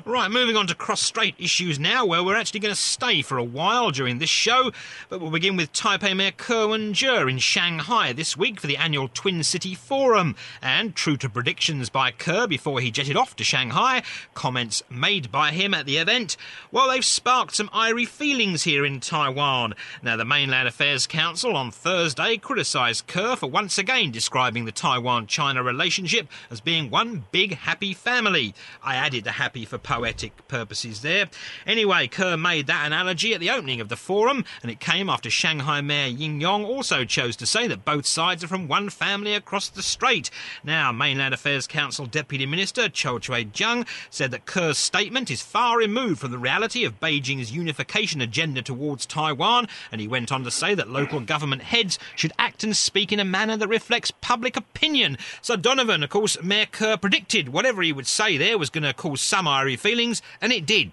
Right, 0.06 0.30
moving 0.30 0.56
on 0.56 0.68
to 0.68 0.75
cross 0.75 1.01
strait 1.01 1.36
issues 1.39 1.80
now, 1.80 2.06
where 2.06 2.24
we're 2.24 2.36
actually 2.36 2.60
going 2.60 2.74
to 2.74 2.80
stay 2.80 3.22
for 3.24 3.38
a 3.38 3.44
while 3.44 3.89
during 3.89 4.20
this 4.20 4.30
show. 4.30 4.72
But 5.10 5.20
we'll 5.20 5.32
begin 5.32 5.56
with 5.56 5.74
Taipei 5.74 6.16
Mayor 6.16 6.31
Ke 6.31 6.70
Wen-je 6.70 7.27
in 7.27 7.40
Shanghai 7.40 8.14
this 8.14 8.38
week 8.38 8.60
for 8.60 8.68
the 8.68 8.77
annual 8.77 9.10
Twin 9.12 9.44
City 9.44 9.74
Forum. 9.74 10.36
And 10.62 10.96
true 10.96 11.18
to 11.18 11.29
predictions 11.29 11.90
by 11.90 12.12
Ke 12.12 12.48
before 12.48 12.79
he 12.79 12.92
jetted 12.92 13.18
off 13.18 13.36
to 13.38 13.44
Shanghai, 13.44 14.03
comments 14.36 14.83
made 14.90 15.31
by 15.31 15.51
him 15.51 15.74
at 15.74 15.86
the 15.86 15.98
event, 15.98 16.38
well, 16.72 16.90
they've 16.90 17.03
sparked 17.03 17.55
some 17.55 17.70
eerie 17.74 18.05
feelings 18.05 18.64
here 18.64 18.86
in 18.86 19.00
Taiwan. 19.00 19.74
Now, 20.03 20.16
the 20.16 20.25
Mainland 20.25 20.68
Affairs 20.68 21.07
Council 21.07 21.55
on 21.55 21.72
Thursday 21.72 22.38
criticised 22.38 23.07
Ke 23.07 23.38
for 23.38 23.48
once 23.48 23.77
again 23.77 24.12
describing 24.12 24.66
the 24.66 24.72
Taiwan 24.72 25.25
China 25.27 25.64
relationship 25.64 26.27
as 26.51 26.62
being 26.62 26.92
one 26.92 27.25
big 27.31 27.55
happy 27.55 27.94
family. 27.94 28.53
I 28.83 28.96
added 28.96 29.24
the 29.24 29.31
happy 29.31 29.66
for 29.66 29.77
poetic 29.87 30.45
purposes 30.50 31.01
there. 31.01 31.29
Anyway, 31.65 32.09
Ke 32.09 32.37
made 32.37 32.67
that 32.67 32.85
analogy 32.85 33.33
at 33.33 33.39
the 33.39 33.50
opening 33.50 33.79
of 33.79 33.87
the 33.87 33.95
forum, 33.95 34.43
and 34.61 34.69
it 34.69 34.81
came 34.81 35.09
after 35.09 35.29
Shanghai 35.29 35.79
Mayor 35.79 36.09
Ying 36.09 36.41
Yong 36.41 36.65
also 36.65 37.05
chose 37.05 37.37
to 37.37 37.45
say 37.45 37.67
that 37.67 37.85
both 37.85 38.05
sides 38.05 38.43
are 38.43 38.50
from 38.50 38.67
one 38.67 38.89
family 38.89 39.33
across 39.33 39.69
the 39.69 39.81
strait. 39.81 40.29
Now, 40.61 40.91
Mainland 40.91 41.33
Affairs 41.33 41.67
Council 41.67 42.05
Deputy 42.05 42.45
Minister 42.45 42.89
Chiu 42.89 43.17
Chui-cheng 43.17 43.85
said 44.09 44.31
that 44.31 44.45
Ke's 44.45 44.77
statement 44.77 45.31
is 45.31 45.41
far 45.41 45.77
removed 45.77 46.19
from 46.19 46.31
the 46.31 46.37
reality 46.37 46.83
of 46.83 47.00
Beijing's 47.00 47.53
unification 47.53 48.19
agenda 48.19 48.61
towards 48.61 49.05
Taiwan, 49.05 49.69
and 49.89 50.01
he 50.01 50.07
went 50.07 50.33
on 50.33 50.43
to 50.43 50.51
say 50.51 50.75
that 50.75 50.89
local 50.89 51.21
government 51.21 51.61
heads 51.61 51.97
should 52.13 52.33
act 52.37 52.61
and 52.61 52.75
speak 52.75 53.13
in 53.13 53.21
a 53.21 53.25
manner 53.25 53.55
that 53.55 53.69
reflects 53.69 54.11
public 54.11 54.57
opinion. 54.57 55.17
So 55.41 55.55
Donovan, 55.55 56.03
of 56.03 56.09
course, 56.09 56.43
Mayor 56.43 56.65
Ke 56.65 57.00
predicted 57.00 57.47
whatever 57.47 57.81
he 57.81 57.93
would 57.93 58.05
say 58.05 58.35
there 58.35 58.57
was 58.57 58.69
going 58.69 58.83
to 58.83 58.91
cause 58.93 59.21
some 59.21 59.47
irony 59.47 59.76
feelings, 59.77 60.22
and 60.42 60.51
it 60.51 60.66
did. 60.66 60.92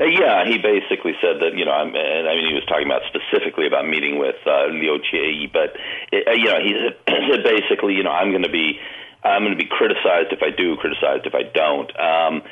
Uh, 0.00 0.04
yeah, 0.04 0.44
he 0.46 0.58
basically 0.58 1.12
said 1.20 1.40
that 1.40 1.54
you 1.54 1.64
know, 1.64 1.72
I'm, 1.72 1.94
and 1.94 2.28
I 2.28 2.34
mean, 2.34 2.48
he 2.48 2.54
was 2.54 2.64
talking 2.66 2.86
about 2.86 3.02
specifically 3.06 3.66
about 3.66 3.86
meeting 3.86 4.18
with 4.18 4.36
uh, 4.46 4.66
Liu 4.66 4.98
Jie, 4.98 5.50
but 5.52 5.76
it, 6.10 6.26
uh, 6.26 6.32
you 6.32 6.48
know, 6.48 6.58
he 6.62 7.30
said 7.30 7.44
basically, 7.44 7.94
you 7.94 8.02
know, 8.02 8.10
I'm 8.10 8.30
going 8.30 8.42
to 8.42 8.50
be 8.50 8.80
I'm 9.24 9.42
going 9.42 9.56
to 9.56 9.62
be 9.62 9.68
criticized 9.68 10.32
if 10.32 10.42
I 10.42 10.50
do, 10.50 10.76
criticized 10.76 11.26
if 11.26 11.34
I 11.34 11.44
don't. 11.44 11.88
Um, 11.98 12.42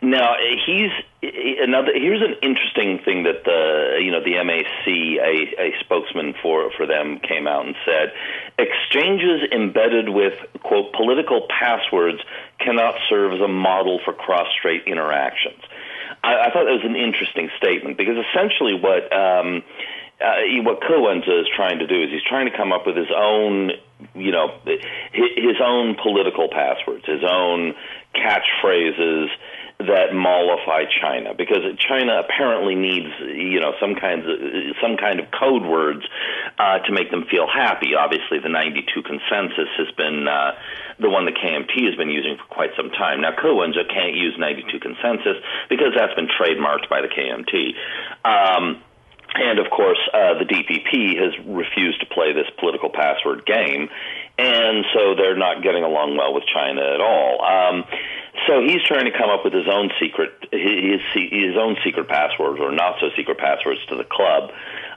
now 0.00 0.34
he's 0.64 0.90
another. 1.22 1.90
Here's 1.92 2.22
an 2.22 2.36
interesting 2.40 3.00
thing 3.04 3.24
that 3.24 3.42
the 3.44 3.98
you 4.00 4.12
know 4.12 4.22
the 4.22 4.38
MAC, 4.44 4.86
a, 4.86 5.60
a 5.60 5.74
spokesman 5.80 6.34
for 6.40 6.70
for 6.76 6.86
them, 6.86 7.18
came 7.18 7.48
out 7.48 7.66
and 7.66 7.74
said, 7.84 8.12
exchanges 8.58 9.42
embedded 9.50 10.08
with 10.08 10.34
quote 10.62 10.92
political 10.92 11.48
passwords 11.50 12.20
cannot 12.60 12.94
serve 13.08 13.32
as 13.32 13.40
a 13.40 13.48
model 13.48 14.00
for 14.04 14.12
cross-strait 14.12 14.84
interactions. 14.86 15.60
I, 16.22 16.46
I 16.46 16.50
thought 16.52 16.64
that 16.64 16.78
was 16.78 16.84
an 16.84 16.96
interesting 16.96 17.50
statement 17.56 17.98
because 17.98 18.16
essentially 18.30 18.74
what. 18.74 19.12
Um, 19.12 19.64
uh, 20.20 20.62
what 20.62 20.80
Ke 20.80 20.92
is 21.28 21.46
trying 21.54 21.78
to 21.78 21.86
do 21.86 22.02
is 22.02 22.10
he's 22.10 22.22
trying 22.28 22.50
to 22.50 22.56
come 22.56 22.72
up 22.72 22.86
with 22.86 22.96
his 22.96 23.10
own, 23.14 23.72
you 24.14 24.32
know, 24.32 24.58
his 25.12 25.56
own 25.64 25.96
political 26.02 26.48
passwords, 26.48 27.04
his 27.06 27.24
own 27.26 27.74
catchphrases 28.14 29.28
that 29.86 30.12
mollify 30.12 30.84
China 31.00 31.32
because 31.32 31.64
China 31.80 32.20
apparently 32.20 32.74
needs 32.74 33.08
you 33.32 33.60
know 33.60 33.72
some 33.80 33.94
kinds 33.94 34.28
of 34.28 34.36
some 34.76 34.98
kind 35.00 35.20
of 35.20 35.26
code 35.32 35.64
words 35.64 36.04
uh, 36.58 36.80
to 36.84 36.92
make 36.92 37.10
them 37.10 37.24
feel 37.30 37.48
happy. 37.48 37.96
Obviously, 37.96 38.38
the 38.40 38.52
92 38.52 38.84
consensus 39.00 39.72
has 39.80 39.88
been 39.96 40.28
uh, 40.28 40.52
the 41.00 41.08
one 41.08 41.24
the 41.24 41.32
KMT 41.32 41.88
has 41.88 41.96
been 41.96 42.10
using 42.10 42.36
for 42.36 42.44
quite 42.52 42.70
some 42.76 42.90
time. 42.90 43.22
Now, 43.22 43.32
Ke 43.32 43.48
can't 43.88 44.14
use 44.14 44.36
92 44.38 44.80
consensus 44.80 45.40
because 45.68 45.96
that's 45.96 46.14
been 46.14 46.28
trademarked 46.28 46.90
by 46.90 47.00
the 47.00 47.08
KMT. 47.08 47.72
Um, 48.28 48.82
and 49.34 49.58
of 49.58 49.70
course, 49.70 49.98
uh, 50.12 50.34
the 50.38 50.44
DPP 50.44 51.16
has 51.18 51.32
refused 51.46 52.00
to 52.00 52.06
play 52.06 52.32
this 52.32 52.48
political 52.58 52.90
password 52.90 53.46
game, 53.46 53.88
and 54.38 54.84
so 54.94 55.14
they're 55.14 55.36
not 55.36 55.62
getting 55.62 55.84
along 55.84 56.16
well 56.16 56.34
with 56.34 56.44
China 56.52 56.80
at 56.80 57.00
all. 57.00 57.44
Um, 57.44 57.84
so 58.46 58.62
he's 58.62 58.82
trying 58.84 59.04
to 59.04 59.16
come 59.16 59.30
up 59.30 59.44
with 59.44 59.52
his 59.52 59.68
own 59.70 59.90
secret, 60.00 60.32
his 60.50 61.00
his 61.14 61.56
own 61.56 61.76
secret 61.84 62.08
passwords 62.08 62.60
or 62.60 62.72
not 62.72 62.96
so 63.00 63.10
secret 63.16 63.38
passwords 63.38 63.84
to 63.86 63.96
the 63.96 64.04
club. 64.04 64.50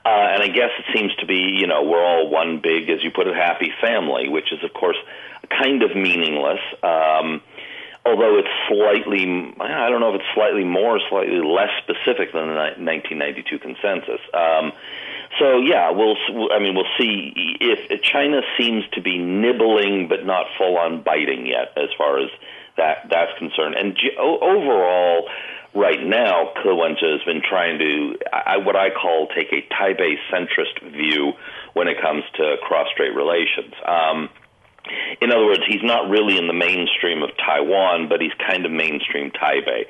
Uh, 0.06 0.36
and 0.36 0.44
I 0.44 0.48
guess 0.48 0.70
it 0.80 0.86
seems 0.98 1.16
to 1.16 1.26
be, 1.26 1.56
you 1.56 1.68
know, 1.68 1.84
we're 1.84 2.04
all 2.04 2.30
one 2.30 2.60
big, 2.62 2.90
as 2.90 3.02
you 3.04 3.12
put 3.12 3.28
it, 3.28 3.36
happy 3.36 3.72
family, 3.80 4.28
which 4.28 4.52
is, 4.52 4.62
of 4.64 4.74
course, 4.74 4.98
kind 5.50 5.82
of 5.82 5.96
meaningless. 5.96 6.60
Um, 6.84 7.42
although 8.06 8.38
it's 8.38 8.50
slightly, 8.68 9.24
I 9.60 9.90
don't 9.90 10.02
know 10.02 10.14
if 10.14 10.22
it's 10.22 10.34
slightly 10.34 10.64
more, 10.64 11.00
slightly 11.10 11.40
less 11.40 11.72
specific 11.84 12.34
than 12.34 12.48
the 12.48 12.76
1992 12.78 13.60
consensus. 13.60 14.20
Um, 14.34 14.74
so 15.40 15.58
yeah, 15.60 15.92
we'll. 15.92 16.16
I 16.52 16.60
mean, 16.60 16.76
we'll 16.76 16.94
see 17.00 17.58
if 17.60 18.02
China 18.02 18.42
seems 18.58 18.84
to 18.94 19.02
be 19.02 19.18
nibbling 19.18 20.08
but 20.08 20.26
not 20.26 20.46
full 20.58 20.78
on 20.78 21.02
biting 21.02 21.48
yet, 21.48 21.74
as 21.76 21.90
far 21.98 22.20
as 22.20 22.30
that 22.78 23.08
that's 23.10 23.32
concerned. 23.40 23.76
And 23.76 23.98
overall, 24.20 25.28
right 25.74 26.04
now, 26.06 26.52
Ke 26.56 26.66
Wen-je 26.66 27.12
has 27.12 27.24
been 27.26 27.42
trying 27.42 27.80
to 27.80 28.18
I, 28.32 28.58
what 28.58 28.76
I 28.76 28.90
call 28.92 29.28
take 29.28 29.52
a 29.52 29.62
Taipei 29.74 30.16
centrist 30.32 30.82
view 30.92 31.34
when 31.74 31.88
it 31.88 32.00
comes 32.00 32.24
to 32.36 32.58
cross-strait 32.62 33.16
relations. 33.16 33.74
Um, 33.86 34.30
in 35.22 35.32
other 35.32 35.46
words, 35.46 35.62
he's 35.68 35.84
not 35.84 36.10
really 36.10 36.38
in 36.38 36.48
the 36.48 36.54
mainstream 36.54 37.24
of 37.24 37.30
Taiwan, 37.38 38.10
but 38.10 38.22
he's 38.22 38.34
kind 38.46 38.66
of 38.66 38.72
mainstream 38.72 39.32
Taipei 39.32 39.86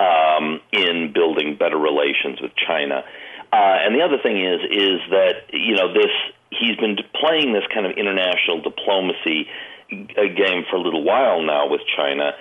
um, 0.00 0.60
in 0.72 1.12
building 1.12 1.56
better 1.56 1.78
relations 1.78 2.40
with 2.40 2.52
China. 2.56 3.04
Uh, 3.52 3.78
and 3.84 3.94
the 3.94 4.02
other 4.02 4.18
thing 4.22 4.42
is 4.42 4.60
is 4.70 5.00
that 5.10 5.52
you 5.52 5.76
know 5.76 5.92
this 5.92 6.10
he's 6.50 6.76
been 6.76 6.96
playing 7.14 7.52
this 7.52 7.64
kind 7.72 7.86
of 7.86 7.92
international 7.96 8.62
diplomacy 8.62 9.48
game 9.90 10.64
for 10.70 10.76
a 10.76 10.80
little 10.80 11.04
while 11.04 11.42
now 11.42 11.68
with 11.68 11.82
China, 11.96 12.32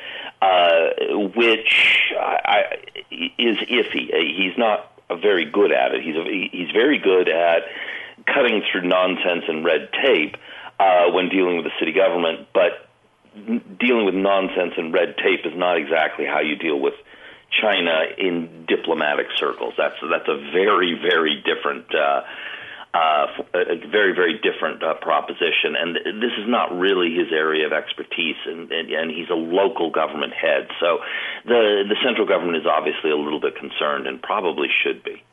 uh, 0.41 0.89
which 1.35 2.13
I, 2.17 2.77
is 3.11 3.57
iffy. 3.57 4.07
He's 4.37 4.57
not 4.57 4.91
very 5.21 5.45
good 5.45 5.71
at 5.71 5.93
it. 5.93 6.01
He's 6.01 6.15
a, 6.15 6.23
he's 6.23 6.71
very 6.71 6.97
good 6.97 7.27
at 7.27 7.63
cutting 8.25 8.63
through 8.71 8.87
nonsense 8.87 9.43
and 9.47 9.65
red 9.65 9.89
tape 10.01 10.37
uh, 10.81 11.11
when 11.11 11.29
dealing 11.29 11.57
with 11.57 11.65
the 11.65 11.75
city 11.79 11.93
government, 11.93 12.47
but 12.53 12.89
dealing 13.79 14.05
with 14.05 14.15
nonsense 14.15 14.73
and 14.77 14.93
red 14.93 15.15
tape 15.17 15.45
is 15.45 15.53
not 15.55 15.77
exactly 15.77 16.25
how 16.25 16.41
you 16.41 16.55
deal 16.55 16.79
with 16.79 16.95
China 17.61 18.03
in 18.17 18.65
diplomatic 18.67 19.27
circles. 19.37 19.73
That's 19.77 19.95
that's 20.01 20.27
a 20.27 20.37
very 20.51 20.97
very 20.99 21.43
different. 21.45 21.93
Uh, 21.93 22.21
uh, 22.93 23.27
a 23.53 23.87
very, 23.87 24.13
very 24.13 24.37
different 24.43 24.83
uh, 24.83 24.93
proposition, 24.95 25.79
and 25.79 25.95
this 25.95 26.33
is 26.37 26.45
not 26.45 26.77
really 26.77 27.15
his 27.15 27.31
area 27.31 27.65
of 27.65 27.71
expertise, 27.71 28.35
and, 28.45 28.69
and, 28.69 28.91
and 28.91 29.09
he's 29.09 29.29
a 29.29 29.33
local 29.33 29.89
government 29.89 30.33
head. 30.33 30.67
So, 30.77 30.99
the 31.45 31.85
the 31.87 31.95
central 32.03 32.27
government 32.27 32.57
is 32.57 32.65
obviously 32.65 33.09
a 33.09 33.15
little 33.15 33.39
bit 33.39 33.55
concerned, 33.55 34.07
and 34.07 34.21
probably 34.21 34.67
should 34.83 35.05
be. 35.05 35.23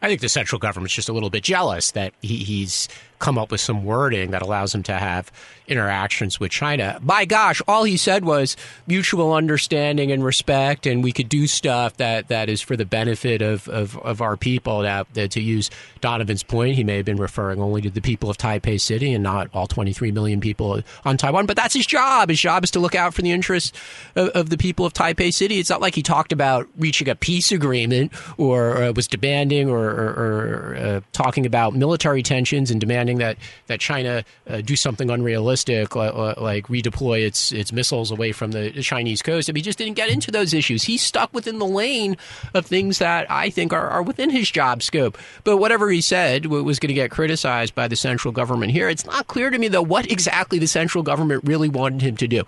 I 0.00 0.06
think 0.06 0.20
the 0.20 0.28
central 0.28 0.60
government's 0.60 0.94
just 0.94 1.08
a 1.08 1.12
little 1.12 1.28
bit 1.28 1.42
jealous 1.42 1.90
that 1.90 2.14
he, 2.22 2.36
he's 2.36 2.88
come 3.18 3.38
up 3.38 3.50
with 3.50 3.60
some 3.60 3.84
wording 3.84 4.30
that 4.30 4.42
allows 4.42 4.74
him 4.74 4.82
to 4.84 4.92
have 4.92 5.30
interactions 5.68 6.40
with 6.40 6.50
China. 6.50 6.98
My 7.02 7.24
gosh, 7.24 7.60
all 7.68 7.84
he 7.84 7.96
said 7.96 8.24
was 8.24 8.56
mutual 8.86 9.34
understanding 9.34 10.10
and 10.10 10.24
respect, 10.24 10.86
and 10.86 11.04
we 11.04 11.12
could 11.12 11.28
do 11.28 11.46
stuff 11.46 11.96
that, 11.98 12.28
that 12.28 12.48
is 12.48 12.60
for 12.60 12.76
the 12.76 12.84
benefit 12.84 13.42
of, 13.42 13.68
of, 13.68 13.96
of 13.98 14.20
our 14.20 14.36
people. 14.36 14.82
Now, 14.82 15.04
to 15.14 15.40
use 15.40 15.70
Donovan's 16.00 16.42
point, 16.42 16.76
he 16.76 16.84
may 16.84 16.96
have 16.96 17.04
been 17.04 17.18
referring 17.18 17.60
only 17.60 17.82
to 17.82 17.90
the 17.90 18.00
people 18.00 18.30
of 18.30 18.38
Taipei 18.38 18.80
City 18.80 19.12
and 19.12 19.22
not 19.22 19.48
all 19.52 19.66
23 19.66 20.10
million 20.10 20.40
people 20.40 20.82
on 21.04 21.16
Taiwan, 21.16 21.46
but 21.46 21.56
that's 21.56 21.74
his 21.74 21.86
job. 21.86 22.30
His 22.30 22.40
job 22.40 22.64
is 22.64 22.70
to 22.72 22.80
look 22.80 22.94
out 22.94 23.14
for 23.14 23.22
the 23.22 23.30
interests 23.30 23.72
of, 24.16 24.28
of 24.30 24.50
the 24.50 24.56
people 24.56 24.86
of 24.86 24.94
Taipei 24.94 25.32
City. 25.32 25.58
It's 25.58 25.70
not 25.70 25.80
like 25.80 25.94
he 25.94 26.02
talked 26.02 26.32
about 26.32 26.66
reaching 26.78 27.08
a 27.08 27.14
peace 27.14 27.52
agreement 27.52 28.12
or 28.38 28.82
uh, 28.82 28.92
was 28.92 29.06
demanding 29.06 29.68
or, 29.68 29.84
or, 29.84 30.08
or 30.08 30.76
uh, 30.76 31.00
talking 31.12 31.44
about 31.44 31.74
military 31.74 32.22
tensions 32.22 32.70
and 32.70 32.80
demanding 32.80 33.07
demanding 33.08 33.18
that 33.18 33.38
that 33.66 33.80
China 33.80 34.24
uh, 34.48 34.60
do 34.60 34.76
something 34.76 35.10
unrealistic, 35.10 35.96
like, 35.96 36.14
like, 36.38 36.66
redeploy 36.68 37.26
its 37.26 37.52
its 37.52 37.72
missiles 37.72 38.10
away 38.10 38.32
from 38.32 38.52
the 38.52 38.70
Chinese 38.82 39.22
coast. 39.22 39.48
Mean, 39.48 39.56
he 39.56 39.62
just 39.62 39.78
didn't 39.78 39.94
get 39.94 40.10
into 40.10 40.30
those 40.30 40.54
issues. 40.54 40.84
He's 40.84 41.02
stuck 41.02 41.32
within 41.32 41.58
the 41.58 41.66
lane 41.66 42.16
of 42.54 42.66
things 42.66 42.98
that 42.98 43.30
I 43.30 43.50
think 43.50 43.72
are, 43.72 43.88
are 43.88 44.02
within 44.02 44.30
his 44.30 44.50
job 44.50 44.82
scope. 44.82 45.18
But 45.44 45.58
whatever 45.58 45.90
he 45.90 46.00
said 46.00 46.46
was 46.46 46.78
going 46.78 46.88
to 46.88 46.94
get 46.94 47.10
criticized 47.10 47.74
by 47.74 47.88
the 47.88 47.96
central 47.96 48.32
government 48.32 48.72
here. 48.72 48.88
It's 48.88 49.06
not 49.06 49.26
clear 49.26 49.50
to 49.50 49.58
me 49.58 49.68
though 49.68 49.82
what 49.82 50.10
exactly 50.10 50.58
the 50.58 50.66
central 50.66 51.02
government 51.02 51.44
really 51.44 51.68
wanted 51.68 52.02
him 52.02 52.16
to 52.16 52.28
do 52.28 52.44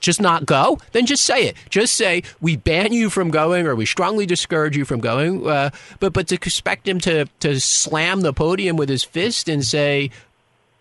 just 0.00 0.20
not 0.20 0.46
go, 0.46 0.78
then 0.92 1.06
just 1.06 1.24
say 1.24 1.46
it. 1.46 1.56
Just 1.70 1.94
say 1.94 2.22
we 2.40 2.56
ban 2.56 2.92
you 2.92 3.10
from 3.10 3.30
going, 3.30 3.66
or 3.66 3.74
we 3.74 3.86
strongly 3.86 4.26
discourage 4.26 4.76
you 4.76 4.84
from 4.84 5.00
going. 5.00 5.46
Uh, 5.46 5.70
but 6.00 6.12
but 6.12 6.28
to 6.28 6.34
expect 6.34 6.86
him 6.88 7.00
to 7.00 7.26
to 7.40 7.60
slam 7.60 8.20
the 8.20 8.32
podium 8.32 8.76
with 8.76 8.88
his 8.88 9.04
fist 9.04 9.48
and 9.48 9.64
say. 9.64 10.10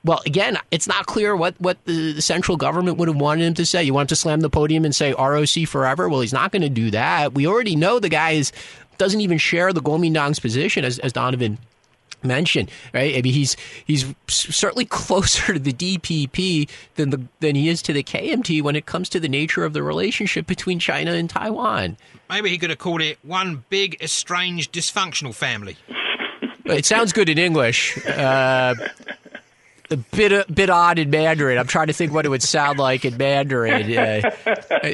Well, 0.03 0.21
again, 0.27 0.59
it's 0.69 0.87
not 0.87 1.07
clear 1.07 1.35
what, 1.35 1.59
what 1.59 1.83
the, 1.85 2.21
central 2.21 2.57
government 2.57 2.99
would 2.99 3.07
have 3.07 3.17
wanted 3.17 3.43
him 3.45 3.53
to 3.55 3.65
say. 3.65 3.83
You 3.83 3.95
want 3.95 4.03
him 4.03 4.09
to 4.09 4.15
slam 4.15 4.41
the 4.41 4.51
podium 4.51 4.85
and 4.85 4.93
say 4.93 5.13
ROC 5.13 5.67
forever? 5.67 6.07
Well, 6.07 6.21
he's 6.21 6.31
not 6.31 6.51
going 6.51 6.61
to 6.61 6.69
do 6.69 6.91
that. 6.91 7.33
We 7.33 7.47
already 7.47 7.75
know 7.75 7.97
the 7.97 8.07
guy 8.07 8.33
is, 8.33 8.51
doesn't 8.99 9.19
even 9.19 9.39
share 9.39 9.73
the 9.73 9.81
Kuomintang's 9.81 10.39
position, 10.39 10.85
as, 10.85 10.99
as 10.99 11.11
Donovan 11.11 11.57
mention, 12.25 12.69
right? 12.93 13.15
I 13.15 13.21
mean, 13.21 13.33
he's 13.33 13.55
he's 13.85 14.13
certainly 14.27 14.85
closer 14.89 15.53
to 15.53 15.59
the 15.59 15.73
DPP 15.73 16.69
than 16.95 17.09
the 17.09 17.21
than 17.39 17.55
he 17.55 17.69
is 17.69 17.81
to 17.83 17.93
the 17.93 18.03
KMT 18.03 18.61
when 18.61 18.75
it 18.75 18.85
comes 18.85 19.09
to 19.09 19.19
the 19.19 19.29
nature 19.29 19.63
of 19.63 19.73
the 19.73 19.83
relationship 19.83 20.47
between 20.47 20.79
China 20.79 21.13
and 21.13 21.29
Taiwan. 21.29 21.97
Maybe 22.29 22.49
he 22.49 22.57
could 22.57 22.69
have 22.71 22.79
called 22.79 23.01
it 23.01 23.19
one 23.23 23.63
big 23.69 24.01
estranged 24.01 24.73
dysfunctional 24.73 25.33
family. 25.33 25.77
It 26.65 26.85
sounds 26.85 27.13
good 27.13 27.29
in 27.29 27.37
English. 27.37 27.97
Uh, 28.07 28.73
a 29.91 29.97
bit 29.97 30.31
a 30.31 30.45
bit 30.51 30.69
odd 30.69 30.99
in 30.99 31.09
Mandarin. 31.09 31.57
I'm 31.57 31.67
trying 31.67 31.87
to 31.87 31.93
think 31.93 32.13
what 32.13 32.25
it 32.25 32.29
would 32.29 32.43
sound 32.43 32.79
like 32.79 33.05
in 33.05 33.17
Mandarin. 33.17 33.95
Uh, 33.95 34.21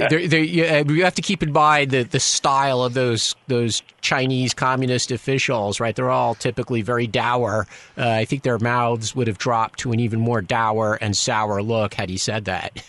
they're, 0.09 0.27
they're, 0.27 0.43
you, 0.43 0.63
uh, 0.65 1.03
have 1.03 1.15
to 1.15 1.21
keep 1.21 1.43
in 1.43 1.51
mind 1.51 1.91
the, 1.91 2.03
the 2.03 2.19
style 2.19 2.83
of 2.83 2.93
those 2.93 3.35
those 3.47 3.81
Chinese 4.01 4.53
communist 4.53 5.11
officials, 5.11 5.79
right? 5.79 5.95
They're 5.95 6.09
all 6.09 6.35
typically 6.35 6.81
very 6.81 7.07
dour. 7.07 7.67
Uh, 7.97 8.09
I 8.09 8.25
think 8.25 8.43
their 8.43 8.59
mouths 8.59 9.15
would 9.15 9.27
have 9.27 9.37
dropped 9.37 9.79
to 9.79 9.91
an 9.91 9.99
even 9.99 10.19
more 10.19 10.41
dour 10.41 10.97
and 11.01 11.15
sour 11.15 11.61
look 11.61 11.93
had 11.93 12.09
he 12.09 12.17
said 12.17 12.45
that. 12.45 12.83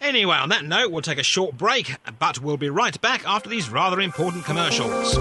Anyway, 0.00 0.36
on 0.36 0.50
that 0.50 0.64
note, 0.64 0.90
we'll 0.90 1.02
take 1.02 1.18
a 1.18 1.22
short 1.22 1.56
break, 1.56 1.96
but 2.18 2.40
we'll 2.40 2.58
be 2.58 2.68
right 2.68 3.00
back 3.00 3.26
after 3.26 3.48
these 3.48 3.70
rather 3.70 4.00
important 4.00 4.44
commercials. 4.44 5.16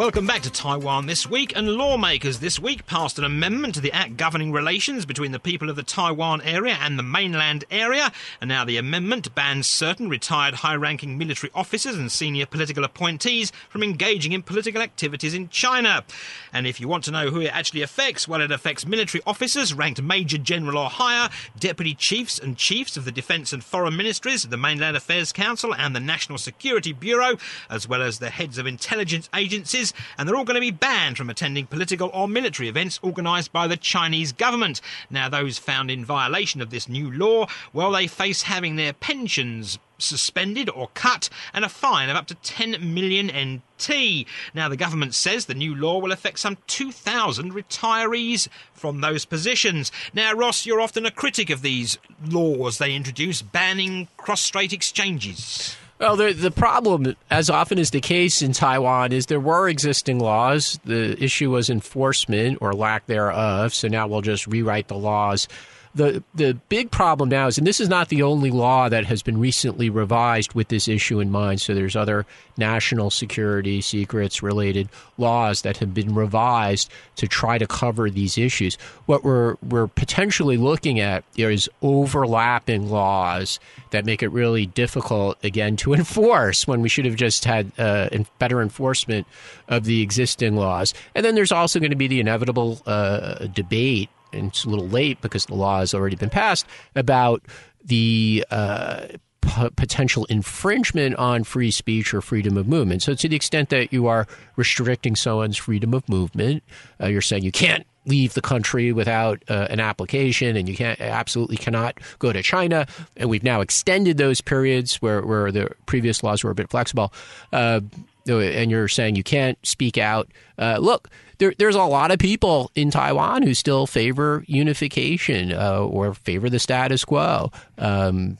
Welcome 0.00 0.26
back 0.26 0.40
to 0.44 0.50
Taiwan 0.50 1.04
this 1.04 1.28
week, 1.28 1.54
and 1.54 1.68
lawmakers 1.68 2.38
this 2.38 2.58
week 2.58 2.86
passed 2.86 3.18
an 3.18 3.24
amendment 3.26 3.74
to 3.74 3.82
the 3.82 3.92
Act 3.92 4.16
governing 4.16 4.50
relations 4.50 5.04
between 5.04 5.32
the 5.32 5.38
people 5.38 5.68
of 5.68 5.76
the 5.76 5.82
Taiwan 5.82 6.40
area 6.40 6.78
and 6.80 6.98
the 6.98 7.02
mainland 7.02 7.66
area, 7.70 8.10
and 8.40 8.48
now 8.48 8.64
the 8.64 8.78
amendment 8.78 9.34
bans 9.34 9.66
certain 9.66 10.08
retired 10.08 10.54
high 10.54 10.74
ranking 10.74 11.18
military 11.18 11.50
officers 11.54 11.96
and 11.96 12.10
senior 12.10 12.46
political 12.46 12.82
appointees 12.82 13.52
from 13.68 13.82
engaging 13.82 14.32
in 14.32 14.42
political 14.42 14.80
activities 14.80 15.34
in 15.34 15.50
China. 15.50 16.02
And 16.50 16.66
if 16.66 16.80
you 16.80 16.88
want 16.88 17.04
to 17.04 17.10
know 17.10 17.28
who 17.28 17.42
it 17.42 17.54
actually 17.54 17.82
affects, 17.82 18.26
well, 18.26 18.40
it 18.40 18.50
affects 18.50 18.86
military 18.86 19.20
officers 19.26 19.74
ranked 19.74 20.00
Major 20.00 20.38
General 20.38 20.78
or 20.78 20.88
higher, 20.88 21.28
deputy 21.58 21.94
chiefs 21.94 22.38
and 22.38 22.56
chiefs 22.56 22.96
of 22.96 23.04
the 23.04 23.12
Defence 23.12 23.52
and 23.52 23.62
Foreign 23.62 23.98
Ministries, 23.98 24.44
the 24.44 24.56
Mainland 24.56 24.96
Affairs 24.96 25.30
Council, 25.30 25.74
and 25.74 25.94
the 25.94 26.00
National 26.00 26.38
Security 26.38 26.94
Bureau, 26.94 27.36
as 27.68 27.86
well 27.86 28.00
as 28.00 28.18
the 28.18 28.30
heads 28.30 28.56
of 28.56 28.66
intelligence 28.66 29.28
agencies 29.34 29.89
and 30.16 30.28
they're 30.28 30.36
all 30.36 30.44
going 30.44 30.54
to 30.54 30.60
be 30.60 30.70
banned 30.70 31.16
from 31.16 31.30
attending 31.30 31.66
political 31.66 32.10
or 32.12 32.28
military 32.28 32.68
events 32.68 33.00
organised 33.02 33.52
by 33.52 33.66
the 33.66 33.76
Chinese 33.76 34.32
government. 34.32 34.80
Now, 35.08 35.28
those 35.28 35.58
found 35.58 35.90
in 35.90 36.04
violation 36.04 36.60
of 36.60 36.70
this 36.70 36.88
new 36.88 37.10
law, 37.10 37.46
well, 37.72 37.92
they 37.92 38.06
face 38.06 38.42
having 38.42 38.76
their 38.76 38.92
pensions 38.92 39.78
suspended 39.98 40.70
or 40.70 40.88
cut 40.94 41.28
and 41.52 41.64
a 41.64 41.68
fine 41.68 42.08
of 42.08 42.16
up 42.16 42.26
to 42.26 42.34
10 42.34 42.94
million 42.94 43.26
NT. 43.26 44.26
Now, 44.54 44.68
the 44.68 44.76
government 44.76 45.14
says 45.14 45.46
the 45.46 45.54
new 45.54 45.74
law 45.74 45.98
will 45.98 46.12
affect 46.12 46.38
some 46.38 46.58
2,000 46.66 47.52
retirees 47.52 48.48
from 48.72 49.00
those 49.00 49.24
positions. 49.24 49.92
Now, 50.14 50.32
Ross, 50.32 50.66
you're 50.66 50.80
often 50.80 51.06
a 51.06 51.10
critic 51.10 51.50
of 51.50 51.62
these 51.62 51.98
laws 52.26 52.78
they 52.78 52.94
introduce 52.94 53.42
banning 53.42 54.08
cross 54.16 54.40
strait 54.40 54.72
exchanges. 54.72 55.76
Well, 56.00 56.16
the, 56.16 56.32
the 56.32 56.50
problem, 56.50 57.14
as 57.30 57.50
often 57.50 57.78
is 57.78 57.90
the 57.90 58.00
case 58.00 58.40
in 58.40 58.52
Taiwan, 58.52 59.12
is 59.12 59.26
there 59.26 59.38
were 59.38 59.68
existing 59.68 60.18
laws. 60.18 60.80
The 60.82 61.22
issue 61.22 61.50
was 61.50 61.68
enforcement 61.68 62.56
or 62.62 62.72
lack 62.72 63.04
thereof. 63.04 63.74
So 63.74 63.86
now 63.86 64.08
we'll 64.08 64.22
just 64.22 64.46
rewrite 64.46 64.88
the 64.88 64.96
laws 64.96 65.46
the 65.94 66.22
the 66.34 66.54
big 66.68 66.90
problem 66.90 67.28
now 67.28 67.48
is, 67.48 67.58
and 67.58 67.66
this 67.66 67.80
is 67.80 67.88
not 67.88 68.08
the 68.08 68.22
only 68.22 68.50
law 68.50 68.88
that 68.88 69.06
has 69.06 69.22
been 69.22 69.38
recently 69.38 69.90
revised 69.90 70.52
with 70.54 70.68
this 70.68 70.86
issue 70.86 71.18
in 71.18 71.30
mind. 71.30 71.60
So 71.60 71.74
there's 71.74 71.96
other 71.96 72.26
national 72.56 73.10
security 73.10 73.80
secrets 73.80 74.42
related 74.42 74.88
laws 75.18 75.62
that 75.62 75.78
have 75.78 75.92
been 75.92 76.14
revised 76.14 76.90
to 77.16 77.26
try 77.26 77.58
to 77.58 77.66
cover 77.66 78.08
these 78.08 78.38
issues. 78.38 78.76
What 79.06 79.24
we're 79.24 79.56
we're 79.62 79.88
potentially 79.88 80.56
looking 80.56 81.00
at 81.00 81.24
is 81.36 81.68
overlapping 81.82 82.88
laws 82.88 83.58
that 83.90 84.04
make 84.04 84.22
it 84.22 84.28
really 84.28 84.66
difficult 84.66 85.42
again 85.44 85.76
to 85.78 85.92
enforce 85.94 86.68
when 86.68 86.82
we 86.82 86.88
should 86.88 87.04
have 87.04 87.16
just 87.16 87.44
had 87.44 87.72
uh, 87.78 88.08
better 88.38 88.62
enforcement 88.62 89.26
of 89.68 89.84
the 89.84 90.02
existing 90.02 90.54
laws. 90.54 90.94
And 91.16 91.24
then 91.24 91.34
there's 91.34 91.52
also 91.52 91.80
going 91.80 91.90
to 91.90 91.96
be 91.96 92.06
the 92.06 92.20
inevitable 92.20 92.80
uh, 92.86 93.46
debate 93.46 94.08
and 94.32 94.48
it's 94.48 94.64
a 94.64 94.68
little 94.68 94.88
late 94.88 95.20
because 95.20 95.46
the 95.46 95.54
law 95.54 95.80
has 95.80 95.94
already 95.94 96.16
been 96.16 96.30
passed 96.30 96.66
about 96.94 97.42
the 97.84 98.44
uh, 98.50 99.06
p- 99.40 99.70
potential 99.76 100.26
infringement 100.26 101.16
on 101.16 101.44
free 101.44 101.70
speech 101.70 102.14
or 102.14 102.20
freedom 102.20 102.56
of 102.56 102.68
movement. 102.68 103.02
So, 103.02 103.14
to 103.14 103.28
the 103.28 103.36
extent 103.36 103.70
that 103.70 103.92
you 103.92 104.06
are 104.06 104.26
restricting 104.56 105.16
someone's 105.16 105.56
freedom 105.56 105.94
of 105.94 106.08
movement, 106.08 106.62
uh, 107.00 107.06
you're 107.06 107.22
saying 107.22 107.42
you 107.42 107.52
can't 107.52 107.86
leave 108.06 108.34
the 108.34 108.40
country 108.40 108.92
without 108.92 109.42
uh, 109.48 109.66
an 109.70 109.78
application 109.78 110.56
and 110.56 110.68
you 110.68 110.76
can't 110.76 111.00
absolutely 111.00 111.56
cannot 111.56 111.98
go 112.18 112.32
to 112.32 112.42
China 112.42 112.86
and 113.16 113.28
we've 113.28 113.44
now 113.44 113.60
extended 113.60 114.16
those 114.16 114.40
periods 114.40 114.96
where, 114.96 115.20
where 115.20 115.52
the 115.52 115.70
previous 115.84 116.22
laws 116.22 116.42
were 116.42 116.50
a 116.50 116.54
bit 116.54 116.70
flexible 116.70 117.12
uh, 117.52 117.80
and 118.26 118.70
you're 118.70 118.88
saying 118.88 119.16
you 119.16 119.22
can't 119.22 119.58
speak 119.66 119.98
out 119.98 120.28
uh, 120.60 120.78
look 120.80 121.08
there, 121.40 121.54
there's 121.58 121.74
a 121.74 121.82
lot 121.82 122.12
of 122.12 122.18
people 122.18 122.70
in 122.74 122.90
Taiwan 122.90 123.42
who 123.42 123.54
still 123.54 123.86
favor 123.86 124.44
unification 124.46 125.52
uh, 125.52 125.80
or 125.80 126.14
favor 126.14 126.48
the 126.48 126.60
status 126.60 127.04
quo. 127.04 127.50
Um, 127.78 128.38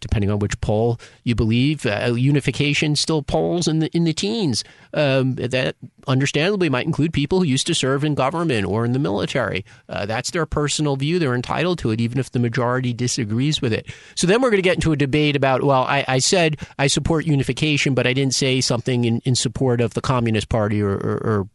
depending 0.00 0.30
on 0.30 0.38
which 0.38 0.60
poll 0.60 1.00
you 1.24 1.34
believe, 1.34 1.84
uh, 1.86 2.14
unification 2.16 2.94
still 2.94 3.20
polls 3.20 3.66
in 3.66 3.80
the 3.80 3.88
in 3.96 4.04
the 4.04 4.12
teens. 4.12 4.62
Um, 4.94 5.34
that 5.34 5.74
understandably 6.06 6.68
might 6.68 6.86
include 6.86 7.12
people 7.12 7.40
who 7.40 7.46
used 7.46 7.66
to 7.66 7.74
serve 7.74 8.04
in 8.04 8.14
government 8.14 8.64
or 8.66 8.84
in 8.84 8.92
the 8.92 9.00
military. 9.00 9.64
Uh, 9.88 10.06
that's 10.06 10.30
their 10.30 10.46
personal 10.46 10.94
view; 10.94 11.18
they're 11.18 11.34
entitled 11.34 11.80
to 11.80 11.90
it, 11.90 12.00
even 12.00 12.18
if 12.18 12.30
the 12.30 12.38
majority 12.38 12.92
disagrees 12.92 13.60
with 13.60 13.72
it. 13.72 13.86
So 14.14 14.28
then 14.28 14.40
we're 14.40 14.50
going 14.50 14.58
to 14.58 14.62
get 14.62 14.76
into 14.76 14.92
a 14.92 14.96
debate 14.96 15.34
about, 15.34 15.64
well, 15.64 15.82
I, 15.82 16.04
I, 16.06 16.18
said 16.20 16.58
I 16.78 16.86
support 16.86 17.26
unification, 17.26 17.94
but 17.94 18.06
I 18.06 18.12
didn't 18.12 18.34
say 18.34 18.60
something 18.60 19.04
in, 19.04 19.20
in 19.24 19.34
support 19.34 19.80
of 19.80 19.94
the 19.94 20.00
Communist 20.00 20.48
Party 20.48 20.80
or, 20.80 20.92
or, 20.92 21.18
or 21.24 21.48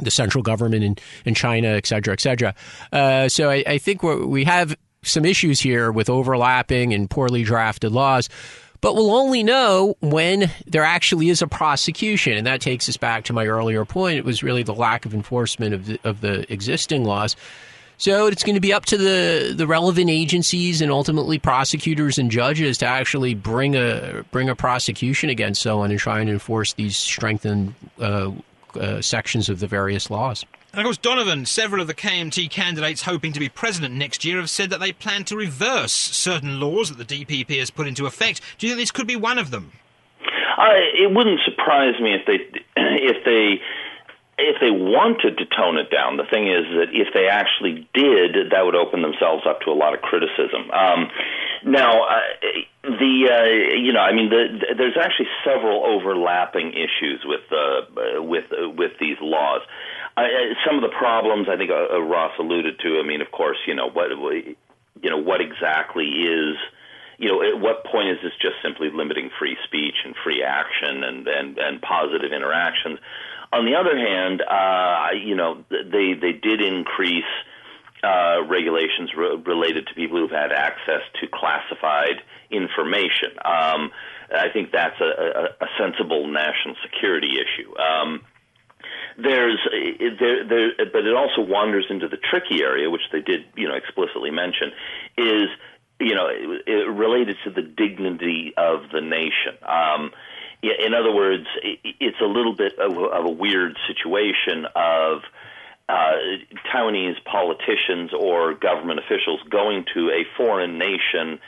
the 0.00 0.10
central 0.10 0.42
government 0.42 0.84
in, 0.84 0.96
in 1.24 1.34
China, 1.34 1.68
et 1.68 1.86
cetera, 1.86 2.12
et 2.12 2.20
cetera. 2.20 2.54
Uh, 2.92 3.28
so 3.28 3.50
I, 3.50 3.64
I 3.66 3.78
think 3.78 4.02
we 4.02 4.44
have 4.44 4.76
some 5.02 5.24
issues 5.24 5.60
here 5.60 5.92
with 5.92 6.08
overlapping 6.08 6.92
and 6.94 7.08
poorly 7.08 7.44
drafted 7.44 7.92
laws. 7.92 8.28
But 8.80 8.96
we'll 8.96 9.14
only 9.14 9.42
know 9.42 9.96
when 10.00 10.50
there 10.66 10.84
actually 10.84 11.30
is 11.30 11.40
a 11.40 11.46
prosecution. 11.46 12.34
And 12.34 12.46
that 12.46 12.60
takes 12.60 12.86
us 12.86 12.98
back 12.98 13.24
to 13.24 13.32
my 13.32 13.46
earlier 13.46 13.86
point. 13.86 14.18
It 14.18 14.26
was 14.26 14.42
really 14.42 14.62
the 14.62 14.74
lack 14.74 15.06
of 15.06 15.14
enforcement 15.14 15.74
of 15.74 15.86
the, 15.86 15.98
of 16.04 16.20
the 16.20 16.52
existing 16.52 17.04
laws. 17.04 17.34
So 17.96 18.26
it's 18.26 18.42
going 18.42 18.56
to 18.56 18.60
be 18.60 18.74
up 18.74 18.84
to 18.86 18.98
the, 18.98 19.54
the 19.56 19.66
relevant 19.66 20.10
agencies 20.10 20.82
and 20.82 20.90
ultimately 20.90 21.38
prosecutors 21.38 22.18
and 22.18 22.30
judges 22.30 22.76
to 22.78 22.86
actually 22.86 23.34
bring 23.34 23.76
a 23.76 24.24
bring 24.32 24.48
a 24.48 24.56
prosecution 24.56 25.30
against 25.30 25.62
someone 25.62 25.90
and 25.90 25.98
try 25.98 26.20
and 26.20 26.28
enforce 26.28 26.72
these 26.74 26.96
strengthened 26.96 27.74
uh, 28.00 28.32
uh, 28.76 29.00
sections 29.02 29.48
of 29.48 29.60
the 29.60 29.66
various 29.66 30.10
laws. 30.10 30.44
And 30.72 30.80
of 30.80 30.84
course, 30.84 30.96
Donovan, 30.96 31.46
several 31.46 31.80
of 31.80 31.86
the 31.86 31.94
KMT 31.94 32.50
candidates 32.50 33.02
hoping 33.02 33.32
to 33.32 33.38
be 33.38 33.48
president 33.48 33.94
next 33.94 34.24
year 34.24 34.38
have 34.38 34.50
said 34.50 34.70
that 34.70 34.80
they 34.80 34.92
plan 34.92 35.24
to 35.24 35.36
reverse 35.36 35.92
certain 35.92 36.58
laws 36.58 36.92
that 36.92 37.06
the 37.06 37.24
DPP 37.24 37.58
has 37.60 37.70
put 37.70 37.86
into 37.86 38.06
effect. 38.06 38.40
Do 38.58 38.66
you 38.66 38.72
think 38.72 38.82
this 38.82 38.90
could 38.90 39.06
be 39.06 39.16
one 39.16 39.38
of 39.38 39.52
them? 39.52 39.72
Uh, 40.58 40.74
it 40.74 41.14
wouldn't 41.14 41.40
surprise 41.44 41.94
me 42.00 42.14
if 42.14 42.26
they 42.26 42.60
if 42.76 43.24
they 43.24 43.60
if 44.36 44.60
they 44.60 44.70
wanted 44.70 45.38
to 45.38 45.46
tone 45.46 45.78
it 45.78 45.90
down, 45.90 46.16
the 46.16 46.26
thing 46.26 46.48
is 46.48 46.66
that 46.74 46.90
if 46.90 47.14
they 47.14 47.28
actually 47.28 47.88
did, 47.94 48.50
that 48.50 48.64
would 48.64 48.74
open 48.74 49.02
themselves 49.02 49.44
up 49.46 49.60
to 49.62 49.70
a 49.70 49.78
lot 49.78 49.94
of 49.94 50.00
criticism. 50.00 50.70
Um, 50.72 51.08
now, 51.64 52.04
uh, 52.04 52.18
the 52.82 53.28
uh, 53.30 53.76
you 53.76 53.92
know, 53.92 54.00
I 54.00 54.12
mean, 54.12 54.30
the, 54.30 54.74
there's 54.76 54.96
actually 55.00 55.28
several 55.44 55.84
overlapping 55.84 56.72
issues 56.72 57.24
with 57.24 57.40
uh, 57.50 58.22
with 58.22 58.44
uh, 58.52 58.68
with 58.70 58.92
these 59.00 59.16
laws. 59.20 59.62
Uh, 60.16 60.22
some 60.66 60.76
of 60.76 60.82
the 60.82 60.96
problems 60.96 61.48
I 61.50 61.56
think 61.56 61.70
uh, 61.70 62.00
Ross 62.00 62.32
alluded 62.38 62.78
to. 62.80 63.00
I 63.00 63.06
mean, 63.06 63.20
of 63.20 63.30
course, 63.32 63.58
you 63.66 63.74
know 63.74 63.88
what 63.88 64.10
you 64.10 65.10
know 65.10 65.18
what 65.18 65.40
exactly 65.40 66.06
is 66.06 66.56
you 67.18 67.28
know, 67.28 67.42
at 67.42 67.60
what 67.60 67.84
point 67.84 68.08
is 68.08 68.18
this 68.22 68.32
just 68.40 68.56
simply 68.62 68.90
limiting 68.92 69.30
free 69.38 69.56
speech 69.64 69.94
and 70.04 70.14
free 70.24 70.42
action 70.42 71.04
and 71.04 71.26
and, 71.26 71.58
and 71.58 71.82
positive 71.82 72.32
interactions? 72.32 72.98
On 73.52 73.64
the 73.64 73.76
other 73.76 73.96
hand, 73.96 74.42
uh, 74.42 75.08
you 75.14 75.34
know, 75.34 75.64
they 75.70 76.14
they 76.14 76.32
did 76.32 76.60
increase 76.60 77.24
uh, 78.04 78.44
regulations 78.46 79.10
re- 79.16 79.42
related 79.46 79.86
to 79.86 79.94
people 79.94 80.18
who've 80.18 80.30
had 80.30 80.52
access 80.52 81.02
to 81.20 81.26
classified 81.32 82.20
information. 82.50 83.30
Um, 83.44 83.90
I 84.30 84.48
think 84.52 84.70
that's 84.72 85.00
a, 85.00 85.04
a, 85.04 85.64
a 85.64 85.68
sensible 85.78 86.26
national 86.28 86.76
security 86.82 87.32
issue. 87.40 87.76
Um, 87.78 88.20
there's 89.16 89.58
there, 90.20 90.44
there, 90.46 90.70
but 90.92 91.06
it 91.06 91.14
also 91.14 91.40
wanders 91.40 91.86
into 91.88 92.08
the 92.08 92.16
tricky 92.16 92.62
area, 92.62 92.90
which 92.90 93.08
they 93.12 93.20
did, 93.20 93.44
you 93.56 93.68
know, 93.68 93.74
explicitly 93.74 94.30
mention, 94.30 94.72
is 95.16 95.48
you 96.00 96.14
know, 96.14 96.26
it, 96.28 96.62
it 96.66 96.88
related 96.88 97.36
to 97.44 97.50
the 97.50 97.62
dignity 97.62 98.52
of 98.56 98.90
the 98.92 99.00
nation. 99.00 99.56
Um, 99.62 100.10
in 100.62 100.94
other 100.94 101.12
words, 101.12 101.46
it's 101.62 102.20
a 102.20 102.26
little 102.26 102.54
bit 102.54 102.78
of, 102.78 102.96
of 102.96 103.26
a 103.26 103.30
weird 103.30 103.76
situation 103.86 104.66
of 104.74 105.20
uh, 105.88 106.12
Taiwanese 106.72 107.22
politicians 107.24 108.10
or 108.18 108.54
government 108.54 109.00
officials 109.00 109.40
going 109.50 109.84
to 109.94 110.10
a 110.10 110.24
foreign 110.36 110.78
nation 110.78 111.38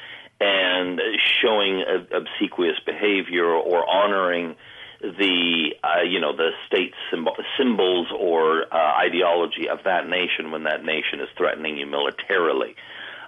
and 0.41 1.01
showing 1.43 1.83
obsequious 2.13 2.77
behavior 2.85 3.47
or 3.47 3.89
honoring 3.89 4.55
the 5.01 5.75
uh, 5.85 6.03
you 6.03 6.21
know 6.21 6.37
the 6.37 6.51
state 6.67 6.93
symbol, 7.11 7.35
symbols 7.59 8.09
or 8.19 8.65
uh, 8.73 8.97
ideology 8.99 9.69
of 9.69 9.79
that 9.85 10.09
nation 10.09 10.51
when 10.51 10.65
that 10.65 10.85
nation 10.85 11.21
is 11.21 11.29
threatening 11.37 11.77
you 11.77 11.87
militarily. 11.87 12.75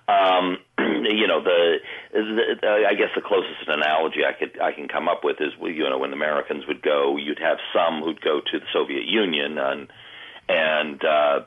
Um, 0.09 0.57
you 0.79 1.27
know, 1.27 1.43
the, 1.45 1.77
the 2.13 2.87
I 2.89 2.95
guess 2.95 3.13
the 3.15 3.21
closest 3.21 3.69
analogy 3.69 4.25
I 4.25 4.33
could 4.33 4.61
I 4.61 4.73
can 4.73 4.89
come 4.89 5.09
up 5.09 5.25
with 5.25 5.37
is 5.41 5.53
you 5.61 5.89
know 5.89 5.99
when 5.99 6.11
the 6.11 6.17
Americans 6.17 6.65
would 6.67 6.83
go, 6.83 7.17
you'd 7.17 7.39
have 7.39 7.59
some 7.73 8.03
who'd 8.03 8.21
go 8.21 8.41
to 8.41 8.59
the 8.59 8.67
Soviet 8.73 9.05
Union 9.05 9.59
and 9.59 9.89
and 10.49 11.03
uh, 11.05 11.41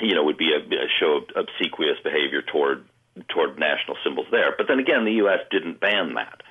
you 0.00 0.14
know 0.14 0.24
would 0.24 0.38
be 0.38 0.52
a, 0.52 0.58
a 0.58 0.88
show 1.00 1.18
of 1.18 1.24
obsequious 1.36 1.98
behavior 2.02 2.42
toward 2.42 2.84
toward 3.28 3.58
national 3.58 3.96
symbols 4.04 4.26
there. 4.30 4.54
But 4.56 4.68
then 4.68 4.78
again, 4.78 5.04
the 5.04 5.12
U.S. 5.24 5.40
didn't 5.50 5.80
ban 5.80 6.14
that. 6.14 6.42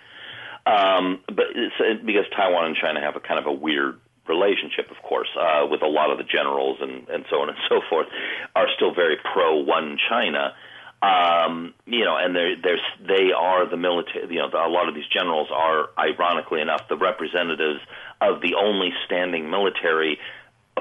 Um, 0.66 1.22
but 1.28 1.46
it's, 1.56 2.04
because 2.06 2.26
Taiwan 2.36 2.66
and 2.66 2.76
China 2.76 3.02
have 3.02 3.16
a 3.16 3.20
kind 3.20 3.40
of 3.40 3.48
a 3.48 3.52
weird 3.52 4.00
relationship, 4.28 4.92
of 4.92 5.02
course, 5.02 5.30
uh, 5.40 5.66
with 5.70 5.82
a 5.82 5.88
lot 5.88 6.12
of 6.12 6.18
the 6.18 6.24
generals 6.24 6.78
and, 6.82 7.08
and 7.10 7.26
so 7.30 7.42
on 7.42 7.50
and 7.50 7.58
so 7.70 7.82
forth, 7.90 8.08
are 8.56 8.68
still 8.76 8.94
very 8.94 9.18
pro 9.34 9.58
one 9.58 9.98
China. 10.10 10.54
Um, 11.02 11.74
you 11.88 12.06
know, 12.06 12.16
and 12.16 12.36
they're, 12.36 12.56
they're, 12.62 12.78
they 13.02 13.32
are 13.36 13.68
the 13.68 13.76
military, 13.76 14.28
you 14.30 14.38
know, 14.38 14.50
a 14.54 14.70
lot 14.70 14.88
of 14.88 14.94
these 14.94 15.08
generals 15.12 15.48
are, 15.52 15.90
ironically 15.98 16.62
enough, 16.62 16.88
the 16.90 16.98
representatives 16.98 17.80
of 18.22 18.42
the 18.42 18.54
only 18.54 18.94
standing 19.08 19.50
military 19.50 20.20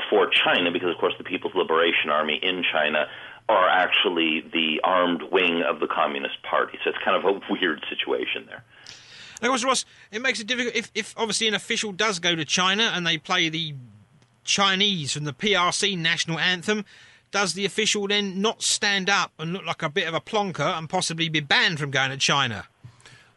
for 0.09 0.29
China, 0.31 0.71
because, 0.71 0.91
of 0.91 0.99
course, 0.99 1.15
the 1.19 1.25
People's 1.25 1.55
Liberation 1.55 2.11
Army 2.11 2.39
in 2.43 2.63
China 2.73 3.07
are 3.49 3.69
actually 3.69 4.45
the 4.53 4.81
armed 4.85 5.23
wing 5.31 5.63
of 5.69 5.81
the 5.81 5.89
Communist 5.89 6.43
Party. 6.49 6.79
So 6.85 6.91
it's 6.91 6.99
kind 7.05 7.17
of 7.17 7.25
a 7.25 7.41
weird 7.51 7.85
situation 7.89 8.47
there. 8.47 8.65
Of 9.43 9.49
course, 9.49 9.65
Ross, 9.65 9.85
it 10.13 10.21
makes 10.23 10.39
it 10.39 10.47
difficult 10.47 10.75
if, 10.77 10.91
if 10.95 11.15
obviously 11.17 11.49
an 11.49 11.55
official 11.55 11.93
does 11.93 12.19
go 12.19 12.35
to 12.35 12.45
China 12.45 12.93
and 12.95 13.07
they 13.07 13.19
play 13.19 13.49
the 13.49 13.75
Chinese 14.45 15.13
from 15.13 15.25
the 15.25 15.33
PRC 15.33 15.97
national 15.99 16.39
anthem 16.39 16.85
does 17.31 17.55
the 17.55 17.65
official 17.65 18.09
then 18.09 18.41
not 18.41 18.63
stand 18.63 19.09
up 19.09 19.33
and 19.39 19.53
look 19.53 19.65
like 19.65 19.83
a 19.83 19.89
bit 19.89 20.09
of 20.09 20.15
a 20.15 20.21
plonker 20.21 20.77
and 20.77 20.89
possibly 20.89 21.29
be 21.29 21.41
banned 21.41 21.79
from 21.79 21.91
going 21.91 22.11
to 22.11 22.17
China? 22.17 22.67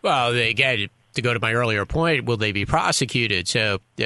Well, 0.01 0.35
again, 0.35 0.89
to 1.13 1.21
go 1.21 1.33
to 1.33 1.39
my 1.39 1.53
earlier 1.53 1.85
point, 1.85 2.25
will 2.25 2.37
they 2.37 2.51
be 2.51 2.65
prosecuted? 2.65 3.47
So, 3.47 3.79
uh, 3.99 4.03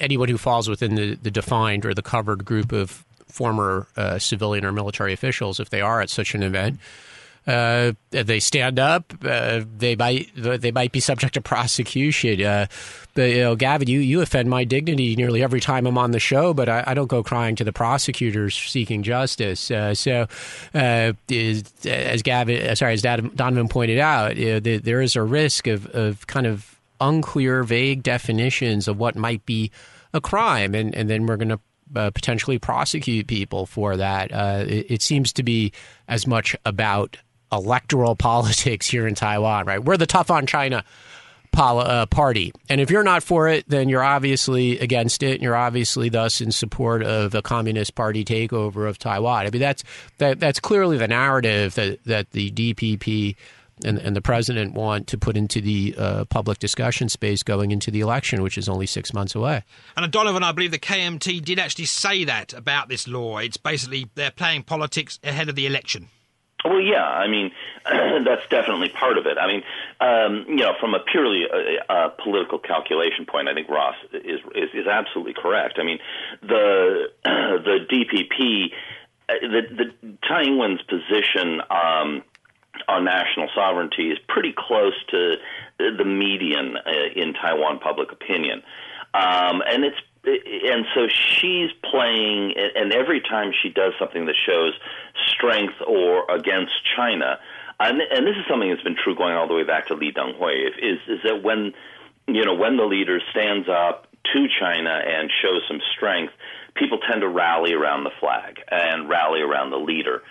anyone 0.00 0.28
who 0.28 0.38
falls 0.38 0.68
within 0.68 0.94
the, 0.94 1.14
the, 1.14 1.30
defined 1.30 1.86
or 1.86 1.94
the 1.94 2.02
covered 2.02 2.44
group 2.44 2.72
of 2.72 3.04
former 3.26 3.86
uh, 3.96 4.18
civilian 4.18 4.64
or 4.64 4.72
military 4.72 5.12
officials, 5.12 5.60
if 5.60 5.70
they 5.70 5.80
are 5.80 6.00
at 6.00 6.10
such 6.10 6.34
an 6.34 6.42
event, 6.42 6.78
uh, 7.46 7.92
they 8.10 8.40
stand 8.40 8.78
up, 8.78 9.12
uh, 9.24 9.62
they 9.76 9.96
might 9.96 10.30
they 10.36 10.70
might 10.70 10.92
be 10.92 11.00
subject 11.00 11.34
to 11.34 11.40
prosecution. 11.40 12.42
Uh, 12.42 12.66
but 13.14 13.30
you 13.30 13.40
know, 13.40 13.56
Gavin, 13.56 13.88
you, 13.88 14.00
you 14.00 14.22
offend 14.22 14.48
my 14.48 14.64
dignity 14.64 15.16
nearly 15.16 15.42
every 15.42 15.60
time 15.60 15.86
I'm 15.86 15.98
on 15.98 16.12
the 16.12 16.20
show, 16.20 16.54
but 16.54 16.68
I, 16.68 16.84
I 16.86 16.94
don't 16.94 17.08
go 17.08 17.22
crying 17.22 17.56
to 17.56 17.64
the 17.64 17.72
prosecutors 17.72 18.54
seeking 18.54 19.02
justice. 19.02 19.70
Uh, 19.70 19.94
so, 19.94 20.26
uh, 20.74 21.12
is, 21.28 21.64
as 21.84 22.22
Gavin, 22.22 22.66
uh, 22.66 22.74
sorry, 22.74 22.94
as 22.94 23.02
Donovan 23.02 23.68
pointed 23.68 23.98
out, 23.98 24.36
you 24.36 24.52
know, 24.54 24.60
the, 24.60 24.78
there 24.78 25.02
is 25.02 25.16
a 25.16 25.22
risk 25.22 25.66
of, 25.66 25.86
of 25.88 26.26
kind 26.26 26.46
of 26.46 26.80
unclear, 27.00 27.64
vague 27.64 28.02
definitions 28.02 28.88
of 28.88 28.98
what 28.98 29.16
might 29.16 29.44
be 29.44 29.70
a 30.14 30.20
crime, 30.20 30.74
and, 30.74 30.94
and 30.94 31.10
then 31.10 31.26
we're 31.26 31.36
going 31.36 31.48
to 31.48 31.60
uh, 31.94 32.10
potentially 32.10 32.58
prosecute 32.58 33.26
people 33.26 33.66
for 33.66 33.96
that. 33.96 34.32
Uh, 34.32 34.64
it, 34.66 34.90
it, 34.90 35.02
seems 35.02 35.32
to 35.34 35.42
be 35.42 35.72
as 36.08 36.26
much 36.26 36.56
about 36.64 37.18
electoral 37.52 38.16
politics 38.16 38.88
here 38.88 39.06
in 39.06 39.14
Taiwan, 39.14 39.66
right? 39.66 39.82
We're 39.82 39.96
the 39.96 40.06
tough 40.06 40.30
on 40.30 40.46
China 40.46 40.84
uh, 41.54 42.06
party. 42.06 42.52
And 42.68 42.80
if 42.80 42.90
you're 42.90 43.02
not 43.02 43.22
for 43.22 43.48
it, 43.48 43.68
then 43.68 43.88
you're 43.88 44.02
obviously 44.02 44.78
against 44.78 45.22
it, 45.22 45.34
and 45.34 45.42
you're 45.42 45.56
obviously 45.56 46.08
thus 46.08 46.40
in 46.40 46.50
support 46.50 47.02
of 47.02 47.34
a 47.34 47.42
communist 47.42 47.94
party 47.94 48.24
takeover 48.24 48.88
of 48.88 48.98
Taiwan. 48.98 49.46
I 49.46 49.50
mean, 49.50 49.60
that's 49.60 49.84
that, 50.18 50.40
that's 50.40 50.60
clearly 50.60 50.96
the 50.96 51.08
narrative 51.08 51.74
that 51.74 52.02
that 52.04 52.30
the 52.30 52.50
DPP 52.50 53.36
and, 53.84 53.98
and 53.98 54.14
the 54.14 54.22
president 54.22 54.74
want 54.74 55.06
to 55.08 55.18
put 55.18 55.36
into 55.36 55.60
the 55.60 55.94
uh, 55.98 56.24
public 56.26 56.58
discussion 56.58 57.08
space 57.08 57.42
going 57.42 57.70
into 57.70 57.90
the 57.90 58.00
election, 58.00 58.42
which 58.42 58.56
is 58.56 58.68
only 58.68 58.86
six 58.86 59.12
months 59.12 59.34
away. 59.34 59.62
And 59.96 60.10
Donovan, 60.10 60.42
I 60.42 60.52
believe 60.52 60.70
the 60.70 60.78
KMT 60.78 61.44
did 61.44 61.58
actually 61.58 61.86
say 61.86 62.24
that 62.24 62.52
about 62.52 62.88
this 62.88 63.08
law. 63.08 63.38
It's 63.38 63.56
basically 63.56 64.08
they're 64.14 64.30
playing 64.30 64.64
politics 64.64 65.18
ahead 65.24 65.48
of 65.48 65.54
the 65.56 65.66
election. 65.66 66.08
Well, 66.64 66.80
yeah, 66.80 67.04
I 67.04 67.28
mean 67.28 67.50
that's 67.84 68.46
definitely 68.48 68.88
part 68.88 69.18
of 69.18 69.26
it. 69.26 69.36
I 69.38 69.46
mean, 69.46 69.62
um, 70.00 70.44
you 70.48 70.64
know, 70.64 70.74
from 70.78 70.94
a 70.94 71.00
purely 71.00 71.44
uh, 71.50 71.92
uh, 71.92 72.08
political 72.22 72.58
calculation 72.58 73.26
point, 73.26 73.48
I 73.48 73.54
think 73.54 73.68
Ross 73.68 73.96
is, 74.12 74.40
is 74.54 74.70
is 74.72 74.86
absolutely 74.86 75.34
correct. 75.34 75.78
I 75.80 75.84
mean, 75.84 75.98
the 76.42 77.10
the 77.24 77.86
DPP, 77.90 78.72
uh, 79.28 79.34
the 79.42 79.62
the 79.76 80.86
position 80.88 81.60
um, 81.70 82.22
on 82.88 83.04
national 83.04 83.48
sovereignty 83.54 84.10
is 84.10 84.18
pretty 84.28 84.54
close 84.56 84.94
to 85.10 85.34
the 85.78 86.04
median 86.04 86.76
uh, 86.76 86.90
in 87.16 87.34
Taiwan 87.34 87.80
public 87.80 88.12
opinion, 88.12 88.62
um, 89.14 89.62
and 89.68 89.84
it's 89.84 89.98
and 90.24 90.86
so 90.94 91.08
she's 91.08 91.70
playing, 91.90 92.54
and 92.56 92.92
every 92.92 93.20
time 93.20 93.52
she 93.60 93.70
does 93.70 93.92
something 93.98 94.26
that 94.26 94.36
shows 94.36 94.72
strength 95.42 95.74
or 95.86 96.30
against 96.30 96.72
China, 96.96 97.38
and, 97.80 98.00
and 98.00 98.26
this 98.26 98.36
is 98.36 98.44
something 98.48 98.70
that's 98.70 98.82
been 98.82 98.96
true 99.02 99.16
going 99.16 99.34
all 99.34 99.48
the 99.48 99.54
way 99.54 99.64
back 99.64 99.88
to 99.88 99.94
Lee 99.94 100.12
Teng-hui, 100.12 100.54
is 100.54 101.00
is 101.08 101.20
that 101.24 101.42
when 101.42 101.72
you 102.28 102.44
know 102.44 102.54
when 102.54 102.76
the 102.76 102.84
leader 102.84 103.20
stands 103.30 103.68
up 103.68 104.06
to 104.32 104.46
China 104.60 104.90
and 104.90 105.30
shows 105.42 105.62
some 105.66 105.80
strength, 105.96 106.32
people 106.74 106.98
tend 106.98 107.22
to 107.22 107.28
rally 107.28 107.72
around 107.74 108.04
the 108.04 108.12
flag 108.20 108.60
and 108.70 109.08
rally 109.08 109.40
around 109.40 109.70
the 109.70 109.78
leader. 109.78 110.22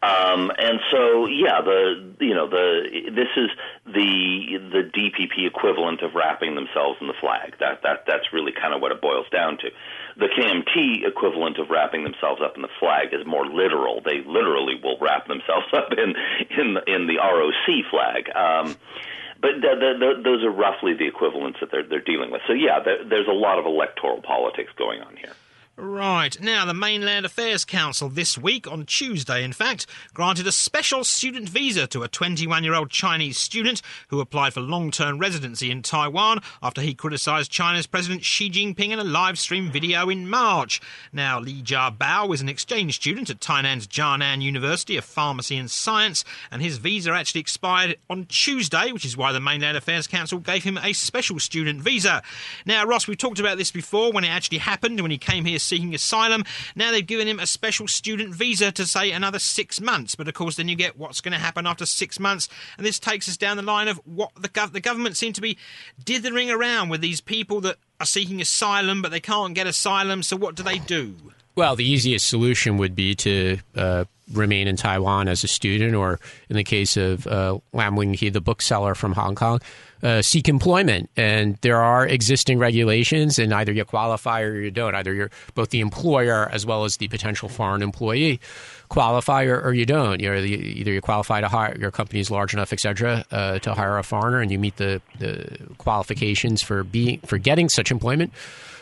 Um, 0.00 0.52
and 0.56 0.78
so, 0.92 1.26
yeah, 1.26 1.60
the 1.60 2.14
you 2.20 2.34
know 2.34 2.48
the 2.48 3.10
this 3.10 3.32
is 3.36 3.50
the 3.84 4.58
the 4.70 4.90
DPP 4.94 5.44
equivalent 5.44 6.02
of 6.02 6.14
wrapping 6.14 6.54
themselves 6.54 6.98
in 7.00 7.08
the 7.08 7.18
flag. 7.20 7.56
That 7.58 7.82
that 7.82 8.04
that's 8.06 8.32
really 8.32 8.52
kind 8.52 8.74
of 8.74 8.80
what 8.80 8.92
it 8.92 9.00
boils 9.00 9.26
down 9.32 9.58
to. 9.58 9.70
The 10.18 10.26
KMT 10.26 11.06
equivalent 11.06 11.58
of 11.58 11.70
wrapping 11.70 12.02
themselves 12.02 12.42
up 12.44 12.56
in 12.56 12.62
the 12.62 12.74
flag 12.80 13.14
is 13.14 13.24
more 13.24 13.46
literal. 13.46 14.00
They 14.04 14.20
literally 14.26 14.74
will 14.82 14.98
wrap 15.00 15.28
themselves 15.28 15.66
up 15.72 15.92
in 15.92 16.14
in 16.50 16.76
in 16.86 17.06
the 17.06 17.18
ROC 17.18 17.84
flag. 17.90 18.28
Um, 18.34 18.76
but 19.40 19.62
the, 19.62 19.70
the, 19.78 19.90
the, 19.98 20.22
those 20.22 20.42
are 20.42 20.50
roughly 20.50 20.94
the 20.94 21.06
equivalents 21.06 21.60
that 21.60 21.70
they're 21.70 21.86
they're 21.86 22.00
dealing 22.00 22.32
with. 22.32 22.42
So 22.46 22.52
yeah, 22.52 22.80
there, 22.84 23.04
there's 23.04 23.28
a 23.28 23.32
lot 23.32 23.58
of 23.58 23.66
electoral 23.66 24.20
politics 24.20 24.72
going 24.76 25.00
on 25.00 25.16
here. 25.16 25.32
Right, 25.80 26.40
now 26.40 26.64
the 26.64 26.74
Mainland 26.74 27.24
Affairs 27.24 27.64
Council 27.64 28.08
this 28.08 28.36
week, 28.36 28.66
on 28.66 28.84
Tuesday 28.84 29.44
in 29.44 29.52
fact, 29.52 29.86
granted 30.12 30.44
a 30.48 30.50
special 30.50 31.04
student 31.04 31.48
visa 31.48 31.86
to 31.86 32.02
a 32.02 32.08
21 32.08 32.64
year 32.64 32.74
old 32.74 32.90
Chinese 32.90 33.38
student 33.38 33.80
who 34.08 34.18
applied 34.18 34.54
for 34.54 34.60
long 34.60 34.90
term 34.90 35.20
residency 35.20 35.70
in 35.70 35.82
Taiwan 35.82 36.40
after 36.60 36.80
he 36.80 36.96
criticised 36.96 37.52
China's 37.52 37.86
President 37.86 38.24
Xi 38.24 38.50
Jinping 38.50 38.90
in 38.90 38.98
a 38.98 39.04
live 39.04 39.38
stream 39.38 39.70
video 39.70 40.08
in 40.08 40.28
March. 40.28 40.80
Now, 41.12 41.38
Li 41.38 41.62
Jiabao 41.62 42.34
is 42.34 42.40
an 42.40 42.48
exchange 42.48 42.96
student 42.96 43.30
at 43.30 43.38
Tainan's 43.38 43.86
Chia 43.86 44.18
Nan 44.18 44.40
University 44.40 44.96
of 44.96 45.04
Pharmacy 45.04 45.56
and 45.56 45.70
Science, 45.70 46.24
and 46.50 46.60
his 46.60 46.78
visa 46.78 47.12
actually 47.12 47.42
expired 47.42 47.96
on 48.10 48.26
Tuesday, 48.26 48.90
which 48.90 49.04
is 49.04 49.16
why 49.16 49.30
the 49.30 49.38
Mainland 49.38 49.76
Affairs 49.76 50.08
Council 50.08 50.40
gave 50.40 50.64
him 50.64 50.76
a 50.78 50.92
special 50.92 51.38
student 51.38 51.80
visa. 51.80 52.20
Now, 52.66 52.84
Ross, 52.84 53.06
we've 53.06 53.16
talked 53.16 53.38
about 53.38 53.58
this 53.58 53.70
before 53.70 54.10
when 54.10 54.24
it 54.24 54.30
actually 54.30 54.58
happened, 54.58 55.00
when 55.00 55.12
he 55.12 55.18
came 55.18 55.44
here 55.44 55.60
seeking 55.68 55.94
asylum. 55.94 56.44
Now 56.74 56.90
they've 56.90 57.06
given 57.06 57.28
him 57.28 57.38
a 57.38 57.46
special 57.46 57.86
student 57.86 58.34
visa 58.34 58.72
to 58.72 58.86
say 58.86 59.12
another 59.12 59.38
six 59.38 59.80
months. 59.80 60.14
But 60.14 60.28
of 60.28 60.34
course, 60.34 60.56
then 60.56 60.68
you 60.68 60.76
get 60.76 60.98
what's 60.98 61.20
going 61.20 61.32
to 61.32 61.38
happen 61.38 61.66
after 61.66 61.86
six 61.86 62.18
months. 62.18 62.48
And 62.76 62.86
this 62.86 62.98
takes 62.98 63.28
us 63.28 63.36
down 63.36 63.56
the 63.56 63.62
line 63.62 63.88
of 63.88 64.00
what 64.04 64.30
the, 64.34 64.48
gov- 64.48 64.72
the 64.72 64.80
government 64.80 65.16
seem 65.16 65.32
to 65.34 65.40
be 65.40 65.58
dithering 66.04 66.50
around 66.50 66.88
with 66.88 67.00
these 67.00 67.20
people 67.20 67.60
that 67.62 67.76
are 68.00 68.06
seeking 68.06 68.40
asylum, 68.40 69.02
but 69.02 69.10
they 69.10 69.20
can't 69.20 69.54
get 69.54 69.66
asylum. 69.66 70.22
So 70.22 70.36
what 70.36 70.54
do 70.54 70.62
they 70.62 70.78
do? 70.78 71.16
Well, 71.56 71.74
the 71.74 71.84
easiest 71.84 72.28
solution 72.28 72.76
would 72.76 72.94
be 72.94 73.16
to 73.16 73.58
uh, 73.74 74.04
remain 74.32 74.68
in 74.68 74.76
Taiwan 74.76 75.26
as 75.26 75.42
a 75.42 75.48
student, 75.48 75.96
or 75.96 76.20
in 76.48 76.54
the 76.54 76.62
case 76.62 76.96
of 76.96 77.26
uh, 77.26 77.58
Lam 77.72 77.96
Wing-Kee, 77.96 78.28
the 78.28 78.40
bookseller 78.40 78.94
from 78.94 79.12
Hong 79.12 79.34
Kong, 79.34 79.60
uh, 80.02 80.22
seek 80.22 80.48
employment. 80.48 81.10
And 81.16 81.56
there 81.62 81.80
are 81.80 82.06
existing 82.06 82.58
regulations, 82.58 83.38
and 83.38 83.52
either 83.52 83.72
you 83.72 83.84
qualify 83.84 84.42
or 84.42 84.60
you 84.60 84.70
don't. 84.70 84.94
Either 84.94 85.12
you're 85.14 85.30
both 85.54 85.70
the 85.70 85.80
employer 85.80 86.48
as 86.50 86.64
well 86.64 86.84
as 86.84 86.96
the 86.96 87.08
potential 87.08 87.48
foreign 87.48 87.82
employee 87.82 88.40
qualify 88.88 89.44
or, 89.44 89.60
or 89.60 89.74
you 89.74 89.84
don't. 89.84 90.20
You're 90.20 90.40
the, 90.40 90.52
either 90.52 90.92
you 90.92 91.00
qualify 91.00 91.40
to 91.40 91.48
hire 91.48 91.76
your 91.78 91.90
company 91.90 92.20
is 92.20 92.30
large 92.30 92.54
enough, 92.54 92.72
et 92.72 92.80
cetera, 92.80 93.24
uh, 93.30 93.58
to 93.60 93.74
hire 93.74 93.98
a 93.98 94.02
foreigner, 94.02 94.40
and 94.40 94.50
you 94.50 94.58
meet 94.58 94.76
the, 94.76 95.00
the 95.18 95.58
qualifications 95.78 96.62
for 96.62 96.84
being 96.84 97.20
for 97.20 97.38
getting 97.38 97.68
such 97.68 97.90
employment 97.90 98.32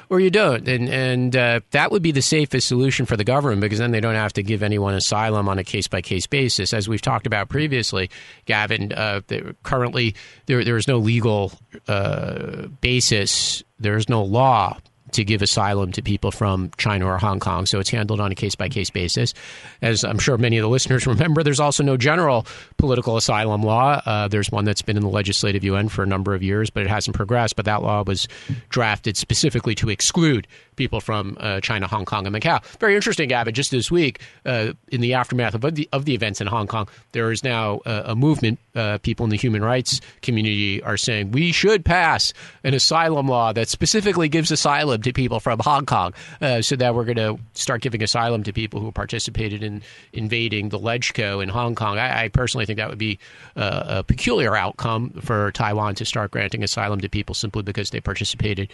or 0.08 0.20
you 0.20 0.30
don't. 0.30 0.68
And 0.68 0.88
and 0.88 1.36
uh, 1.36 1.60
that 1.70 1.90
would 1.90 2.02
be 2.02 2.12
the 2.12 2.22
safest 2.22 2.68
solution 2.68 3.06
for 3.06 3.16
the 3.16 3.24
government 3.24 3.60
because 3.60 3.78
then 3.78 3.90
they 3.90 4.00
don't 4.00 4.14
have 4.14 4.32
to 4.34 4.42
give 4.42 4.62
anyone 4.62 4.94
asylum 4.94 5.48
on 5.48 5.58
a 5.58 5.64
case 5.64 5.88
by 5.88 6.00
case 6.00 6.26
basis. 6.26 6.72
As 6.72 6.88
we've 6.88 7.02
talked 7.02 7.26
about 7.26 7.48
previously, 7.48 8.10
Gavin, 8.44 8.92
uh, 8.92 9.20
currently 9.62 10.14
there 10.46 10.64
there 10.64 10.76
is 10.76 10.88
no 10.88 10.98
legal 10.98 11.52
uh, 11.88 12.66
basis. 12.80 13.64
There 13.78 13.96
is 13.96 14.08
no 14.08 14.22
law 14.22 14.78
to 15.12 15.24
give 15.24 15.42
asylum 15.42 15.92
to 15.92 16.02
people 16.02 16.30
from 16.30 16.70
China 16.76 17.06
or 17.06 17.18
Hong 17.18 17.40
Kong. 17.40 17.66
So 17.66 17.78
it's 17.78 17.90
handled 17.90 18.20
on 18.20 18.32
a 18.32 18.34
case 18.34 18.54
by 18.54 18.68
case 18.68 18.90
basis. 18.90 19.34
As 19.82 20.04
I'm 20.04 20.18
sure 20.18 20.36
many 20.38 20.58
of 20.58 20.62
the 20.62 20.68
listeners 20.68 21.06
remember, 21.06 21.42
there's 21.42 21.60
also 21.60 21.82
no 21.82 21.96
general 21.96 22.46
political 22.76 23.16
asylum 23.16 23.62
law. 23.62 24.02
Uh, 24.04 24.28
there's 24.28 24.50
one 24.50 24.64
that's 24.64 24.82
been 24.82 24.96
in 24.96 25.02
the 25.02 25.08
legislative 25.08 25.62
Yuan 25.62 25.88
for 25.88 26.02
a 26.02 26.06
number 26.06 26.34
of 26.34 26.42
years, 26.42 26.70
but 26.70 26.82
it 26.82 26.88
hasn't 26.88 27.16
progressed. 27.16 27.56
But 27.56 27.64
that 27.66 27.82
law 27.82 28.02
was 28.04 28.26
drafted 28.68 29.16
specifically 29.16 29.74
to 29.76 29.90
exclude 29.90 30.46
people 30.74 31.00
from 31.00 31.36
uh, 31.40 31.60
China, 31.60 31.86
Hong 31.86 32.04
Kong, 32.04 32.26
and 32.26 32.34
Macau. 32.34 32.62
Very 32.78 32.96
interesting, 32.96 33.28
Gavin. 33.28 33.54
Just 33.54 33.70
this 33.70 33.90
week, 33.90 34.20
uh, 34.44 34.72
in 34.88 35.00
the 35.00 35.14
aftermath 35.14 35.54
of 35.54 35.74
the, 35.74 35.88
of 35.92 36.04
the 36.04 36.14
events 36.14 36.40
in 36.40 36.46
Hong 36.46 36.66
Kong, 36.66 36.88
there 37.12 37.30
is 37.30 37.42
now 37.42 37.80
a 37.86 38.14
movement. 38.14 38.58
Uh, 38.74 38.98
people 38.98 39.24
in 39.24 39.30
the 39.30 39.36
human 39.38 39.62
rights 39.62 40.02
community 40.20 40.82
are 40.82 40.98
saying 40.98 41.30
we 41.30 41.50
should 41.50 41.82
pass 41.84 42.34
an 42.62 42.74
asylum 42.74 43.26
law 43.26 43.52
that 43.52 43.68
specifically 43.68 44.28
gives 44.28 44.50
asylum 44.50 44.95
to 45.02 45.12
people 45.12 45.40
from 45.40 45.58
Hong 45.60 45.86
Kong, 45.86 46.14
uh, 46.40 46.62
so 46.62 46.76
that 46.76 46.94
we're 46.94 47.04
going 47.04 47.16
to 47.16 47.38
start 47.54 47.82
giving 47.82 48.02
asylum 48.02 48.42
to 48.44 48.52
people 48.52 48.80
who 48.80 48.92
participated 48.92 49.62
in 49.62 49.82
invading 50.12 50.70
the 50.70 50.78
LegCo 50.78 51.42
in 51.42 51.48
Hong 51.48 51.74
Kong. 51.74 51.98
I, 51.98 52.24
I 52.24 52.28
personally 52.28 52.66
think 52.66 52.78
that 52.78 52.88
would 52.88 52.98
be 52.98 53.18
uh, 53.56 53.84
a 53.86 54.02
peculiar 54.02 54.56
outcome 54.56 55.10
for 55.22 55.52
Taiwan 55.52 55.94
to 55.96 56.04
start 56.04 56.30
granting 56.30 56.62
asylum 56.62 57.00
to 57.00 57.08
people 57.08 57.34
simply 57.34 57.62
because 57.62 57.90
they 57.90 58.00
participated 58.00 58.70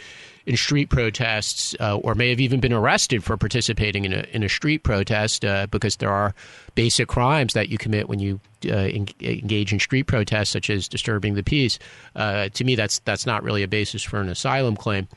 in 0.47 0.57
street 0.57 0.91
protests 0.91 1.75
uh, 1.81 1.97
or 1.99 2.15
may 2.15 2.31
have 2.31 2.41
even 2.41 2.61
been 2.61 2.73
arrested 2.73 3.23
for 3.23 3.37
participating 3.37 4.05
in 4.05 4.13
a, 4.13 4.27
in 4.33 4.43
a 4.43 4.49
street 4.49 4.83
protest 4.83 5.45
uh, 5.45 5.67
because 5.71 5.97
there 5.97 6.11
are 6.11 6.35
basic 6.75 7.09
crimes 7.09 7.53
that 7.53 7.69
you 7.69 7.79
commit 7.79 8.09
when 8.09 8.19
you 8.19 8.41
uh, 8.67 8.89
engage 9.21 9.73
in 9.73 9.81
street 9.81 10.05
protests, 10.05 10.51
such 10.51 10.71
as 10.71 10.89
disturbing 10.89 11.35
the 11.35 11.43
peace. 11.43 11.79
Uh, 12.15 12.49
to 12.51 12.65
me, 12.65 12.75
that's 12.75 13.01
that's 13.01 13.27
not 13.27 13.43
really 13.43 13.63
a 13.63 13.69
basis 13.69 14.03
for 14.03 14.21
an 14.21 14.29
asylum 14.29 14.77
claim. 14.77 15.09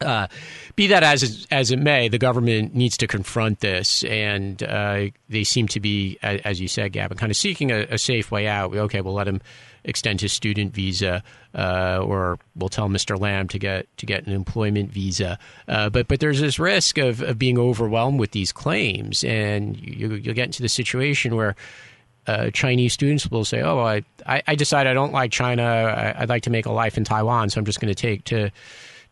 Uh, 0.00 0.26
be 0.74 0.88
that 0.88 1.02
as 1.02 1.46
as 1.50 1.70
it 1.70 1.78
may, 1.78 2.08
the 2.08 2.18
government 2.18 2.74
needs 2.74 2.96
to 2.96 3.06
confront 3.06 3.60
this, 3.60 4.02
and 4.04 4.62
uh, 4.62 5.06
they 5.28 5.44
seem 5.44 5.68
to 5.68 5.80
be, 5.80 6.18
as 6.22 6.60
you 6.60 6.68
said, 6.68 6.92
Gavin, 6.92 7.16
kind 7.16 7.30
of 7.30 7.36
seeking 7.36 7.70
a, 7.70 7.86
a 7.90 7.98
safe 7.98 8.30
way 8.30 8.46
out. 8.48 8.74
Okay, 8.74 9.00
we'll 9.00 9.14
let 9.14 9.28
him 9.28 9.40
extend 9.84 10.20
his 10.20 10.32
student 10.32 10.74
visa, 10.74 11.22
uh, 11.54 12.00
or 12.02 12.38
we'll 12.56 12.68
tell 12.68 12.88
Mr. 12.88 13.18
Lam 13.20 13.46
to 13.48 13.58
get 13.58 13.86
to 13.98 14.06
get 14.06 14.26
an 14.26 14.32
employment 14.32 14.90
visa. 14.90 15.38
Uh, 15.68 15.90
but 15.90 16.08
but 16.08 16.20
there's 16.20 16.40
this 16.40 16.58
risk 16.58 16.98
of, 16.98 17.22
of 17.22 17.38
being 17.38 17.58
overwhelmed 17.58 18.18
with 18.18 18.32
these 18.32 18.50
claims, 18.50 19.22
and 19.22 19.76
you, 19.76 20.14
you'll 20.14 20.34
get 20.34 20.46
into 20.46 20.62
the 20.62 20.68
situation 20.68 21.36
where 21.36 21.54
uh, 22.26 22.50
Chinese 22.50 22.92
students 22.92 23.30
will 23.30 23.44
say, 23.44 23.60
"Oh, 23.60 23.78
I, 23.78 24.02
I, 24.26 24.42
I 24.46 24.54
decide 24.54 24.86
I 24.86 24.94
don't 24.94 25.12
like 25.12 25.30
China. 25.30 25.62
I, 25.62 26.20
would 26.20 26.28
like 26.28 26.42
to 26.44 26.50
make 26.50 26.66
a 26.66 26.72
life 26.72 26.96
in 26.96 27.04
Taiwan, 27.04 27.50
so 27.50 27.58
I'm 27.58 27.64
just 27.64 27.80
going 27.80 27.94
to 27.94 28.00
take 28.00 28.24
to 28.24 28.50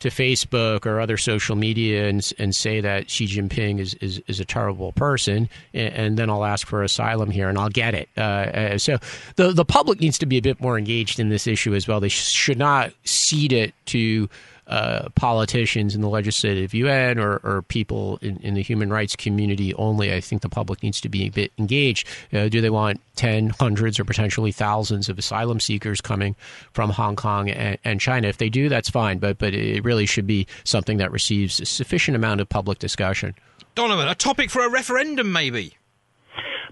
to 0.02 0.08
Facebook 0.08 0.84
or 0.84 1.00
other 1.00 1.16
social 1.16 1.54
media 1.54 2.08
and, 2.08 2.32
and 2.36 2.56
say 2.56 2.80
that 2.80 3.08
Xi 3.08 3.26
Jinping 3.26 3.78
is, 3.78 3.94
is, 3.94 4.20
is 4.26 4.40
a 4.40 4.44
terrible 4.44 4.90
person, 4.92 5.48
and, 5.72 5.94
and, 5.94 6.18
then 6.18 6.28
I'll 6.28 6.44
ask 6.44 6.66
for 6.66 6.82
asylum 6.82 7.30
here 7.30 7.48
and 7.48 7.56
I'll 7.56 7.68
get 7.68 7.94
it. 7.94 8.08
Uh, 8.16 8.20
uh, 8.20 8.78
so 8.78 8.98
the 9.36 9.52
the 9.52 9.64
public 9.64 10.00
needs 10.00 10.18
to 10.18 10.26
be 10.26 10.38
a 10.38 10.42
bit 10.42 10.60
more 10.60 10.76
engaged 10.76 11.20
in 11.20 11.28
this 11.28 11.46
issue 11.46 11.74
as 11.74 11.86
well. 11.86 12.00
They 12.00 12.08
sh- 12.08 12.26
should 12.26 12.58
not 12.58 12.92
cede 13.04 13.52
it 13.52 13.74
to 13.86 14.28
uh, 14.66 15.08
politicians 15.17 15.94
in 15.94 16.00
the 16.00 16.08
legislative 16.08 16.73
Yuan 16.73 17.19
or, 17.19 17.40
or 17.42 17.63
people 17.63 18.19
in, 18.23 18.37
in, 18.38 18.54
the 18.54 18.63
human 18.63 18.90
rights 18.90 19.17
community 19.17 19.75
only. 19.75 20.15
I 20.15 20.21
think 20.21 20.42
the 20.42 20.48
public 20.48 20.83
needs 20.83 21.00
to 21.00 21.08
be 21.08 21.27
a 21.27 21.31
bit 21.31 21.52
engaged. 21.58 22.06
Uh, 22.33 22.48
do 22.48 22.60
they 22.60 22.71
want 22.71 23.00
10, 23.17 23.50
hundreds, 23.50 23.98
or 23.98 24.04
potentially 24.04 24.52
thousands 24.52 25.08
of 25.08 25.19
asylum 25.19 25.58
seekers 25.58 26.00
coming 26.00 26.37
from 26.73 26.90
Hong 26.90 27.17
Kong 27.17 27.50
and, 27.50 27.77
and 27.85 28.00
China? 28.00 28.29
If 28.29 28.38
they 28.38 28.48
do, 28.48 28.69
that's 28.69 28.88
fine, 28.88 29.19
but, 29.19 29.37
but 29.38 29.52
it 29.52 29.85
really 29.85 30.06
should 30.06 30.27
be 30.27 30.46
something 30.65 30.98
that 30.98 31.10
receives 31.10 31.60
a 31.60 31.67
sufficient 31.67 32.15
amount 32.15 32.40
of 32.40 32.48
public 32.48 32.79
discussion. 32.79 33.35
Donovan, 33.75 34.08
a 34.08 34.15
topic 34.15 34.48
for 34.50 34.65
a 34.65 34.71
referendum, 34.71 35.33
maybe? 35.33 35.77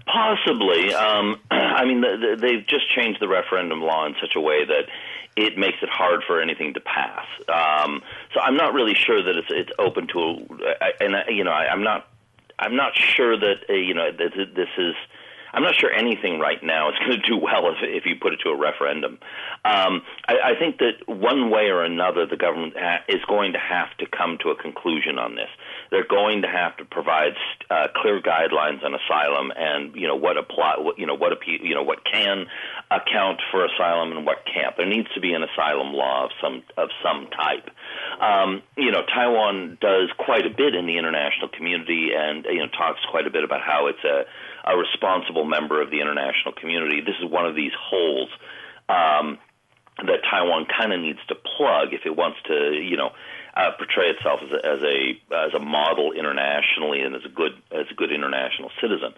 Possibly. 0.05 0.93
Um, 0.93 1.39
I 1.51 1.85
mean, 1.85 2.01
the, 2.01 2.17
the, 2.17 2.41
they've 2.41 2.67
just 2.67 2.89
changed 2.95 3.19
the 3.19 3.27
referendum 3.27 3.81
law 3.81 4.05
in 4.05 4.15
such 4.21 4.35
a 4.35 4.39
way 4.39 4.65
that 4.65 4.83
it 5.35 5.57
makes 5.57 5.77
it 5.81 5.89
hard 5.89 6.23
for 6.25 6.41
anything 6.41 6.73
to 6.73 6.81
pass. 6.81 7.25
Um, 7.47 8.01
so 8.33 8.39
I'm 8.41 8.57
not 8.57 8.73
really 8.73 8.95
sure 8.95 9.23
that 9.23 9.35
it's 9.35 9.47
it's 9.49 9.71
open 9.79 10.07
to, 10.07 10.45
and 10.99 11.15
you 11.29 11.43
know, 11.43 11.51
I, 11.51 11.67
I'm 11.71 11.83
not 11.83 12.07
I'm 12.59 12.75
not 12.75 12.95
sure 12.95 13.37
that 13.37 13.55
uh, 13.69 13.73
you 13.73 13.93
know 13.93 14.11
that 14.11 14.55
this 14.55 14.69
is 14.77 14.95
I'm 15.53 15.63
not 15.63 15.75
sure 15.75 15.91
anything 15.91 16.39
right 16.39 16.61
now 16.63 16.89
is 16.89 16.95
going 16.99 17.11
to 17.11 17.27
do 17.27 17.37
well 17.37 17.67
if, 17.67 17.77
if 17.81 18.05
you 18.05 18.15
put 18.15 18.33
it 18.33 18.39
to 18.43 18.49
a 18.49 18.57
referendum. 18.57 19.19
Um, 19.65 20.03
I, 20.27 20.51
I 20.51 20.59
think 20.59 20.79
that 20.79 21.07
one 21.07 21.49
way 21.49 21.69
or 21.69 21.83
another, 21.83 22.25
the 22.25 22.37
government 22.37 22.73
ha- 22.77 23.03
is 23.07 23.21
going 23.27 23.53
to 23.53 23.59
have 23.59 23.95
to 23.97 24.05
come 24.05 24.37
to 24.43 24.49
a 24.49 24.55
conclusion 24.55 25.17
on 25.17 25.35
this. 25.35 25.49
They're 25.91 26.07
going 26.07 26.41
to 26.43 26.47
have 26.47 26.77
to 26.77 26.85
provide 26.85 27.33
uh, 27.69 27.87
clear 27.95 28.21
guidelines 28.21 28.83
on 28.83 28.95
asylum 28.95 29.51
and 29.55 29.93
you 29.93 30.07
know 30.07 30.15
what 30.15 30.37
apply, 30.37 30.75
what, 30.79 30.97
you 30.97 31.05
know 31.05 31.15
what 31.15 31.33
you 31.45 31.75
know 31.75 31.83
what 31.83 31.99
can 32.05 32.47
account 32.89 33.41
for 33.51 33.65
asylum 33.65 34.15
and 34.15 34.25
what 34.25 34.37
can't. 34.45 34.75
There 34.77 34.87
needs 34.87 35.09
to 35.15 35.21
be 35.21 35.33
an 35.33 35.43
asylum 35.43 35.93
law 35.93 36.25
of 36.25 36.31
some 36.41 36.63
of 36.77 36.89
some 37.03 37.27
type. 37.27 37.69
Um, 38.21 38.61
you 38.77 38.91
know, 38.91 39.03
Taiwan 39.03 39.77
does 39.81 40.09
quite 40.17 40.45
a 40.45 40.49
bit 40.49 40.75
in 40.75 40.87
the 40.87 40.97
international 40.97 41.49
community 41.49 42.11
and 42.15 42.45
you 42.45 42.59
know 42.59 42.67
talks 42.67 43.01
quite 43.11 43.27
a 43.27 43.29
bit 43.29 43.43
about 43.43 43.61
how 43.61 43.87
it's 43.87 44.03
a 44.03 44.23
a 44.63 44.77
responsible 44.77 45.43
member 45.43 45.81
of 45.81 45.91
the 45.91 45.99
international 45.99 46.53
community. 46.53 47.01
This 47.01 47.15
is 47.21 47.29
one 47.29 47.45
of 47.45 47.55
these 47.55 47.71
holes 47.77 48.29
um, 48.89 49.39
that 49.97 50.21
Taiwan 50.29 50.65
kind 50.65 50.93
of 50.93 50.99
needs 50.99 51.19
to 51.27 51.35
plug 51.35 51.93
if 51.93 52.05
it 52.05 52.15
wants 52.15 52.37
to, 52.47 52.73
you 52.73 52.97
know, 52.97 53.11
uh, 53.55 53.71
portray 53.77 54.09
itself 54.09 54.39
as 54.43 54.51
a, 54.51 54.65
as 54.65 54.81
a 54.83 54.99
as 55.35 55.53
a 55.53 55.59
model 55.59 56.13
internationally 56.13 57.01
and 57.01 57.15
as 57.15 57.21
a 57.25 57.29
good 57.29 57.51
as 57.71 57.85
a 57.91 57.93
good 57.93 58.11
international 58.11 58.71
citizen. 58.81 59.13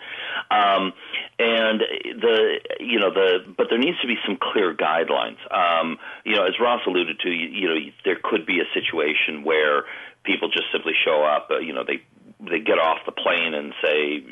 Um, 0.50 0.94
and 1.40 1.82
the 2.22 2.60
you 2.80 3.00
know 3.00 3.14
the 3.14 3.46
but 3.56 3.68
there 3.70 3.80
needs 3.80 4.00
to 4.02 4.08
be 4.08 4.16
some 4.26 4.38
clear 4.42 4.74
guidelines. 4.74 5.38
Um, 5.54 5.98
you 6.26 6.36
know, 6.36 6.44
as 6.46 6.54
Ross 6.60 6.82
alluded 6.88 7.20
to, 7.20 7.30
you, 7.30 7.48
you 7.48 7.68
know, 7.68 7.76
there 8.06 8.18
could 8.22 8.46
be 8.46 8.60
a 8.60 8.68
situation 8.74 9.44
where 9.44 9.84
people 10.24 10.50
just 10.50 10.66
simply 10.72 10.94
show 11.06 11.24
up. 11.24 11.50
Uh, 11.52 11.60
you 11.60 11.74
know, 11.74 11.84
they 11.86 12.02
they 12.40 12.60
get 12.60 12.80
off 12.80 13.00
the 13.06 13.12
plane 13.12 13.54
and 13.54 13.74
say, 13.82 14.24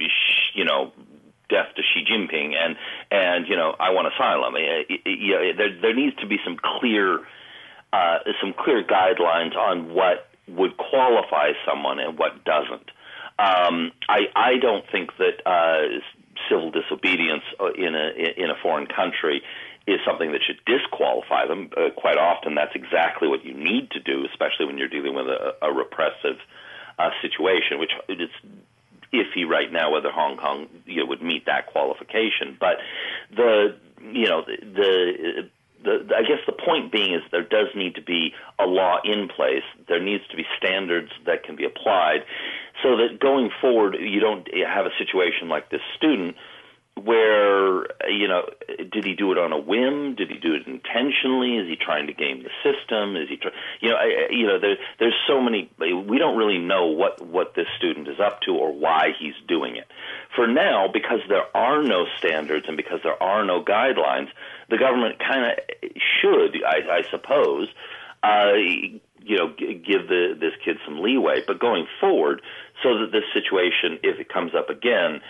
you 0.54 0.66
know, 0.66 0.92
death 1.50 1.68
to 1.76 1.82
Xi 1.84 2.06
Jinping, 2.10 2.56
and 2.56 2.76
and 3.12 3.48
you 3.48 3.56
know, 3.56 3.76
I 3.80 3.92
want 3.92 4.08
asylum. 4.14 4.56
Yeah, 4.58 5.54
there 5.58 5.80
there 5.80 5.94
needs 5.94 6.16
to 6.18 6.28
be 6.28 6.38
some 6.44 6.58
clear 6.58 7.20
uh, 7.94 8.20
some 8.42 8.54
clear 8.58 8.84
guidelines 8.84 9.56
on 9.56 9.94
what 9.94 10.28
would 10.48 10.78
qualify 10.78 11.52
someone 11.66 12.00
and 12.00 12.18
what 12.18 12.44
doesn't. 12.44 12.90
Um, 13.40 13.92
I 14.08 14.28
I 14.36 14.58
don't 14.62 14.86
think 14.92 15.12
that 15.18 15.46
uh, 15.46 16.00
civil 16.50 16.72
disobedience 16.72 17.44
uh, 17.60 17.72
in 17.74 17.96
a 17.96 18.12
in 18.38 18.50
a 18.50 18.56
foreign 18.62 18.88
country 18.88 19.42
is 19.88 20.00
something 20.06 20.32
that 20.32 20.42
should 20.46 20.60
disqualify 20.66 21.48
them. 21.48 21.70
Uh, 21.76 21.90
quite 21.96 22.18
often, 22.18 22.56
that's 22.56 22.76
exactly 22.76 23.28
what 23.28 23.44
you 23.44 23.54
need 23.54 23.90
to 23.92 24.00
do, 24.00 24.26
especially 24.30 24.66
when 24.66 24.78
you're 24.78 24.88
dealing 24.88 25.16
with 25.16 25.26
a, 25.28 25.56
a 25.62 25.74
repressive 25.74 26.38
uh, 27.00 27.10
situation, 27.22 27.80
which 27.80 27.92
it's 28.08 28.34
iffy 29.14 29.48
right 29.48 29.72
now 29.72 29.92
whether 29.92 30.10
Hong 30.12 30.38
Kong 30.38 30.68
you 30.86 31.02
know, 31.02 31.06
would 31.08 31.22
meet 31.22 31.46
that 31.46 31.68
qualification. 31.68 32.56
But 32.60 32.78
the 33.36 33.78
you 34.02 34.28
know 34.28 34.44
the, 34.46 34.58
the 34.62 35.50
the 35.84 36.16
I 36.16 36.22
guess 36.22 36.40
the 36.46 36.54
point 36.54 36.92
being 36.92 37.14
is 37.14 37.22
there 37.32 37.44
does 37.44 37.68
need 37.76 37.96
to 37.96 38.02
be 38.02 38.34
a 38.60 38.66
law 38.66 39.00
in 39.04 39.28
place. 39.28 39.64
There 39.88 40.02
needs 40.02 40.24
to 40.30 40.38
be 40.38 40.46
standards 40.58 41.12
that 41.26 41.44
can 41.44 41.56
be 41.56 41.66
applied, 41.66 42.24
so 42.82 42.98
that 42.98 43.20
going 43.20 43.50
forward 43.62 43.98
you 44.00 44.20
don't 44.20 44.48
have 44.54 44.86
a 44.86 44.92
situation 44.98 45.50
like 45.50 45.70
this 45.70 45.82
student 45.96 46.36
where 47.04 47.86
you 48.10 48.28
know 48.28 48.44
did 48.92 49.06
he 49.06 49.16
do 49.16 49.32
it 49.32 49.38
on 49.38 49.52
a 49.52 49.60
whim? 49.60 50.16
Did 50.16 50.30
he 50.30 50.38
do 50.38 50.54
it 50.54 50.68
intentionally? 50.68 51.58
Is 51.58 51.68
he 51.68 51.76
trying 51.76 52.08
to 52.08 52.14
game 52.14 52.44
the 52.44 52.50
system? 52.64 53.16
Is 53.16 53.30
he 53.30 53.38
try, 53.38 53.52
you 53.80 53.90
know 53.90 53.96
I, 53.96 54.28
you 54.32 54.48
know 54.48 54.60
there, 54.60 54.78
there's 55.00 55.16
so 55.28 55.42
many 55.42 55.70
we 55.80 56.18
don't 56.18 56.38
really 56.38 56.60
know 56.60 56.88
what 56.88 57.26
what 57.26 57.56
this 57.56 57.68
student 57.78 58.08
is 58.08 58.20
up 58.20 58.42
to 58.42 58.52
or 58.52 58.74
why 58.74 59.10
he's 59.20 59.36
doing 59.48 59.76
it. 59.76 59.88
For 60.36 60.48
now 60.48 60.88
because 60.92 61.20
there 61.30 61.46
are 61.56 61.84
no 61.84 62.06
standards 62.18 62.66
and 62.68 62.78
because 62.78 63.00
there 63.04 63.22
are 63.22 63.46
no 63.46 63.64
guidelines 63.64 64.30
the 64.70 64.78
government 64.78 65.20
kind 65.20 65.52
of 65.52 65.92
should 66.22 66.56
I, 66.66 67.00
I 67.00 67.02
suppose 67.12 67.68
uh, 68.24 68.54
you 69.22 69.38
know 69.38 69.50
give 69.58 70.08
the 70.08 70.36
this 70.40 70.54
kid 70.64 70.78
some 70.86 71.02
leeway. 71.02 71.44
But 71.46 71.60
going 71.60 71.86
forward 72.00 72.42
so 72.82 73.00
that 73.00 73.12
this 73.12 73.26
situation 73.34 74.00
if 74.04 74.20
it 74.20 74.30
comes 74.30 74.54
up 74.56 74.70
again 74.70 75.22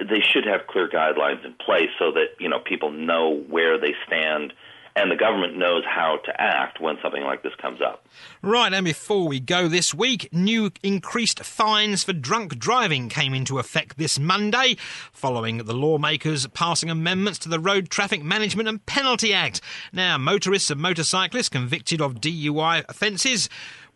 they 0.00 0.20
should 0.20 0.46
have 0.46 0.66
clear 0.66 0.88
guidelines 0.88 1.44
in 1.44 1.54
place 1.54 1.90
so 1.98 2.12
that 2.12 2.28
you 2.38 2.48
know 2.48 2.58
people 2.58 2.90
know 2.90 3.44
where 3.48 3.78
they 3.78 3.94
stand 4.06 4.52
and 4.98 5.10
the 5.12 5.16
government 5.16 5.56
knows 5.56 5.84
how 5.86 6.18
to 6.24 6.40
act 6.40 6.80
when 6.80 6.96
something 7.00 7.22
like 7.22 7.42
this 7.42 7.54
comes 7.60 7.80
up. 7.80 8.06
Right, 8.42 8.72
and 8.72 8.84
before 8.84 9.28
we 9.28 9.38
go 9.38 9.68
this 9.68 9.94
week, 9.94 10.28
new 10.32 10.72
increased 10.82 11.44
fines 11.44 12.02
for 12.02 12.12
drunk 12.12 12.58
driving 12.58 13.08
came 13.08 13.32
into 13.32 13.60
effect 13.60 13.96
this 13.96 14.18
Monday, 14.18 14.76
following 15.12 15.58
the 15.58 15.72
lawmakers 15.72 16.48
passing 16.48 16.90
amendments 16.90 17.38
to 17.40 17.48
the 17.48 17.60
Road 17.60 17.90
Traffic 17.90 18.24
Management 18.24 18.68
and 18.68 18.84
Penalty 18.86 19.32
Act. 19.32 19.60
Now, 19.92 20.18
motorists 20.18 20.70
and 20.70 20.80
motorcyclists 20.80 21.48
convicted 21.48 22.00
of 22.00 22.16
DUI 22.16 22.84
offences 22.88 23.48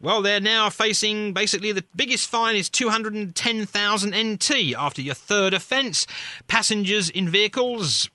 well, 0.03 0.21
they're 0.21 0.41
now 0.41 0.69
facing 0.69 1.33
basically 1.33 1.71
the 1.71 1.85
biggest 1.95 2.29
fine 2.29 2.57
is 2.57 2.69
210,000 2.69 4.15
NT 4.15 4.75
after 4.77 5.01
your 5.01 5.15
third 5.15 5.55
offence. 5.55 6.07
Passengers 6.49 7.09
in 7.09 7.29
vehicles 7.29 8.11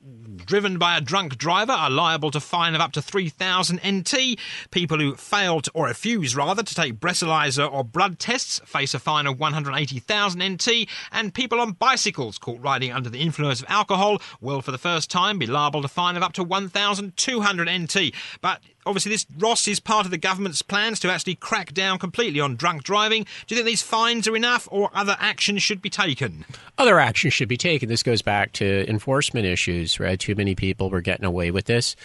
driven 0.45 0.77
by 0.77 0.97
a 0.97 1.01
drunk 1.01 1.37
driver 1.37 1.71
are 1.71 1.89
liable 1.89 2.29
to 2.31 2.39
fine 2.39 2.75
of 2.75 2.81
up 2.81 2.91
to 2.91 3.01
3,000 3.01 3.79
NT. 3.85 4.37
People 4.69 4.99
who 4.99 5.15
fail 5.15 5.61
to, 5.61 5.71
or 5.73 5.85
refuse 5.87 6.35
rather, 6.35 6.61
to 6.61 6.75
take 6.75 6.99
breathalyzer 6.99 7.71
or 7.71 7.83
blood 7.83 8.19
tests 8.19 8.59
face 8.65 8.93
a 8.93 8.99
fine 8.99 9.25
of 9.25 9.39
180,000 9.39 10.43
NT. 10.43 10.89
And 11.11 11.33
people 11.33 11.61
on 11.61 11.71
bicycles 11.71 12.37
caught 12.37 12.61
riding 12.61 12.91
under 12.91 13.09
the 13.09 13.19
influence 13.19 13.61
of 13.61 13.69
alcohol 13.69 14.21
will, 14.41 14.61
for 14.61 14.71
the 14.71 14.77
first 14.77 15.09
time, 15.09 15.39
be 15.39 15.45
liable 15.45 15.81
to 15.81 15.87
fine 15.87 16.17
of 16.17 16.23
up 16.23 16.33
to 16.33 16.43
1,200 16.43 17.69
NT. 17.69 18.13
But 18.41 18.61
obviously, 18.87 19.11
this 19.11 19.25
Ross 19.37 19.67
is 19.67 19.79
part 19.79 20.05
of 20.05 20.11
the 20.11 20.17
government's 20.17 20.61
plans 20.61 20.99
to 21.01 21.11
actually 21.11 21.35
crack 21.35 21.73
down 21.73 21.99
completely 21.99 22.39
on 22.39 22.55
drunk 22.55 22.83
driving. 22.83 23.23
Do 23.23 23.55
you 23.55 23.57
think 23.57 23.65
these 23.65 23.81
fines 23.81 24.27
are 24.27 24.35
enough, 24.35 24.67
or 24.71 24.89
other 24.93 25.17
actions 25.19 25.63
should 25.63 25.81
be 25.81 25.89
taken? 25.89 26.45
Other 26.77 26.99
actions 26.99 27.33
should 27.33 27.49
be 27.49 27.57
taken. 27.57 27.89
This 27.89 28.03
goes 28.03 28.21
back 28.21 28.53
to 28.53 28.89
enforcement 28.89 29.45
issues, 29.45 29.99
right? 29.99 30.19
Too 30.19 30.35
many 30.35 30.55
people 30.55 30.89
were 30.89 31.01
getting 31.01 31.25
away 31.25 31.51
with 31.51 31.65
this. 31.65 31.95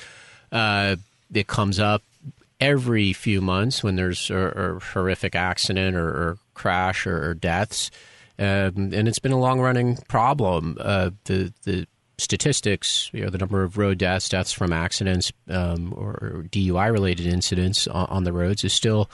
Uh, 0.50 0.96
it 1.32 1.46
comes 1.46 1.78
up 1.78 2.02
every 2.60 3.12
few 3.12 3.40
months 3.40 3.82
when 3.82 3.96
there's 3.96 4.30
a, 4.30 4.36
a 4.36 4.78
horrific 4.78 5.34
accident 5.34 5.96
or, 5.96 6.08
or 6.08 6.38
crash 6.54 7.06
or, 7.06 7.30
or 7.30 7.34
deaths. 7.34 7.90
Um, 8.38 8.92
and 8.92 9.08
it's 9.08 9.18
been 9.18 9.32
a 9.32 9.38
long 9.38 9.60
running 9.60 9.96
problem. 10.08 10.76
Uh, 10.80 11.10
the 11.24 11.52
the 11.64 11.86
statistics, 12.22 13.10
you 13.12 13.22
know, 13.22 13.30
the 13.30 13.38
number 13.38 13.62
of 13.62 13.76
road 13.76 13.98
deaths, 13.98 14.28
deaths 14.28 14.52
from 14.52 14.72
accidents 14.72 15.32
um, 15.48 15.92
or 15.96 16.44
DUI 16.50 16.92
related 16.92 17.26
incidents 17.26 17.86
on, 17.86 18.06
on, 18.06 18.24
the 18.24 18.32
roads 18.32 18.64
is 18.64 18.72
still 18.72 19.10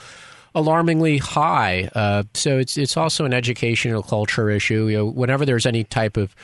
alarmingly 0.55 1.17
high. 1.17 1.89
Uh, 1.93 2.23
so 2.33 2.57
it's 2.57 2.77
it's 2.77 2.97
also 2.97 3.25
an 3.25 3.33
educational 3.33 4.03
culture 4.03 4.49
issue. 4.49 4.87
You 4.87 4.97
know, 4.97 5.05
whenever 5.05 5.45
there's 5.45 5.65
any 5.65 5.83
type 5.83 6.17
of 6.17 6.35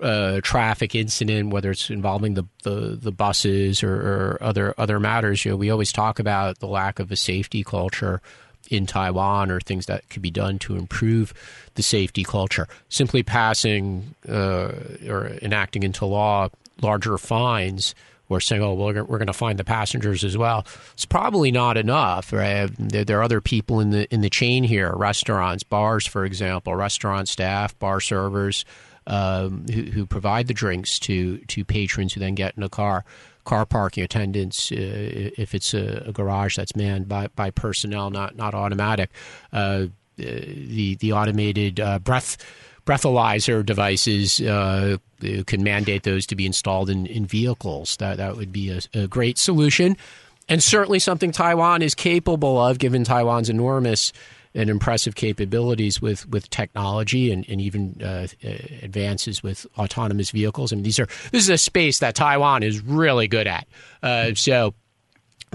uh, 0.00 0.40
traffic 0.42 0.94
incident, 0.94 1.52
whether 1.52 1.70
it's 1.70 1.90
involving 1.90 2.34
the 2.34 2.44
the, 2.64 2.98
the 3.00 3.12
buses 3.12 3.82
or, 3.82 3.94
or, 3.94 4.38
other 4.40 4.74
other 4.78 5.00
matters, 5.00 5.44
you 5.44 5.52
know, 5.52 5.56
we 5.56 5.70
always 5.70 5.92
talk 5.92 6.18
about 6.18 6.58
the 6.58 6.66
lack 6.66 6.98
of 6.98 7.10
a 7.10 7.16
safety 7.16 7.62
culture 7.62 8.20
in 8.70 8.86
Taiwan 8.86 9.50
or 9.50 9.60
things 9.60 9.86
that 9.86 10.08
could 10.08 10.22
be 10.22 10.30
done 10.30 10.58
to 10.60 10.76
improve 10.76 11.34
the 11.74 11.82
safety 11.82 12.24
culture. 12.24 12.68
Simply 12.88 13.22
passing 13.22 14.14
uh, 14.28 14.72
or 15.08 15.38
enacting 15.42 15.82
into 15.82 16.06
law 16.06 16.48
larger 16.80 17.18
fines 17.18 17.94
or 18.28 18.40
saying, 18.40 18.62
"Oh, 18.62 18.74
well, 18.74 18.86
we're, 18.86 19.04
we're 19.04 19.18
going 19.18 19.26
to 19.26 19.32
find 19.32 19.58
the 19.58 19.64
passengers 19.64 20.24
as 20.24 20.36
well." 20.36 20.66
It's 20.94 21.04
probably 21.04 21.50
not 21.50 21.76
enough. 21.76 22.32
Right? 22.32 22.70
There, 22.78 23.04
there, 23.04 23.18
are 23.18 23.22
other 23.22 23.40
people 23.40 23.80
in 23.80 23.90
the 23.90 24.12
in 24.12 24.20
the 24.20 24.30
chain 24.30 24.64
here: 24.64 24.92
restaurants, 24.94 25.62
bars, 25.62 26.06
for 26.06 26.24
example, 26.24 26.74
restaurant 26.74 27.28
staff, 27.28 27.78
bar 27.78 28.00
servers 28.00 28.64
um, 29.06 29.66
who, 29.66 29.82
who, 29.82 30.06
provide 30.06 30.46
the 30.46 30.54
drinks 30.54 30.98
to 31.00 31.38
to 31.38 31.64
patrons 31.64 32.12
who 32.12 32.20
then 32.20 32.34
get 32.34 32.56
in 32.56 32.62
a 32.62 32.68
car. 32.68 33.04
Car 33.44 33.66
parking 33.66 34.04
attendants, 34.04 34.70
uh, 34.70 34.76
if 34.78 35.54
it's 35.54 35.74
a, 35.74 36.04
a, 36.06 36.12
garage 36.12 36.56
that's 36.56 36.76
manned 36.76 37.08
by, 37.08 37.26
by 37.34 37.50
personnel, 37.50 38.10
not 38.10 38.36
not 38.36 38.54
automatic. 38.54 39.10
Uh, 39.52 39.86
the 40.16 40.94
the 40.96 41.12
automated 41.12 41.80
uh, 41.80 41.98
breath 41.98 42.36
breathalyzer 42.86 43.64
devices 43.64 44.40
uh, 44.40 44.96
can 45.46 45.62
mandate 45.62 46.02
those 46.02 46.26
to 46.26 46.36
be 46.36 46.46
installed 46.46 46.90
in, 46.90 47.06
in 47.06 47.26
vehicles. 47.26 47.96
That 47.96 48.16
that 48.18 48.36
would 48.36 48.52
be 48.52 48.70
a, 48.70 48.80
a, 48.94 49.06
great 49.06 49.38
solution, 49.38 49.96
and 50.48 50.62
certainly 50.62 50.98
something 50.98 51.32
Taiwan 51.32 51.82
is 51.82 51.94
capable 51.94 52.58
of, 52.58 52.78
given 52.78 53.04
Taiwan's 53.04 53.48
enormous 53.48 54.12
and 54.54 54.68
impressive 54.68 55.14
capabilities 55.14 56.00
with, 56.02 56.28
with 56.28 56.50
technology 56.50 57.32
and, 57.32 57.48
and 57.48 57.60
even 57.60 58.00
uh, 58.02 58.26
advances 58.82 59.42
with 59.42 59.66
autonomous 59.78 60.30
vehicles. 60.30 60.72
I 60.72 60.76
mean, 60.76 60.84
these 60.84 60.98
are 60.98 61.06
this 61.30 61.42
is 61.44 61.48
a 61.48 61.58
space 61.58 62.00
that 62.00 62.14
Taiwan 62.14 62.62
is 62.62 62.80
really 62.80 63.28
good 63.28 63.46
at. 63.46 63.66
Uh, 64.02 64.34
so 64.34 64.74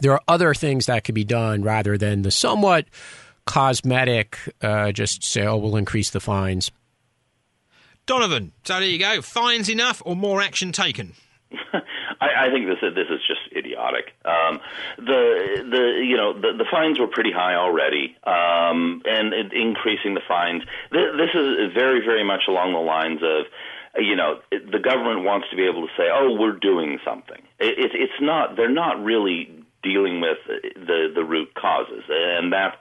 there 0.01 0.13
are 0.13 0.21
other 0.27 0.53
things 0.53 0.87
that 0.87 1.03
could 1.03 1.15
be 1.15 1.23
done 1.23 1.63
rather 1.63 1.97
than 1.97 2.21
the 2.21 2.31
somewhat 2.31 2.85
cosmetic, 3.45 4.37
uh, 4.61 4.91
just 4.91 5.23
say, 5.23 5.45
oh, 5.45 5.57
we'll 5.57 5.77
increase 5.77 6.11
the 6.11 6.19
fines. 6.19 6.71
Donovan, 8.05 8.53
so 8.63 8.79
there 8.79 8.87
you 8.87 8.99
go. 8.99 9.21
Fines 9.21 9.69
enough 9.69 10.01
or 10.05 10.15
more 10.15 10.41
action 10.41 10.71
taken? 10.71 11.13
I, 12.21 12.47
I 12.47 12.49
think 12.51 12.67
this 12.67 12.77
is, 12.81 12.95
this 12.95 13.07
is 13.09 13.19
just 13.27 13.36
idiotic. 13.97 14.13
Um, 14.25 14.59
the 14.97 15.63
the 15.69 16.05
you 16.05 16.17
know 16.17 16.33
the, 16.33 16.53
the 16.57 16.65
fines 16.69 16.99
were 16.99 17.07
pretty 17.07 17.31
high 17.31 17.55
already, 17.55 18.15
um, 18.23 19.01
and 19.05 19.33
it, 19.33 19.53
increasing 19.53 20.13
the 20.13 20.21
fines. 20.27 20.63
Th- 20.91 21.13
this 21.17 21.29
is 21.33 21.73
very 21.73 22.01
very 22.05 22.23
much 22.23 22.41
along 22.47 22.73
the 22.73 22.79
lines 22.79 23.21
of 23.23 23.45
you 23.99 24.15
know, 24.15 24.39
the 24.51 24.79
government 24.79 25.23
wants 25.23 25.47
to 25.49 25.55
be 25.55 25.63
able 25.63 25.81
to 25.87 25.93
say, 25.97 26.09
"Oh, 26.13 26.35
we're 26.39 26.57
doing 26.57 26.99
something." 27.03 27.41
It, 27.59 27.79
it, 27.79 27.91
it's 27.93 28.21
not. 28.21 28.55
They're 28.55 28.69
not 28.69 29.03
really 29.03 29.49
dealing 29.83 30.21
with 30.21 30.37
the 30.47 31.11
the 31.13 31.23
root 31.23 31.53
causes, 31.55 32.03
and 32.09 32.53
that 32.53 32.77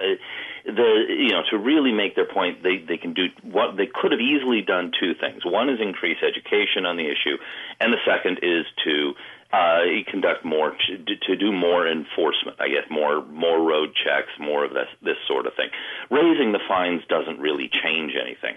the 0.64 1.04
you 1.08 1.30
know 1.30 1.42
to 1.50 1.58
really 1.58 1.92
make 1.92 2.16
their 2.16 2.26
point, 2.26 2.62
they 2.62 2.78
they 2.78 2.96
can 2.96 3.14
do 3.14 3.26
what 3.42 3.76
they 3.76 3.86
could 3.86 4.12
have 4.12 4.20
easily 4.20 4.62
done 4.62 4.92
two 4.98 5.14
things. 5.14 5.44
One 5.44 5.68
is 5.68 5.78
increase 5.80 6.18
education 6.22 6.84
on 6.84 6.96
the 6.96 7.06
issue, 7.06 7.36
and 7.80 7.92
the 7.92 8.02
second 8.04 8.40
is 8.42 8.66
to 8.84 9.14
uh, 9.52 9.80
conduct 10.08 10.44
more 10.44 10.72
to, 10.86 11.16
to 11.16 11.36
do 11.36 11.52
more 11.52 11.86
enforcement. 11.86 12.56
I 12.60 12.68
guess 12.68 12.84
more 12.90 13.24
more 13.26 13.60
road 13.60 13.90
checks, 13.94 14.28
more 14.38 14.64
of 14.64 14.72
this 14.72 14.88
this 15.02 15.16
sort 15.26 15.46
of 15.46 15.54
thing. 15.54 15.68
Raising 16.10 16.52
the 16.52 16.60
fines 16.68 17.02
doesn't 17.08 17.38
really 17.38 17.68
change 17.68 18.12
anything. 18.20 18.56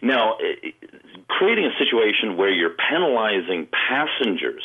Now, 0.00 0.36
creating 1.28 1.66
a 1.66 1.76
situation 1.78 2.36
where 2.36 2.50
you're 2.50 2.76
penalizing 2.88 3.68
passengers 3.72 4.62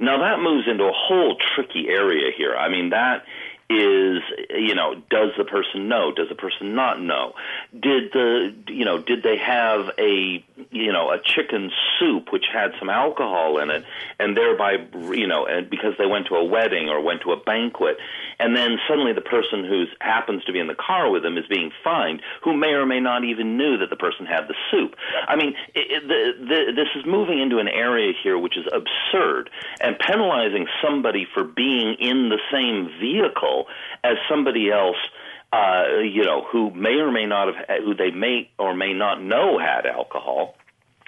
now 0.00 0.18
that 0.18 0.40
moves 0.40 0.66
into 0.66 0.84
a 0.84 0.92
whole 0.92 1.36
tricky 1.54 1.88
area 1.88 2.32
here. 2.34 2.56
I 2.56 2.70
mean, 2.70 2.90
that 2.90 3.24
is 3.70 4.20
you 4.50 4.74
know 4.74 4.96
does 5.10 5.30
the 5.38 5.44
person 5.44 5.88
know? 5.88 6.12
Does 6.12 6.28
the 6.28 6.34
person 6.34 6.74
not 6.74 7.00
know? 7.00 7.34
Did 7.72 8.12
the 8.12 8.52
you 8.66 8.84
know 8.84 8.98
did 8.98 9.22
they 9.22 9.36
have 9.36 9.90
a 9.96 10.44
you 10.70 10.92
know 10.92 11.10
a 11.10 11.20
chicken 11.22 11.70
soup 11.98 12.32
which 12.32 12.46
had 12.52 12.72
some 12.78 12.90
alcohol 12.90 13.58
in 13.58 13.70
it 13.70 13.84
and 14.18 14.36
thereby 14.36 14.78
you 15.12 15.26
know 15.26 15.46
and 15.46 15.70
because 15.70 15.94
they 15.98 16.06
went 16.06 16.26
to 16.26 16.34
a 16.34 16.44
wedding 16.44 16.88
or 16.88 17.00
went 17.00 17.22
to 17.22 17.30
a 17.30 17.36
banquet 17.36 17.96
and 18.40 18.56
then 18.56 18.78
suddenly 18.88 19.12
the 19.12 19.20
person 19.20 19.64
who 19.64 19.84
happens 20.00 20.44
to 20.44 20.52
be 20.52 20.58
in 20.58 20.66
the 20.66 20.74
car 20.74 21.10
with 21.10 21.22
them 21.22 21.38
is 21.38 21.46
being 21.46 21.70
fined 21.84 22.22
who 22.42 22.56
may 22.56 22.72
or 22.72 22.86
may 22.86 23.00
not 23.00 23.24
even 23.24 23.56
knew 23.56 23.78
that 23.78 23.90
the 23.90 23.96
person 23.96 24.26
had 24.26 24.48
the 24.48 24.54
soup. 24.70 24.96
I 25.28 25.36
mean 25.36 25.54
it, 25.74 26.08
the, 26.08 26.44
the, 26.44 26.72
this 26.74 26.88
is 26.96 27.06
moving 27.06 27.40
into 27.40 27.58
an 27.58 27.68
area 27.68 28.12
here 28.22 28.38
which 28.38 28.56
is 28.56 28.66
absurd 28.72 29.48
and 29.80 29.96
penalizing 29.98 30.66
somebody 30.82 31.26
for 31.32 31.44
being 31.44 31.94
in 32.00 32.30
the 32.30 32.40
same 32.50 32.90
vehicle 33.00 33.59
as 34.04 34.16
somebody 34.28 34.70
else 34.70 34.96
uh, 35.52 35.98
you 36.02 36.24
know, 36.24 36.46
who 36.50 36.70
may 36.70 36.94
or 36.94 37.10
may 37.10 37.26
not 37.26 37.54
have, 37.54 37.82
who 37.82 37.94
they 37.94 38.10
may 38.10 38.48
or 38.58 38.74
may 38.74 38.92
not 38.92 39.22
know 39.22 39.58
had 39.58 39.84
alcohol, 39.84 40.54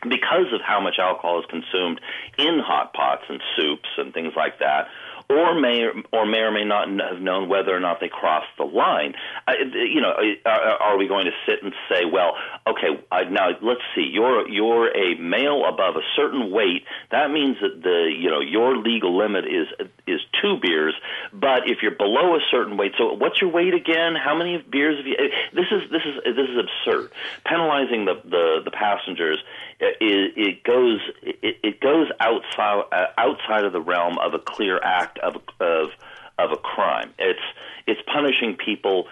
because 0.02 0.52
of 0.52 0.60
how 0.60 0.80
much 0.80 0.96
alcohol 0.98 1.38
is 1.38 1.46
consumed 1.46 2.00
in 2.38 2.58
hot 2.58 2.92
pots 2.92 3.22
and 3.28 3.40
soups 3.56 3.88
and 3.98 4.12
things 4.12 4.32
like 4.36 4.58
that, 4.58 4.88
or 5.30 5.58
may 5.58 5.84
or 6.12 6.26
may 6.26 6.38
or 6.38 6.50
may 6.50 6.64
not 6.64 6.88
have 6.88 7.20
known 7.20 7.48
whether 7.48 7.74
or 7.74 7.80
not 7.80 8.00
they 8.00 8.08
crossed 8.08 8.50
the 8.58 8.64
line. 8.64 9.14
Uh, 9.46 9.52
you 9.74 10.00
know, 10.00 10.12
are, 10.44 10.82
are 10.82 10.98
we 10.98 11.06
going 11.06 11.26
to 11.26 11.32
sit 11.46 11.62
and 11.62 11.72
say, 11.88 12.04
well, 12.04 12.34
okay, 12.66 13.00
now 13.30 13.50
let's 13.62 13.80
see, 13.94 14.08
you're 14.12 14.48
you're 14.48 14.88
a 14.88 15.14
male 15.20 15.64
above 15.68 15.96
a 15.96 16.02
certain 16.16 16.50
weight. 16.50 16.84
That 17.12 17.30
means 17.30 17.58
that 17.62 17.82
the 17.82 18.12
you 18.18 18.28
know 18.28 18.40
your 18.40 18.76
legal 18.76 19.16
limit 19.16 19.44
is 19.44 19.68
is 20.06 20.20
two 20.40 20.58
beers. 20.60 20.94
But 21.32 21.68
if 21.68 21.78
you're 21.82 21.96
below 21.96 22.34
a 22.34 22.40
certain 22.50 22.76
weight, 22.76 22.92
so 22.98 23.12
what's 23.14 23.40
your 23.40 23.50
weight 23.50 23.74
again? 23.74 24.14
How 24.14 24.36
many 24.36 24.58
beers 24.58 24.96
have 24.98 25.06
you? 25.06 25.16
This 25.52 25.66
is 25.70 25.90
this 25.90 26.02
is 26.04 26.36
this 26.36 26.48
is 26.48 26.56
absurd. 26.58 27.12
Penalizing 27.46 28.04
the 28.04 28.20
the, 28.24 28.60
the 28.64 28.70
passengers 28.70 29.38
it, 29.82 30.32
it 30.36 30.62
goes 30.62 31.00
it, 31.22 31.56
it 31.62 31.80
goes 31.80 32.08
outside 32.20 32.84
uh, 32.92 33.06
outside 33.18 33.64
of 33.64 33.72
the 33.72 33.80
realm 33.80 34.18
of 34.18 34.34
a 34.34 34.38
clear 34.38 34.78
act 34.82 35.18
of 35.18 35.36
of 35.60 35.90
of 36.38 36.52
a 36.52 36.56
crime. 36.56 37.12
It's 37.18 37.40
it's 37.86 38.00
punishing 38.12 38.56
people 38.56 39.06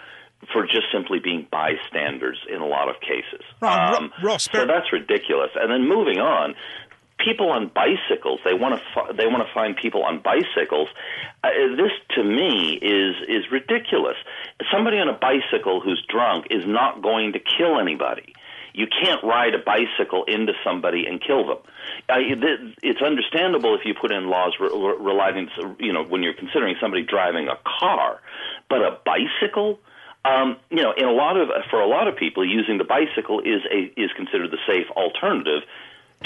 for 0.53 0.64
just 0.64 0.86
simply 0.93 1.18
being 1.18 1.47
bystanders 1.51 2.38
in 2.49 2.61
a 2.61 2.66
lot 2.66 2.88
of 2.88 2.97
cases. 3.01 3.45
Um, 3.61 4.11
Ross, 4.22 4.49
so 4.51 4.66
that's 4.66 4.91
ridiculous. 4.93 5.51
And 5.55 5.70
then 5.70 5.86
moving 5.86 6.18
on, 6.18 6.55
people 7.25 7.51
on 7.51 7.71
bicycles 7.75 8.41
they 8.45 8.55
want 8.55 8.75
to 8.75 8.83
fi- 8.95 9.12
they 9.12 9.27
want 9.27 9.47
to 9.47 9.53
find 9.53 9.77
people 9.77 10.03
on 10.03 10.21
bicycles 10.23 10.89
uh, 11.45 11.49
this 11.77 11.93
to 12.11 12.25
me 12.25 12.79
is 12.81 13.16
is 13.29 13.51
ridiculous 13.51 14.16
somebody 14.73 14.99
on 14.99 15.09
a 15.09 15.18
bicycle 15.18 15.81
who's 15.81 16.03
drunk 16.09 16.47
is 16.51 16.64
not 16.66 17.03
going 17.03 17.33
to 17.33 17.39
kill 17.39 17.79
anybody 17.79 18.35
you 18.73 18.87
can't 18.87 19.23
ride 19.25 19.55
a 19.55 19.59
bicycle 19.59 20.25
into 20.25 20.53
somebody 20.64 21.07
and 21.07 21.21
kill 21.21 21.47
them. 21.47 21.59
it's 22.09 23.03
understandable 23.03 23.75
if 23.75 23.83
you 23.85 23.95
put 24.01 24.12
in 24.12 24.29
laws 24.29 24.55
relating, 24.61 25.49
to, 25.59 25.77
you 25.79 25.93
know, 25.93 26.05
when 26.05 26.23
you're 26.23 26.35
considering 26.35 26.77
somebody 26.81 27.03
driving 27.03 27.49
a 27.49 27.59
car, 27.64 28.21
but 28.68 28.81
a 28.81 28.99
bicycle. 29.05 29.79
Um, 30.23 30.57
you 30.68 30.83
know, 30.83 30.93
in 30.97 31.07
a 31.07 31.12
lot 31.12 31.39
of 31.39 31.49
for 31.71 31.81
a 31.81 31.89
lot 31.89 32.07
of 32.07 32.16
people, 32.16 32.47
using 32.47 32.77
the 32.77 32.85
bicycle 32.85 33.41
is 33.41 33.62
a 33.73 33.91
is 33.99 34.11
considered 34.16 34.51
the 34.51 34.59
safe 34.66 34.87
alternative 34.91 35.62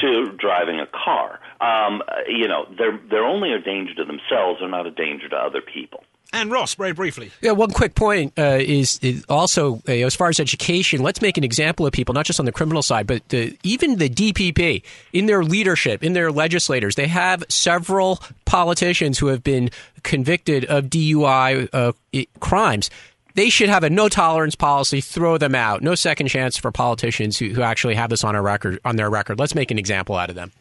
to 0.01 0.33
driving 0.39 0.81
a 0.81 0.87
car. 0.87 1.41
Um, 1.61 2.03
you 2.29 2.49
know, 2.49 2.67
they're 2.77 2.99
they're 3.11 3.25
only 3.25 3.53
a 3.53 3.61
danger 3.61 3.95
to 3.95 4.05
themselves; 4.05 4.61
they're 4.61 4.69
not 4.69 4.87
a 4.87 4.91
danger 4.91 5.29
to 5.29 5.37
other 5.37 5.61
people. 5.61 6.05
And 6.35 6.51
Ross, 6.51 6.75
very 6.75 6.93
briefly. 6.93 7.31
Yeah, 7.43 7.53
one 7.53 7.71
quick 7.71 7.95
point 7.95 8.33
uh, 8.37 8.59
is, 8.61 8.99
is, 9.03 9.25
also 9.29 9.81
uh, 9.89 9.93
as 9.93 10.17
far 10.17 10.29
as 10.31 10.41
education. 10.41 11.01
Let's 11.01 11.23
make 11.23 11.39
an 11.39 11.45
example 11.45 11.87
of 11.87 11.93
people, 11.93 12.13
not 12.13 12.27
just 12.27 12.41
on 12.41 12.47
the 12.47 12.51
criminal 12.51 12.83
side, 12.83 13.07
but 13.07 13.29
the, 13.29 13.57
even 13.63 13.99
the 13.99 14.09
DPP 14.09 14.83
in 15.13 15.27
their 15.27 15.45
leadership, 15.45 16.03
in 16.03 16.13
their 16.13 16.33
legislators. 16.33 16.97
They 16.97 17.07
have 17.07 17.45
several 17.49 18.21
politicians 18.47 19.19
who 19.19 19.29
have 19.29 19.45
been 19.45 19.71
convicted 20.03 20.65
of 20.65 20.87
DUI 20.87 21.69
uh, 21.73 21.93
crimes. 22.41 22.91
They 23.35 23.51
should 23.51 23.69
have 23.69 23.83
a 23.83 23.91
no 23.91 24.09
tolerance 24.09 24.55
policy. 24.55 25.01
Throw 25.01 25.39
them 25.39 25.55
out. 25.55 25.83
No 25.83 25.95
second 25.95 26.29
chance 26.29 26.57
for 26.57 26.71
politicians 26.71 27.39
who, 27.39 27.49
who 27.49 27.63
actually 27.63 27.97
have 27.97 28.11
this 28.11 28.23
on 28.23 28.37
a 28.37 28.43
record 28.43 28.79
on 28.85 28.97
their 28.97 29.11
record. 29.11 29.39
Let's 29.39 29.55
make 29.55 29.71
an 29.71 29.79
example 29.79 30.15
out 30.17 30.31
of 30.31 30.37
them. 30.37 30.53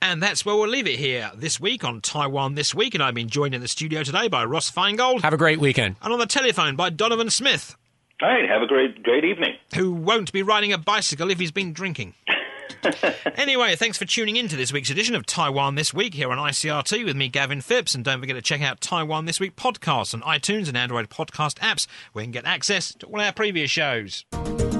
And 0.00 0.22
that's 0.22 0.46
where 0.46 0.54
we'll 0.54 0.68
leave 0.68 0.86
it 0.86 0.96
here 0.96 1.30
this 1.34 1.58
week 1.58 1.82
on 1.82 2.00
Taiwan 2.00 2.54
This 2.54 2.72
Week. 2.72 2.94
And 2.94 3.02
I've 3.02 3.14
been 3.14 3.28
joined 3.28 3.52
in 3.54 3.60
the 3.60 3.66
studio 3.68 4.04
today 4.04 4.28
by 4.28 4.44
Ross 4.44 4.70
Feingold. 4.70 5.22
Have 5.22 5.32
a 5.32 5.36
great 5.38 5.58
weekend. 5.58 5.96
And 6.00 6.12
on 6.12 6.20
the 6.20 6.26
telephone 6.26 6.76
by 6.76 6.90
Donovan 6.90 7.30
Smith. 7.30 7.76
All 8.22 8.28
right, 8.28 8.48
have 8.48 8.62
a 8.62 8.66
great, 8.66 9.02
great 9.02 9.24
evening. 9.24 9.56
Who 9.74 9.92
won't 9.92 10.32
be 10.32 10.42
riding 10.42 10.72
a 10.72 10.78
bicycle 10.78 11.30
if 11.30 11.38
he's 11.40 11.52
been 11.52 11.72
drinking. 11.72 12.14
anyway, 13.36 13.76
thanks 13.76 13.98
for 13.98 14.04
tuning 14.04 14.36
in 14.36 14.48
to 14.48 14.56
this 14.56 14.72
week's 14.72 14.90
edition 14.90 15.14
of 15.14 15.26
Taiwan 15.26 15.74
This 15.74 15.92
Week 15.92 16.14
here 16.14 16.30
on 16.30 16.38
ICRT 16.38 17.04
with 17.04 17.16
me, 17.16 17.28
Gavin 17.28 17.60
Phipps. 17.60 17.94
And 17.94 18.04
don't 18.04 18.20
forget 18.20 18.36
to 18.36 18.42
check 18.42 18.62
out 18.62 18.80
Taiwan 18.80 19.24
This 19.24 19.40
Week 19.40 19.56
podcasts 19.56 20.14
on 20.14 20.22
iTunes 20.22 20.68
and 20.68 20.76
Android 20.76 21.08
podcast 21.08 21.54
apps 21.58 21.86
where 22.12 22.22
you 22.22 22.26
can 22.26 22.32
get 22.32 22.44
access 22.46 22.94
to 22.94 23.06
all 23.06 23.20
our 23.20 23.32
previous 23.32 23.70
shows. 23.70 24.24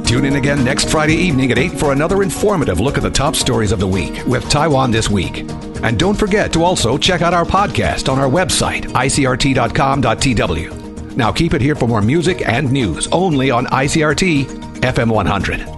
Tune 0.08 0.24
in 0.24 0.36
again 0.36 0.64
next 0.64 0.88
Friday 0.90 1.16
evening 1.16 1.52
at 1.52 1.58
8 1.58 1.72
for 1.72 1.92
another 1.92 2.22
informative 2.22 2.80
look 2.80 2.96
at 2.96 3.02
the 3.02 3.10
top 3.10 3.36
stories 3.36 3.72
of 3.72 3.80
the 3.80 3.86
week 3.86 4.24
with 4.26 4.48
Taiwan 4.48 4.90
This 4.90 5.10
Week. 5.10 5.40
And 5.82 5.98
don't 5.98 6.18
forget 6.18 6.52
to 6.54 6.64
also 6.64 6.96
check 6.96 7.20
out 7.20 7.34
our 7.34 7.44
podcast 7.44 8.10
on 8.10 8.18
our 8.18 8.28
website, 8.28 8.84
icrt.com.tw. 8.84 10.78
Now 11.16 11.30
keep 11.32 11.52
it 11.52 11.60
here 11.60 11.74
for 11.74 11.86
more 11.86 12.00
music 12.00 12.46
and 12.48 12.72
news 12.72 13.06
only 13.08 13.50
on 13.50 13.66
ICRT 13.66 14.46
FM 14.80 15.10
100. 15.10 15.77